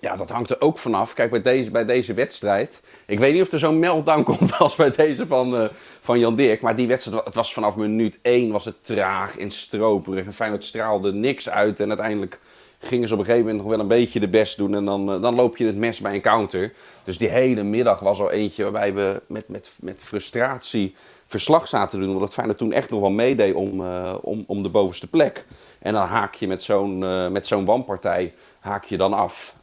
Ja, 0.00 0.16
dat 0.16 0.30
hangt 0.30 0.50
er 0.50 0.60
ook 0.60 0.78
vanaf. 0.78 1.14
Kijk, 1.14 1.30
bij 1.30 1.42
deze, 1.42 1.70
bij 1.70 1.84
deze 1.84 2.14
wedstrijd. 2.14 2.82
Ik 3.06 3.18
weet 3.18 3.32
niet 3.32 3.42
of 3.42 3.52
er 3.52 3.58
zo'n 3.58 3.78
meltdown 3.78 4.22
komt 4.36 4.58
als 4.58 4.74
bij 4.74 4.90
deze 4.90 5.26
van, 5.26 5.56
eh, 5.56 5.68
van 6.00 6.18
Jan 6.18 6.36
Dirk. 6.36 6.60
Maar 6.60 6.76
die 6.76 6.86
wedstrijd, 6.86 7.24
het 7.24 7.34
was 7.34 7.52
vanaf 7.52 7.76
minuut 7.76 8.18
1 8.22 8.52
was 8.52 8.64
het 8.64 8.84
traag 8.84 9.38
en 9.38 9.50
stroperig. 9.50 10.24
En 10.24 10.32
Feyenoord 10.32 10.64
straalde 10.64 11.12
niks 11.12 11.48
uit. 11.48 11.80
En 11.80 11.88
uiteindelijk 11.88 12.40
gingen 12.86 13.08
ze 13.08 13.14
op 13.14 13.20
een 13.20 13.26
gegeven 13.26 13.46
moment 13.46 13.64
nog 13.64 13.72
wel 13.72 13.82
een 13.82 14.00
beetje 14.02 14.20
de 14.20 14.28
best 14.28 14.56
doen. 14.56 14.74
En 14.74 14.84
dan, 14.84 15.12
eh, 15.12 15.22
dan 15.22 15.34
loop 15.34 15.56
je 15.56 15.66
het 15.66 15.76
mes 15.76 16.00
bij 16.00 16.14
een 16.14 16.20
counter. 16.20 16.72
Dus 17.04 17.18
die 17.18 17.28
hele 17.28 17.62
middag 17.62 18.00
was 18.00 18.20
al 18.20 18.30
eentje 18.30 18.62
waarbij 18.62 18.94
we 18.94 19.22
met, 19.26 19.48
met, 19.48 19.78
met 19.80 20.02
frustratie 20.02 20.94
verslag 21.26 21.68
zaten 21.68 22.00
doen. 22.00 22.14
Omdat 22.14 22.32
Feyenoord 22.32 22.58
toen 22.58 22.72
echt 22.72 22.90
nog 22.90 23.00
wel 23.00 23.10
meedeed 23.10 23.54
om, 23.54 23.80
uh, 23.80 24.14
om, 24.20 24.44
om 24.46 24.62
de 24.62 24.68
bovenste 24.68 25.06
plek. 25.06 25.44
En 25.78 25.92
dan 25.92 26.06
haak 26.06 26.34
je 26.34 26.46
met 26.46 26.62
zo'n 26.62 27.02
uh, 27.02 27.28
met 27.28 27.46
zo'n 27.46 27.64
wanpartij 27.64 28.34
haak 28.60 28.84
je 28.84 28.96
dan 28.96 29.12
af. 29.12 29.56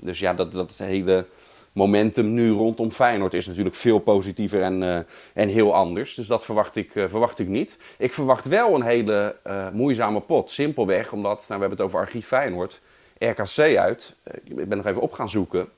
Dus 0.00 0.18
ja, 0.18 0.34
dat, 0.34 0.52
dat 0.52 0.70
hele 0.76 1.26
momentum 1.72 2.32
nu 2.32 2.50
rondom 2.50 2.90
Feyenoord 2.90 3.34
is 3.34 3.46
natuurlijk 3.46 3.76
veel 3.76 3.98
positiever 3.98 4.62
en, 4.62 4.82
uh, 4.82 4.96
en 5.34 5.48
heel 5.48 5.74
anders. 5.74 6.14
Dus 6.14 6.26
dat 6.26 6.44
verwacht 6.44 6.76
ik, 6.76 6.94
uh, 6.94 7.04
verwacht 7.08 7.38
ik 7.38 7.48
niet. 7.48 7.76
Ik 7.98 8.12
verwacht 8.12 8.48
wel 8.48 8.74
een 8.74 8.82
hele 8.82 9.36
uh, 9.46 9.70
moeizame 9.70 10.20
pot. 10.20 10.50
Simpelweg 10.50 11.12
omdat, 11.12 11.38
nou, 11.48 11.60
we 11.60 11.66
hebben 11.66 11.78
het 11.78 11.80
over 11.80 11.98
archief 11.98 12.26
Feyenoord, 12.26 12.80
RKC 13.18 13.76
uit. 13.76 14.14
ik 14.44 14.68
ben 14.68 14.76
nog 14.76 14.86
even 14.86 15.02
op 15.02 15.12
gaan 15.12 15.28
zoeken. 15.28 15.68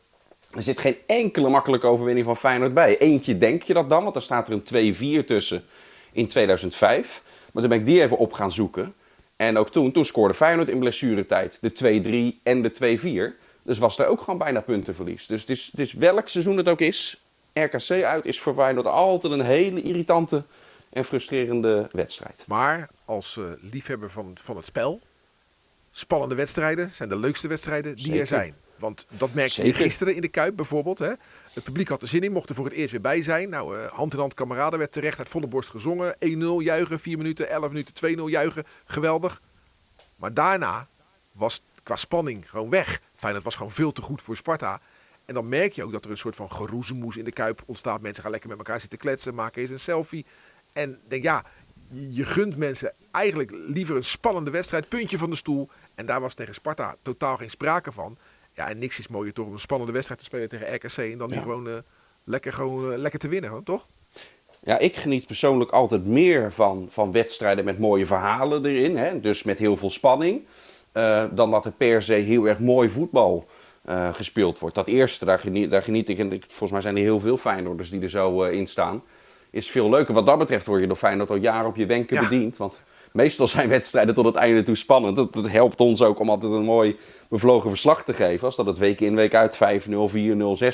Er 0.54 0.62
zit 0.62 0.78
geen 0.78 0.96
enkele 1.06 1.48
makkelijke 1.48 1.86
overwinning 1.86 2.26
van 2.26 2.36
Feyenoord 2.36 2.74
bij. 2.74 2.98
Eentje 2.98 3.38
denk 3.38 3.62
je 3.62 3.74
dat 3.74 3.88
dan, 3.88 4.02
want 4.02 4.14
daar 4.14 4.22
staat 4.22 4.48
er 4.48 4.60
een 4.72 5.22
2-4 5.22 5.24
tussen 5.24 5.64
in 6.12 6.28
2005. 6.28 7.22
Maar 7.52 7.62
toen 7.62 7.70
ben 7.70 7.80
ik 7.80 7.86
die 7.86 8.02
even 8.02 8.16
op 8.16 8.32
gaan 8.32 8.52
zoeken. 8.52 8.94
En 9.36 9.56
ook 9.56 9.70
toen, 9.70 9.92
toen 9.92 10.04
scoorde 10.04 10.34
Feyenoord 10.34 10.68
in 10.68 10.78
blessuretijd 10.78 11.58
de 11.60 12.32
2-3 12.36 12.40
en 12.42 12.62
de 12.62 13.32
2-4. 13.34 13.40
Dus 13.62 13.78
was 13.78 13.98
er 13.98 14.06
ook 14.06 14.20
gewoon 14.20 14.38
bijna 14.38 14.60
puntenverlies. 14.60 15.26
Dus 15.26 15.40
het 15.40 15.50
is, 15.50 15.68
het 15.70 15.80
is 15.80 15.92
welk 15.92 16.28
seizoen 16.28 16.56
het 16.56 16.68
ook 16.68 16.80
is, 16.80 17.22
RKC 17.52 17.90
uit 17.90 18.24
is 18.24 18.40
voor 18.40 18.54
Feyenoord 18.54 18.86
altijd 18.86 19.32
een 19.32 19.44
hele 19.44 19.82
irritante 19.82 20.42
en 20.90 21.04
frustrerende 21.04 21.88
wedstrijd. 21.92 22.44
Maar 22.46 22.90
als 23.04 23.36
uh, 23.36 23.44
liefhebber 23.60 24.10
van, 24.10 24.36
van 24.42 24.56
het 24.56 24.66
spel, 24.66 25.00
spannende 25.90 26.34
wedstrijden 26.34 26.90
zijn 26.92 27.08
de 27.08 27.18
leukste 27.18 27.48
wedstrijden 27.48 27.94
die 27.94 28.04
Zeker. 28.04 28.20
er 28.20 28.26
zijn. 28.26 28.54
Want 28.76 29.06
dat 29.08 29.34
merkte 29.34 29.64
je 29.64 29.74
gisteren 29.74 30.14
in 30.14 30.20
de 30.20 30.28
Kuip 30.28 30.56
bijvoorbeeld. 30.56 30.98
Hè? 30.98 31.12
Het 31.52 31.64
publiek 31.64 31.88
had 31.88 32.02
er 32.02 32.08
zin 32.08 32.20
in, 32.20 32.32
mocht 32.32 32.48
er 32.48 32.54
voor 32.54 32.64
het 32.64 32.74
eerst 32.74 32.90
weer 32.90 33.00
bij 33.00 33.22
zijn. 33.22 33.48
Nou, 33.48 33.78
uh, 33.78 33.84
hand 33.86 34.12
in 34.12 34.18
hand 34.18 34.34
kameraden 34.34 34.78
werd 34.78 34.92
terecht 34.92 35.18
uit 35.18 35.28
volle 35.28 35.46
borst 35.46 35.68
gezongen. 35.68 36.14
1-0 36.14 36.18
juichen, 36.58 37.00
4 37.00 37.16
minuten, 37.16 37.48
11 37.48 37.68
minuten, 37.68 38.18
2-0 38.18 38.22
juichen. 38.30 38.64
Geweldig. 38.84 39.40
Maar 40.16 40.34
daarna 40.34 40.88
was 41.32 41.62
qua 41.82 41.96
spanning 41.96 42.50
gewoon 42.50 42.70
weg. 42.70 43.00
Feyenoord 43.22 43.44
was 43.44 43.54
gewoon 43.56 43.72
veel 43.72 43.92
te 43.92 44.02
goed 44.02 44.22
voor 44.22 44.36
Sparta. 44.36 44.80
En 45.24 45.34
dan 45.34 45.48
merk 45.48 45.72
je 45.72 45.84
ook 45.84 45.92
dat 45.92 46.04
er 46.04 46.10
een 46.10 46.16
soort 46.16 46.36
van 46.36 46.52
geroezemoes 46.52 47.16
in 47.16 47.24
de 47.24 47.32
Kuip 47.32 47.62
ontstaat. 47.66 48.00
Mensen 48.00 48.22
gaan 48.22 48.30
lekker 48.32 48.48
met 48.48 48.58
elkaar 48.58 48.80
zitten 48.80 48.98
kletsen, 48.98 49.34
maken 49.34 49.62
eens 49.62 49.70
een 49.70 49.80
selfie. 49.80 50.26
En 50.72 51.00
denk 51.08 51.22
ja, 51.22 51.44
je 51.88 52.24
gunt 52.24 52.56
mensen 52.56 52.92
eigenlijk 53.10 53.50
liever 53.66 53.96
een 53.96 54.04
spannende 54.04 54.50
wedstrijd. 54.50 54.88
Puntje 54.88 55.18
van 55.18 55.30
de 55.30 55.36
stoel. 55.36 55.68
En 55.94 56.06
daar 56.06 56.20
was 56.20 56.34
tegen 56.34 56.54
Sparta 56.54 56.96
totaal 57.02 57.36
geen 57.36 57.50
sprake 57.50 57.92
van. 57.92 58.16
Ja, 58.52 58.68
en 58.68 58.78
niks 58.78 58.98
is 58.98 59.08
mooier 59.08 59.32
toch 59.32 59.46
om 59.46 59.52
een 59.52 59.58
spannende 59.58 59.92
wedstrijd 59.92 60.20
te 60.20 60.26
spelen 60.26 60.48
tegen 60.48 60.74
RKC. 60.74 60.96
En 60.96 61.18
dan 61.18 61.28
Ja. 61.28 61.34
die 61.34 61.42
gewoon, 61.42 61.66
uh, 61.68 61.74
lekker, 62.24 62.52
gewoon 62.52 62.92
uh, 62.92 62.98
lekker 62.98 63.20
te 63.20 63.28
winnen, 63.28 63.50
hoor, 63.50 63.62
toch? 63.62 63.88
Ja, 64.62 64.78
ik 64.78 64.96
geniet 64.96 65.26
persoonlijk 65.26 65.70
altijd 65.70 66.06
meer 66.06 66.52
van, 66.52 66.86
van 66.90 67.12
wedstrijden 67.12 67.64
met 67.64 67.78
mooie 67.78 68.06
verhalen 68.06 68.64
erin. 68.64 68.96
Hè? 68.96 69.20
Dus 69.20 69.42
met 69.42 69.58
heel 69.58 69.76
veel 69.76 69.90
spanning. 69.90 70.46
Uh, 70.94 71.24
dan 71.32 71.50
dat 71.50 71.64
er 71.64 71.72
per 71.72 72.02
se 72.02 72.12
heel 72.12 72.48
erg 72.48 72.58
mooi 72.58 72.88
voetbal 72.88 73.46
uh, 73.88 74.14
gespeeld 74.14 74.58
wordt. 74.58 74.74
Dat 74.74 74.86
eerste, 74.86 75.24
daar 75.24 75.38
geniet, 75.38 75.70
daar 75.70 75.82
geniet 75.82 76.08
ik. 76.08 76.18
En 76.18 76.32
ik, 76.32 76.44
volgens 76.46 76.70
mij 76.70 76.80
zijn 76.80 76.96
er 76.96 77.02
heel 77.02 77.20
veel 77.20 77.36
Feyenoorders 77.36 77.90
die 77.90 78.02
er 78.02 78.10
zo 78.10 78.44
uh, 78.44 78.52
in 78.52 78.66
staan. 78.66 79.02
Is 79.50 79.70
veel 79.70 79.90
leuker. 79.90 80.14
Wat 80.14 80.26
dat 80.26 80.38
betreft 80.38 80.66
word 80.66 80.80
je 80.80 80.86
door 80.86 80.96
Feyenoord 80.96 81.30
al 81.30 81.36
jaren 81.36 81.68
op 81.68 81.76
je 81.76 81.86
wenken 81.86 82.16
Ja. 82.16 82.22
bediend. 82.22 82.56
Want 82.56 82.78
meestal 83.12 83.48
zijn 83.48 83.68
wedstrijden 83.68 84.14
tot 84.14 84.24
het 84.24 84.34
einde 84.34 84.62
toe 84.62 84.76
spannend. 84.76 85.16
Dat, 85.16 85.32
dat 85.32 85.48
helpt 85.48 85.80
ons 85.80 86.02
ook 86.02 86.18
om 86.18 86.30
altijd 86.30 86.52
een 86.52 86.64
mooi 86.64 86.96
bevlogen 87.28 87.70
verslag 87.70 88.04
te 88.04 88.14
geven. 88.14 88.46
Als 88.46 88.56
dat 88.56 88.66
het 88.66 88.78
week 88.78 89.00
in 89.00 89.14
week 89.14 89.34
uit 89.34 89.56
5-0, 89.56 89.58
4-0, 89.88 89.92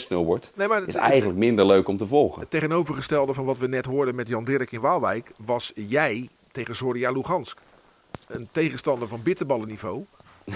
6-0 0.08 0.14
wordt. 0.14 0.50
Nee, 0.54 0.68
maar 0.68 0.88
Is 0.88 0.94
eigenlijk 0.94 1.38
minder 1.38 1.66
leuk 1.66 1.88
om 1.88 1.96
te 1.96 2.06
volgen. 2.06 2.40
Het 2.40 2.50
tegenovergestelde 2.50 3.34
van 3.34 3.44
wat 3.44 3.58
we 3.58 3.68
net 3.68 3.86
hoorden 3.86 4.14
met 4.14 4.28
Jan 4.28 4.44
Dirk 4.44 4.72
in 4.72 4.80
Waalwijk... 4.80 5.32
was 5.44 5.72
jij 5.74 6.28
tegen 6.52 6.76
Zorya 6.76 7.10
Lugansk. 7.10 7.58
Een 8.28 8.48
tegenstander 8.52 9.08
van 9.08 9.20
bitterballenniveau. 9.22 10.04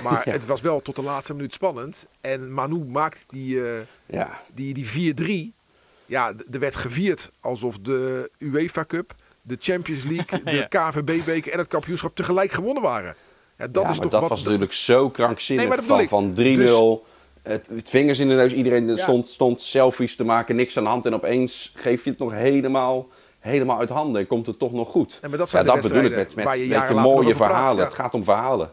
Maar 0.02 0.22
Ja. 0.28 0.32
het 0.32 0.46
was 0.46 0.60
wel 0.60 0.80
tot 0.82 0.96
de 0.96 1.02
laatste 1.02 1.34
minuut 1.34 1.52
spannend. 1.52 2.06
En 2.20 2.52
Manu 2.52 2.84
maakt 2.84 3.24
die, 3.28 3.64
eh, 3.64 3.80
Ja, 4.06 4.40
die, 4.54 4.74
die 4.74 5.14
4-3. 5.52 5.60
Ja, 6.06 6.32
er 6.50 6.58
werd 6.58 6.76
gevierd 6.76 7.30
alsof 7.40 7.78
de 7.78 8.30
UEFA 8.38 8.84
Cup, 8.84 9.14
de 9.42 9.56
Champions 9.60 10.04
League, 10.04 10.42
de 10.44 10.50
Ja. 10.50 10.66
KVB-beker 10.90 11.52
en 11.52 11.58
het 11.58 11.68
kampioenschap 11.68 12.16
tegelijk 12.16 12.52
gewonnen 12.52 12.82
waren. 12.82 13.14
Ja, 13.58 13.66
dat 13.66 13.82
is 13.82 13.88
maar 13.88 13.98
toch 14.00 14.10
dat 14.10 14.20
wat... 14.20 14.28
was 14.28 14.42
natuurlijk 14.42 14.72
zo 14.72 15.08
krankzinnig. 15.08 15.68
Nee, 15.88 16.08
van, 16.08 16.34
van 16.34 17.02
3-0. 17.04 17.10
Het, 17.42 17.66
het 17.66 17.90
vingers 17.90 18.18
in 18.18 18.28
de 18.28 18.34
neus. 18.34 18.52
Iedereen 18.52 18.98
stond, 18.98 19.28
stond 19.28 19.60
selfies 19.60 20.16
te 20.16 20.24
maken. 20.24 20.56
Niks 20.56 20.76
aan 20.76 20.84
de 20.84 20.90
hand. 20.90 21.06
En 21.06 21.14
opeens 21.14 21.72
geef 21.76 22.04
je 22.04 22.10
het 22.10 22.18
nog 22.18 22.32
helemaal, 22.32 23.08
helemaal 23.42 23.78
uit 23.78 23.88
handen. 23.88 24.20
En 24.20 24.26
komt 24.26 24.46
het 24.46 24.58
toch 24.58 24.72
nog 24.72 24.88
goed. 24.90 25.18
Nee, 25.20 25.30
maar 25.30 25.38
dat 25.38 25.50
ja, 25.50 25.52
zijn 25.52 25.64
de 25.64 25.72
dat 25.72 25.82
bedoel 25.82 26.10
ik 26.10 26.16
met, 26.16 26.34
met 26.34 26.44
waar 26.44 26.58
je 26.58 26.94
mooie 26.94 27.34
praat, 27.34 27.50
verhalen. 27.50 27.76
ja. 27.76 27.84
Het 27.84 27.94
gaat 27.94 28.14
om 28.14 28.24
verhalen. 28.24 28.70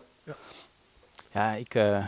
Ja, 1.32 1.52
ik, 1.54 1.76
eh, 1.76 2.06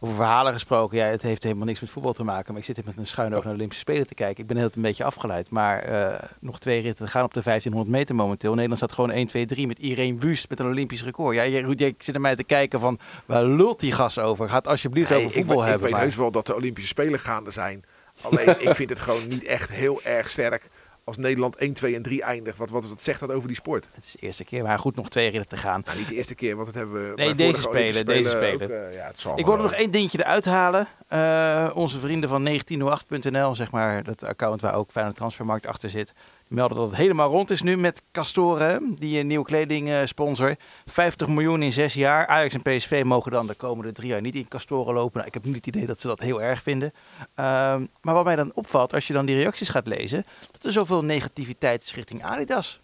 over 0.00 0.14
verhalen 0.14 0.52
gesproken. 0.52 0.98
Ja, 0.98 1.04
het 1.04 1.22
heeft 1.22 1.42
helemaal 1.42 1.66
niks 1.66 1.80
met 1.80 1.90
voetbal 1.90 2.12
te 2.12 2.24
maken. 2.24 2.50
Maar 2.52 2.60
ik 2.60 2.66
zit 2.66 2.76
hier 2.76 2.84
met 2.84 2.96
een 2.96 3.06
schuin 3.06 3.34
oog 3.34 3.42
naar 3.42 3.52
de 3.52 3.58
Olympische 3.58 3.82
Spelen 3.84 4.06
te 4.06 4.14
kijken. 4.14 4.42
Ik 4.42 4.46
ben 4.48 4.56
heel 4.56 4.68
een 4.74 4.82
beetje 4.82 5.04
afgeleid. 5.04 5.50
Maar 5.50 5.78
eh, 5.82 6.28
nog 6.40 6.58
twee 6.58 6.80
ritten 6.80 7.04
te 7.06 7.10
gaan 7.10 7.24
op 7.24 7.34
de 7.34 7.42
1500 7.42 7.96
meter 7.96 8.14
momenteel. 8.14 8.50
Nederland 8.50 8.78
staat 8.78 8.92
gewoon 8.92 9.10
1, 9.10 9.26
2, 9.26 9.46
3 9.46 9.66
met 9.66 9.78
Irene 9.78 10.18
Wust 10.18 10.48
met 10.48 10.60
een 10.60 10.66
Olympisch 10.66 11.04
record. 11.04 11.34
Ja, 11.36 11.42
Ruud, 11.42 11.78
jij 11.78 11.94
zit 11.98 12.12
naar 12.14 12.22
mij 12.22 12.36
te 12.36 12.44
kijken 12.44 12.80
van, 12.80 12.98
waar 13.26 13.44
lult 13.44 13.80
die 13.80 13.92
gas 13.92 14.18
over? 14.18 14.48
Gaat 14.48 14.66
alsjeblieft 14.66 15.12
over 15.12 15.30
voetbal 15.30 15.56
weet- 15.56 15.64
ik 15.64 15.70
hebben. 15.70 15.82
weet 15.82 15.90
maar- 15.90 16.00
heus 16.00 16.16
wel 16.16 16.30
dat 16.30 16.46
de 16.46 16.54
Olympische 16.54 16.88
Spelen 16.88 17.18
gaande 17.18 17.50
zijn. 17.50 17.84
Alleen, 18.22 18.48
ik 18.68 18.74
vind 18.74 18.90
het 18.90 19.00
gewoon 19.00 19.28
niet 19.28 19.44
echt 19.44 19.70
heel 19.70 20.00
erg 20.02 20.30
sterk 20.30 20.62
als 21.04 21.16
Nederland 21.16 21.56
1, 21.56 21.72
2 21.72 21.94
en 21.94 22.02
3 22.02 22.22
eindigt. 22.22 22.58
Wat, 22.58 22.70
wat, 22.70 22.88
wat 22.88 23.02
zegt 23.02 23.20
dat 23.20 23.30
over 23.32 23.48
die 23.48 23.56
sport? 23.56 23.88
Het 23.92 24.04
is 24.04 24.12
de 24.12 24.18
eerste 24.18 24.44
keer, 24.44 24.62
maar 24.62 24.78
goed, 24.78 24.96
nog 24.96 25.08
twee 25.08 25.30
ritten 25.30 25.48
te 25.48 25.56
gaan. 25.56 25.82
Nou, 25.84 25.98
niet 25.98 26.08
de 26.08 26.14
eerste 26.14 26.34
keer, 26.34 26.54
want 26.54 26.66
dat 26.66 26.74
hebben 26.76 27.08
we 27.08 27.12
Nee, 27.16 27.34
deze 27.34 27.60
Spelen, 27.60 28.04
deze 28.04 28.30
ook, 28.30 28.36
Spelen. 28.36 28.88
eh, 28.88 28.94
ja, 28.94 29.06
het 29.06 29.20
zal 29.20 29.38
Ik 29.38 29.44
wilde 29.44 29.62
nog 29.62 29.72
één 29.72 29.90
dingetje 29.90 30.18
eruit 30.18 30.44
halen. 30.44 30.86
Eh, 31.08 31.70
onze 31.74 32.00
vrienden 32.00 32.28
van 32.28 32.42
1908.nl, 32.48 33.54
zeg 33.54 33.70
maar, 33.70 34.02
dat 34.02 34.24
account 34.24 34.60
waar 34.60 34.74
ook 34.74 34.90
Feyenoord 34.90 35.16
Transfermarkt 35.16 35.66
achter 35.66 35.90
zit, 35.90 36.12
melden 36.52 36.76
dat 36.76 36.86
het 36.86 36.96
helemaal 36.96 37.30
rond 37.30 37.50
is 37.50 37.62
nu 37.62 37.76
met 37.76 38.02
Castoren, 38.12 38.96
die 38.98 39.18
een 39.18 39.26
nieuwe 39.26 39.44
kleding 39.44 39.88
eh, 39.88 40.04
sponsor. 40.04 40.56
50 40.86 41.28
miljoen 41.28 41.62
in 41.62 41.72
zes 41.72 41.94
jaar. 41.94 42.26
Ajax 42.26 42.54
en 42.54 42.62
PSV 42.62 43.02
mogen 43.04 43.30
dan 43.30 43.46
de 43.46 43.54
komende 43.54 43.92
drie 43.92 44.08
jaar 44.08 44.20
niet 44.20 44.34
in 44.34 44.48
Castoren 44.48 44.94
lopen. 44.94 45.14
Nou, 45.14 45.26
ik 45.26 45.34
heb 45.34 45.44
niet 45.44 45.54
het 45.54 45.66
idee 45.66 45.86
dat 45.86 46.00
ze 46.00 46.06
dat 46.06 46.20
heel 46.20 46.42
erg 46.42 46.62
vinden. 46.62 46.92
Ehm, 47.34 47.86
maar 48.00 48.14
wat 48.14 48.24
mij 48.24 48.36
dan 48.36 48.54
opvalt, 48.54 48.94
als 48.94 49.06
je 49.06 49.12
dan 49.12 49.26
die 49.26 49.36
reacties 49.36 49.68
gaat 49.68 49.86
lezen, 49.86 50.24
dat 50.50 50.64
er 50.64 50.72
zoveel 50.72 51.04
negativiteit 51.04 51.82
is 51.82 51.94
richting 51.94 52.24
Adidas. 52.24 52.80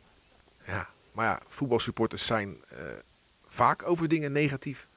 Ja, 0.66 0.88
maar 1.12 1.26
ja, 1.26 1.40
voetbalsupporters 1.48 2.26
zijn 2.26 2.56
eh, 2.68 2.78
vaak 3.48 3.88
over 3.88 4.08
dingen 4.08 4.32
negatief. 4.32 4.87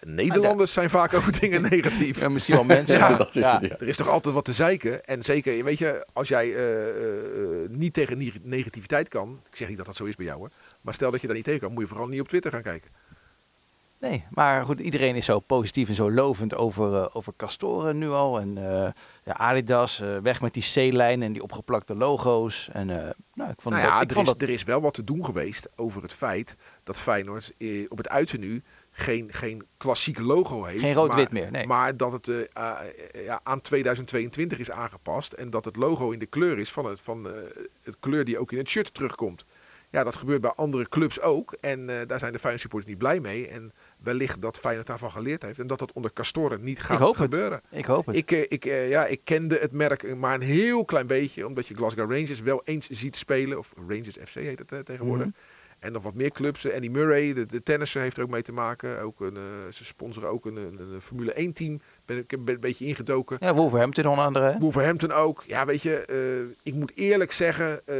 Nederlanders 0.00 0.72
zijn 0.72 0.90
vaak 0.90 1.14
over 1.14 1.40
dingen 1.40 1.62
negatief. 1.62 2.20
Ja, 2.20 2.28
misschien 2.28 2.54
wel 2.54 2.64
mensen. 2.64 2.98
Ja, 2.98 3.16
dat 3.16 3.36
is 3.36 3.42
ja. 3.42 3.60
het, 3.60 3.70
ja. 3.70 3.76
Er 3.78 3.88
is 3.88 3.96
toch 3.96 4.08
altijd 4.08 4.34
wat 4.34 4.44
te 4.44 4.52
zeiken. 4.52 5.04
En 5.04 5.22
zeker, 5.22 5.64
weet 5.64 5.78
je, 5.78 6.06
als 6.12 6.28
jij 6.28 6.54
eh, 6.54 6.88
eh, 6.88 7.70
niet 7.70 7.94
tegen 7.94 8.18
neg- 8.18 8.42
negativiteit 8.42 9.08
kan. 9.08 9.40
Ik 9.50 9.56
zeg 9.56 9.68
niet 9.68 9.76
dat 9.76 9.86
dat 9.86 9.96
zo 9.96 10.04
is 10.04 10.16
bij 10.16 10.26
jou 10.26 10.38
hoor. 10.38 10.50
Maar 10.80 10.94
stel 10.94 11.10
dat 11.10 11.20
je 11.20 11.26
daar 11.26 11.36
niet 11.36 11.44
tegen 11.44 11.60
kan, 11.60 11.72
moet 11.72 11.82
je 11.82 11.88
vooral 11.88 12.08
niet 12.08 12.20
op 12.20 12.28
Twitter 12.28 12.52
gaan 12.52 12.62
kijken. 12.62 12.90
Nee, 13.98 14.24
maar 14.30 14.64
goed, 14.64 14.80
iedereen 14.80 15.16
is 15.16 15.24
zo 15.24 15.40
positief 15.40 15.88
en 15.88 15.94
zo 15.94 16.10
lovend 16.12 16.54
over, 16.54 16.94
eh, 16.94 17.06
over 17.12 17.32
Castoren 17.36 17.98
nu 17.98 18.10
al. 18.10 18.40
En 18.40 18.58
eh, 18.58 18.88
ja, 19.24 19.32
Adidas, 19.32 20.00
eh, 20.00 20.16
weg 20.16 20.40
met 20.40 20.54
die 20.54 20.62
C-lijn 20.72 21.22
en 21.22 21.32
die 21.32 21.42
opgeplakte 21.42 21.94
logo's. 21.94 22.68
En 22.72 22.90
eh, 22.90 23.10
nou, 23.34 23.50
ik 23.50 23.60
vond, 23.60 23.74
nou 23.74 23.90
dat, 23.90 24.02
ik 24.02 24.08
er, 24.08 24.14
vond 24.14 24.26
is, 24.26 24.32
dat... 24.32 24.42
er 24.42 24.48
is 24.48 24.62
wel 24.62 24.80
wat 24.80 24.94
te 24.94 25.04
doen 25.04 25.24
geweest 25.24 25.68
over 25.76 26.02
het 26.02 26.12
feit 26.12 26.56
dat 26.84 26.98
Feyenoord 26.98 27.52
op 27.88 27.96
het 27.98 28.08
uiternu 28.08 28.62
geen, 28.90 29.32
geen 29.32 29.66
klassiek 29.76 30.18
logo 30.18 30.64
heeft. 30.64 30.80
Geen 30.80 30.94
rood-wit 30.94 31.32
maar- 31.32 31.42
meer, 31.42 31.50
nee. 31.50 31.66
Maar 31.66 31.96
dat 31.96 32.12
het 32.12 32.28
eh, 32.28 32.40
eh, 32.40 33.24
ja, 33.24 33.40
aan 33.42 33.60
2022 33.60 34.58
is 34.58 34.70
aangepast. 34.70 35.32
En 35.32 35.50
dat 35.50 35.64
het 35.64 35.76
logo 35.76 36.10
in 36.10 36.18
de 36.18 36.26
kleur 36.26 36.58
is 36.58 36.72
van, 36.72 36.84
het, 36.84 37.00
van 37.00 37.28
eh, 37.28 37.32
het 37.82 37.96
kleur 38.00 38.24
die 38.24 38.38
ook 38.38 38.52
in 38.52 38.58
het 38.58 38.68
shirt 38.68 38.94
terugkomt. 38.94 39.44
Ja, 39.90 40.04
dat 40.04 40.16
gebeurt 40.16 40.40
bij 40.40 40.50
andere 40.50 40.88
clubs 40.88 41.20
ook. 41.20 41.52
En 41.52 41.86
daar 41.86 42.18
zijn 42.18 42.32
de 42.32 42.38
Feyenoord 42.38 42.60
supporters 42.60 42.90
niet 42.90 42.98
blij 42.98 43.20
mee. 43.20 43.48
En 43.48 43.72
wellicht 43.98 44.42
dat 44.42 44.58
Feyenoord 44.58 44.86
daarvan 44.86 45.10
geleerd 45.10 45.42
heeft. 45.42 45.58
En 45.58 45.66
dat 45.66 45.78
dat 45.78 45.92
onder 45.92 46.12
Castoren 46.12 46.62
niet 46.64 46.80
gaat 46.80 46.96
ik 46.98 47.02
hoop 47.04 47.14
het. 47.16 47.22
gebeuren. 47.22 47.60
Ik 47.70 47.84
hoop 47.84 48.06
het. 48.06 48.16
Ik, 48.16 48.30
ik, 48.30 48.64
ja, 48.64 49.06
ik 49.06 49.20
kende 49.24 49.56
het 49.58 49.72
merk 49.72 50.16
maar 50.16 50.34
een 50.34 50.40
heel 50.40 50.84
klein 50.84 51.06
beetje. 51.06 51.46
Omdat 51.46 51.66
je 51.66 51.74
Glasgow 51.74 52.12
Rangers 52.12 52.40
wel 52.40 52.60
eens 52.64 52.88
ziet 52.88 53.16
spelen. 53.16 53.58
Of 53.58 53.72
Rangers 53.88 54.16
FC 54.24 54.34
heet 54.34 54.70
het 54.70 54.86
tegenwoordig. 54.86 55.26
Mhm. 55.26 55.34
En 55.80 55.92
nog 55.92 56.02
wat 56.02 56.14
meer 56.14 56.30
clubs. 56.30 56.64
En 56.64 56.80
die 56.80 56.90
Murray, 56.90 57.32
de, 57.34 57.46
de 57.46 57.62
tennisser, 57.62 58.00
heeft 58.00 58.16
er 58.16 58.22
ook 58.22 58.30
mee 58.30 58.42
te 58.42 58.52
maken. 58.52 59.00
Ook 59.00 59.20
een, 59.20 59.36
eh, 59.36 59.42
ze 59.72 59.84
sponsoren 59.84 60.28
ook 60.30 60.46
een, 60.46 60.56
een, 60.56 60.80
een 60.92 61.00
Formule 61.02 61.32
1 61.32 61.52
team. 61.52 61.80
Ben, 62.04 62.18
ik 62.18 62.44
ben 62.44 62.54
een 62.54 62.60
beetje 62.60 62.86
ingedoken. 62.86 63.36
Ja, 63.40 63.54
Wolverhampton 63.54 64.06
onder 64.06 64.24
andere. 64.24 64.52
hè? 64.52 64.58
Wolverhampton 64.58 65.12
ook. 65.12 65.44
Ja, 65.46 65.66
weet 65.66 65.82
je, 65.82 65.96
eh, 65.96 66.56
ik 66.62 66.74
moet 66.74 66.92
eerlijk 66.94 67.32
zeggen, 67.32 67.86
eh, 67.86 67.96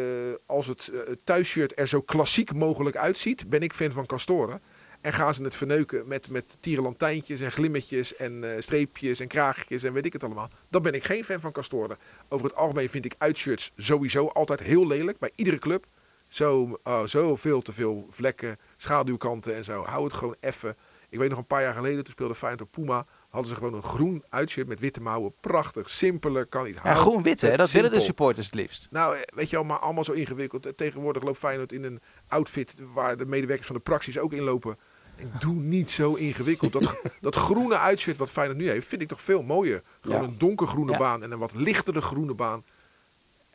als 0.47 0.67
het 0.67 0.89
eh, 0.89 1.13
thuisshirt 1.25 1.79
er 1.79 1.89
zo 1.89 2.01
klassiek 2.01 2.55
mogelijk 2.55 2.97
uitziet, 2.97 3.49
ben 3.49 3.61
ik 3.61 3.73
fan 3.73 3.93
van 3.93 4.07
Castoren. 4.07 4.61
En 5.01 5.13
gaan 5.13 5.35
ze 5.35 5.43
het 5.43 5.55
verneuken 5.55 6.09
met, 6.09 6.31
met 6.31 6.57
tierenlantijntjes 6.61 7.41
en 7.41 7.53
glimmetjes 7.53 8.17
en 8.17 8.45
streepjes 8.59 9.21
en 9.21 9.29
kraagjes 9.29 9.83
en 9.83 9.93
weet 9.93 10.05
ik 10.07 10.13
het 10.13 10.25
allemaal. 10.25 10.51
Dan 10.69 10.83
ben 10.83 10.93
ik 10.93 11.05
geen 11.05 11.25
fan 11.25 11.41
van 11.41 11.53
Castoren. 11.53 11.97
Over 12.29 12.47
het 12.47 12.55
algemeen 12.55 12.89
vind 12.91 13.05
ik 13.05 13.15
uitshirts 13.19 13.73
sowieso 13.77 14.27
altijd 14.27 14.61
heel 14.61 14.87
lelijk, 14.87 15.19
bij 15.19 15.31
iedere 15.35 15.59
club. 15.59 15.87
Zo, 16.31 16.79
oh, 16.85 17.05
zo 17.07 17.37
veel 17.37 17.63
te 17.63 17.73
veel 17.73 18.07
vlekken, 18.11 18.59
schaduwkanten 18.77 19.55
en 19.57 19.65
zo. 19.65 19.83
Hou 19.85 20.05
het 20.05 20.13
gewoon 20.13 20.37
effen. 20.41 20.77
Ik 21.09 21.19
weet 21.19 21.29
nog 21.29 21.39
een 21.39 21.47
paar 21.47 21.63
jaar 21.63 21.75
geleden, 21.75 22.05
toen 22.05 22.13
speelde 22.13 22.35
Feyenoord 22.35 22.63
op 22.63 22.71
Puma. 22.73 23.07
Hadden 23.29 23.51
ze 23.51 23.57
gewoon 23.57 23.75
een 23.75 23.83
groen 23.83 24.25
uitshirt 24.29 24.69
met 24.69 24.81
witte 24.81 25.01
mouwen. 25.01 25.33
Prachtig, 25.41 25.91
simpeler, 25.91 26.47
kan 26.47 26.65
niet 26.65 26.75
Ja, 26.75 26.81
houden. 26.81 27.03
groen-wit, 27.03 27.41
hè? 27.41 27.49
Het 27.49 27.57
Dat 27.59 27.71
willen 27.71 27.91
de 27.93 28.01
supporters 28.01 28.47
het 28.47 28.55
liefst. 28.55 28.87
Nou, 28.91 29.15
eh, 29.17 29.21
weet 29.35 29.51
je 29.51 29.57
wel, 29.57 29.65
maar 29.65 29.79
allemaal 29.79 30.05
zo 30.05 30.13
ingewikkeld. 30.13 30.67
Eh, 30.67 30.73
Tegenwoordig 30.73 31.23
loopt 31.23 31.39
Feyenoord 31.39 31.73
in 31.73 31.85
een 31.85 32.01
outfit 32.29 32.75
waar 32.95 33.17
de 33.17 33.27
medewerkers 33.27 33.67
van 33.67 33.77
de 33.77 33.83
praxis 33.83 34.19
ook 34.19 34.33
in 34.33 34.43
lopen. 34.43 34.77
Ik 35.17 35.41
doe 35.41 35.55
niet 35.55 35.91
zo 35.91 36.15
ingewikkeld. 36.15 36.73
Dat, 36.73 36.95
dat 37.21 37.35
groene 37.35 37.77
uitshirt 37.79 38.17
wat 38.17 38.31
Feyenoord 38.31 38.59
nu 38.59 38.69
heeft, 38.69 38.87
vind 38.87 39.03
ik 39.03 39.09
toch 39.09 39.23
veel 39.23 39.43
mooier. 39.43 39.83
Gewoon 40.01 40.21
Ja. 40.23 40.27
een 40.29 40.39
donkergroene 40.39 40.93
Ja. 40.93 40.99
baan 40.99 41.23
en 41.23 41.31
een 41.33 41.39
wat 41.39 41.55
lichtere 41.55 42.01
groene 42.01 42.35
baan. 42.35 42.65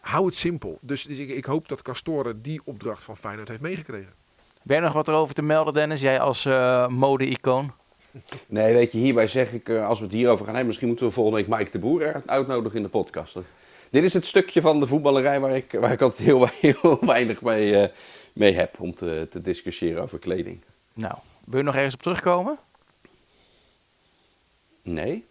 Hou 0.05 0.25
het 0.25 0.35
simpel. 0.35 0.77
Dus, 0.81 1.03
dus 1.03 1.17
ik, 1.17 1.29
ik 1.29 1.45
hoop 1.45 1.67
dat 1.67 1.81
Castoren 1.81 2.41
die 2.41 2.61
opdracht 2.63 3.03
van 3.03 3.17
Feyenoord 3.17 3.47
heeft 3.47 3.61
meegekregen. 3.61 4.13
Ben 4.61 4.75
je 4.75 4.81
nog 4.83 4.93
wat 4.93 5.07
erover 5.07 5.35
te 5.35 5.41
melden, 5.41 5.73
Dennis? 5.73 6.01
Jij 6.01 6.19
als 6.19 6.45
eh, 6.45 6.87
mode-icoon? 6.87 7.71
Nee, 8.47 8.73
weet 8.73 8.91
je, 8.91 8.97
hierbij 8.97 9.27
zeg 9.27 9.51
ik, 9.51 9.69
eh, 9.69 9.87
als 9.87 9.99
we 9.99 10.05
het 10.05 10.13
hierover 10.13 10.39
gaan 10.39 10.47
hebben, 10.47 10.65
misschien 10.65 10.87
moeten 10.87 11.05
we 11.05 11.11
volgende 11.11 11.39
week 11.39 11.57
Mike 11.57 11.71
de 11.71 11.79
Boer 11.79 12.01
er 12.01 12.23
uitnodigen 12.25 12.77
in 12.77 12.83
de 12.83 12.89
podcast. 12.89 13.37
Dit 13.89 14.03
is 14.03 14.13
het 14.13 14.25
stukje 14.25 14.61
van 14.61 14.79
de 14.79 14.85
voetballerij 14.85 15.39
waar 15.39 15.55
ik, 15.55 15.71
waar 15.71 15.91
ik 15.91 16.01
altijd 16.01 16.21
heel, 16.21 16.47
heel 16.61 16.97
weinig 17.01 17.41
mee, 17.41 17.77
eh, 17.77 17.95
mee 18.33 18.53
heb 18.53 18.79
om 18.79 18.91
te, 18.91 19.27
te 19.29 19.41
discussiëren 19.41 20.01
over 20.01 20.19
kleding. 20.19 20.61
Nou, 20.93 21.15
wil 21.49 21.59
je 21.59 21.65
nog 21.65 21.75
ergens 21.75 21.93
op 21.93 22.01
terugkomen? 22.01 22.57
Nee, 24.81 25.25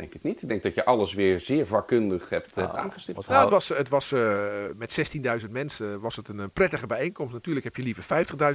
denk 0.00 0.14
ik 0.14 0.22
niet. 0.22 0.42
Ik 0.42 0.48
denk 0.48 0.62
dat 0.62 0.74
je 0.74 0.84
alles 0.84 1.12
weer 1.12 1.40
zeer 1.40 1.66
vakkundig 1.66 2.28
hebt 2.28 2.56
eh, 2.56 2.64
Oh, 2.64 2.74
aangestipt. 2.74 3.28
Nou, 3.28 3.40
het 3.40 3.50
was, 3.50 3.68
het 3.68 3.88
was 3.88 4.12
eh, 4.12 4.44
met 4.76 5.16
16.000 5.44 5.50
mensen 5.50 6.00
was 6.00 6.16
het 6.16 6.28
een, 6.28 6.40
eh, 6.40 6.46
prettige 6.52 6.86
bijeenkomst. 6.86 7.32
Natuurlijk 7.32 7.64
heb 7.64 7.76
je 7.76 7.82
liever 7.82 8.02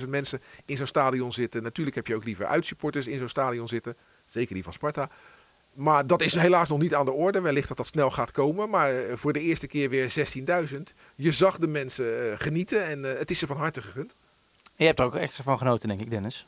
50.000 0.01 0.09
mensen 0.09 0.41
in 0.65 0.77
zo'n 0.77 0.85
stadion 0.85 1.31
zitten. 1.31 1.63
Natuurlijk 1.63 1.95
heb 1.95 2.07
je 2.07 2.15
ook 2.15 2.25
liever 2.25 2.45
uitsupporters 2.45 3.07
in 3.07 3.19
zo'n 3.19 3.27
stadion 3.27 3.67
zitten. 3.67 3.97
Zeker 4.25 4.53
die 4.53 4.63
van 4.63 4.73
Sparta. 4.73 5.09
Maar 5.73 6.07
dat 6.07 6.21
is 6.21 6.33
helaas 6.35 6.69
nog 6.69 6.79
niet 6.79 6.95
aan 6.95 7.05
de 7.05 7.11
orde. 7.11 7.41
Wellicht 7.41 7.67
dat 7.67 7.77
dat 7.77 7.87
snel 7.87 8.11
gaat 8.11 8.31
komen. 8.31 8.69
Maar 8.69 8.93
voor 9.13 9.33
de 9.33 9.39
eerste 9.39 9.67
keer 9.67 9.89
weer 9.89 10.13
16.000. 10.69 10.77
Je 11.15 11.31
zag 11.31 11.57
de 11.57 11.67
mensen 11.67 12.37
genieten 12.39 12.85
en 12.85 13.03
het 13.03 13.31
is 13.31 13.39
ze 13.39 13.47
van 13.47 13.57
harte 13.57 13.81
gegund. 13.81 14.15
En 14.63 14.71
je 14.75 14.85
hebt 14.85 14.99
er 14.99 15.05
ook 15.05 15.15
extra 15.15 15.43
van 15.43 15.57
genoten, 15.57 15.87
denk 15.87 16.01
ik, 16.01 16.09
Dennis. 16.09 16.47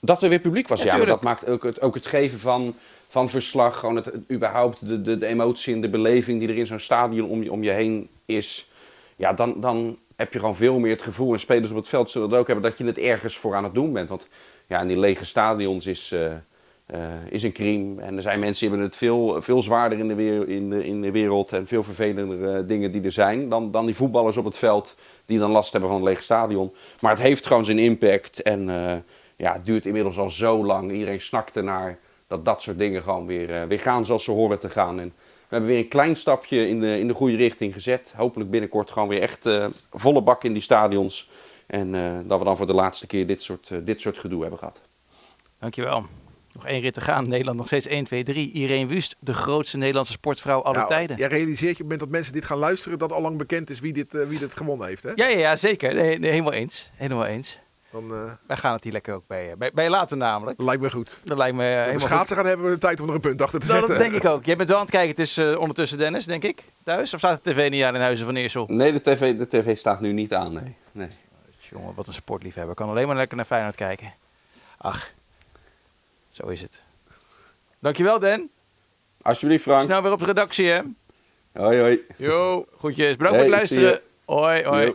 Dat 0.00 0.22
er 0.22 0.28
weer 0.28 0.38
publiek 0.38 0.68
was, 0.68 0.82
Ja, 0.82 0.92
ja, 0.92 0.96
maar 0.96 1.06
dat 1.06 1.22
maakt 1.22 1.48
ook 1.48 1.62
het, 1.62 1.80
ook 1.80 1.94
het 1.94 2.06
geven 2.06 2.38
van, 2.38 2.74
van 3.08 3.28
verslag, 3.28 3.78
gewoon 3.78 3.96
het, 3.96 4.12
überhaupt 4.30 4.88
de, 4.88 5.02
de, 5.02 5.18
de 5.18 5.26
emotie 5.26 5.74
en 5.74 5.80
de 5.80 5.88
beleving 5.88 6.40
die 6.40 6.48
er 6.48 6.56
in 6.56 6.66
zo'n 6.66 6.78
stadion 6.78 7.28
om 7.28 7.42
je, 7.42 7.52
om 7.52 7.62
je 7.62 7.70
heen 7.70 8.08
is. 8.26 8.70
Ja, 9.16 9.32
dan, 9.32 9.60
dan 9.60 9.98
heb 10.16 10.32
je 10.32 10.38
gewoon 10.38 10.56
veel 10.56 10.78
meer 10.78 10.90
het 10.90 11.02
gevoel, 11.02 11.32
en 11.32 11.40
spelers 11.40 11.70
op 11.70 11.76
het 11.76 11.88
veld 11.88 12.10
zullen 12.10 12.30
het 12.30 12.38
ook 12.38 12.46
hebben, 12.46 12.64
dat 12.64 12.78
je 12.78 12.84
het 12.84 12.98
ergens 12.98 13.36
voor 13.36 13.54
aan 13.54 13.64
het 13.64 13.74
doen 13.74 13.92
bent. 13.92 14.08
Want 14.08 14.28
ja, 14.66 14.80
in 14.80 14.88
die 14.88 14.98
lege 14.98 15.24
stadions 15.24 15.86
is, 15.86 16.12
eh, 16.12 16.32
eh, 16.86 17.26
is 17.30 17.42
een 17.42 17.52
crime. 17.52 18.02
En 18.02 18.16
er 18.16 18.22
zijn 18.22 18.40
mensen 18.40 18.60
die 18.60 18.68
hebben 18.68 18.86
het 18.86 18.96
veel, 18.96 19.42
veel 19.42 19.62
zwaarder 19.62 19.98
in 19.98 20.08
de, 20.08 20.14
weer, 20.14 20.48
in, 20.48 20.70
de, 20.70 20.84
in 20.84 21.00
de 21.00 21.10
wereld 21.10 21.52
en 21.52 21.66
veel 21.66 21.82
vervelender 21.82 22.54
eh, 22.54 22.62
dingen 22.66 22.92
die 22.92 23.02
er 23.02 23.12
zijn 23.12 23.48
dan, 23.48 23.70
dan 23.70 23.86
die 23.86 23.94
voetballers 23.94 24.36
op 24.36 24.44
het 24.44 24.56
veld 24.56 24.94
die 25.26 25.38
dan 25.38 25.50
last 25.50 25.72
hebben 25.72 25.90
van 25.90 25.98
een 25.98 26.04
leeg 26.04 26.22
stadion. 26.22 26.74
Maar 27.00 27.10
het 27.10 27.20
heeft 27.20 27.46
gewoon 27.46 27.64
zijn 27.64 27.78
impact 27.78 28.42
en 28.42 28.68
ja, 29.38 29.52
het 29.52 29.64
duurt 29.64 29.86
inmiddels 29.86 30.18
al 30.18 30.30
zo 30.30 30.64
lang. 30.64 30.92
Iedereen 30.92 31.20
snakt 31.20 31.56
ernaar 31.56 31.98
dat 32.26 32.44
dat 32.44 32.62
soort 32.62 32.78
dingen 32.78 33.02
gewoon 33.02 33.26
weer, 33.26 33.52
eh, 33.52 33.64
weer 33.64 33.80
gaan 33.80 34.06
zoals 34.06 34.24
ze 34.24 34.30
horen 34.30 34.58
te 34.58 34.68
gaan. 34.68 35.00
En 35.00 35.12
we 35.16 35.54
hebben 35.54 35.68
weer 35.68 35.78
een 35.78 35.88
klein 35.88 36.16
stapje 36.16 36.68
in 36.68 36.80
de, 36.80 36.98
in 36.98 37.08
de 37.08 37.14
goede 37.14 37.36
richting 37.36 37.72
gezet. 37.72 38.12
Hopelijk 38.16 38.50
binnenkort 38.50 38.90
gewoon 38.90 39.08
weer 39.08 39.20
echt 39.22 39.46
eh, 39.46 39.66
volle 39.90 40.22
bak 40.22 40.44
in 40.44 40.52
die 40.52 40.62
stadions. 40.62 41.30
En 41.66 41.94
eh, 41.94 42.18
dat 42.24 42.38
we 42.38 42.44
dan 42.44 42.56
voor 42.56 42.66
de 42.66 42.74
laatste 42.74 43.06
keer 43.06 43.26
dit 43.26 43.42
soort, 43.42 43.86
dit 43.86 44.00
soort 44.00 44.18
gedoe 44.18 44.40
hebben 44.40 44.58
gehad. 44.58 44.82
Dankjewel. 45.58 46.06
Nog 46.52 46.66
één 46.66 46.80
rit 46.80 46.94
te 46.94 47.00
gaan. 47.00 47.28
Nederland 47.28 47.56
nog 47.56 47.66
steeds 47.66 47.86
1, 47.86 48.04
2, 48.04 48.24
3. 48.24 48.52
Irene 48.52 48.86
Wust, 48.86 49.16
de 49.20 49.34
grootste 49.34 49.76
Nederlandse 49.76 50.12
sportvrouw 50.12 50.62
aller 50.62 50.78
Nou, 50.78 50.88
tijden. 50.88 51.16
Jij 51.16 51.28
realiseert 51.28 51.58
je 51.58 51.68
op 51.68 51.68
het 51.68 51.82
moment 51.82 52.00
dat 52.00 52.08
mensen 52.08 52.32
dit 52.32 52.44
gaan 52.44 52.58
luisteren, 52.58 52.98
dat 52.98 53.12
al 53.12 53.20
lang 53.20 53.38
bekend 53.38 53.70
is 53.70 53.80
wie 53.80 53.92
dit, 53.92 54.12
wie 54.28 54.38
dit 54.38 54.56
gewonnen 54.56 54.86
heeft. 54.86 55.02
Hè? 55.02 55.12
Ja, 55.14 55.26
ja, 55.26 55.38
ja 55.38 55.56
zeker. 55.56 55.94
Nee, 55.94 56.18
nee, 56.18 56.30
helemaal 56.30 56.52
eens. 56.52 56.90
Helemaal 56.94 57.26
eens. 57.26 57.58
Dan 57.90 58.14
eh, 58.14 58.32
Wij 58.46 58.56
gaan 58.56 58.72
het 58.72 58.84
hier 58.84 58.92
lekker 58.92 59.14
ook 59.14 59.26
bij, 59.26 59.50
eh, 59.50 59.56
bij, 59.56 59.70
bij 59.74 59.90
laten 59.90 60.18
namelijk. 60.18 60.60
lijkt 60.60 60.82
me 60.82 60.90
goed. 60.90 61.20
Dat 61.24 61.38
lijkt 61.38 61.56
me 61.56 61.62
we 61.62 61.68
helemaal 61.68 61.92
goed. 61.92 62.08
schaatsen 62.08 62.36
gaan 62.36 62.46
hebben 62.46 62.66
we 62.66 62.72
de 62.72 62.78
tijd 62.78 63.00
om 63.00 63.08
er 63.08 63.14
een 63.14 63.20
punt 63.20 63.42
achter 63.42 63.60
te 63.60 63.66
Nou, 63.66 63.78
zetten. 63.78 63.98
dat 63.98 64.08
denk 64.10 64.22
ik 64.24 64.30
ook. 64.30 64.44
Jij 64.44 64.56
bent 64.56 64.68
wel 64.68 64.76
aan 64.78 64.82
het 64.84 64.92
kijken. 64.92 65.10
Het 65.10 65.18
is 65.18 65.36
eh, 65.36 65.58
ondertussen 65.58 65.98
Dennis, 65.98 66.24
denk 66.24 66.42
ik. 66.42 66.62
Thuis? 66.84 67.12
Of 67.14 67.18
staat 67.18 67.44
de 67.44 67.50
tv 67.50 67.70
niet 67.70 67.82
aan 67.82 67.94
in 67.94 68.00
Huizen 68.00 68.26
van 68.26 68.36
Eersel? 68.36 68.66
Nee, 68.66 68.92
de 68.92 69.00
tv, 69.00 69.36
de 69.36 69.46
tv 69.46 69.76
staat 69.76 70.00
nu 70.00 70.12
niet 70.12 70.34
aan. 70.34 70.52
Nee. 70.52 70.76
nee. 70.92 71.08
Jongen, 71.70 71.94
wat 71.94 72.06
een 72.06 72.14
sportliefhebber. 72.14 72.74
Kan 72.74 72.88
alleen 72.88 73.06
maar 73.06 73.16
lekker 73.16 73.36
naar 73.36 73.46
Feyenoord 73.46 73.74
kijken. 73.74 74.14
Ach, 74.78 75.10
zo 76.30 76.46
is 76.46 76.60
het. 76.60 76.82
Dankjewel, 77.78 78.18
Den. 78.18 78.50
Alsjeblieft, 79.22 79.62
Frank. 79.62 79.82
Snel 79.82 80.02
weer 80.02 80.12
op 80.12 80.18
de 80.18 80.24
redactie, 80.24 80.66
hè? 80.68 80.80
Hoi, 81.52 81.80
hoi. 81.80 82.00
Jo, 82.16 82.66
groetjes. 82.78 83.16
Bedankt 83.16 83.38
voor 83.38 83.46
het 83.46 83.54
luisteren. 83.56 84.00
Hoi, 84.24 84.64
hoi. 84.64 84.94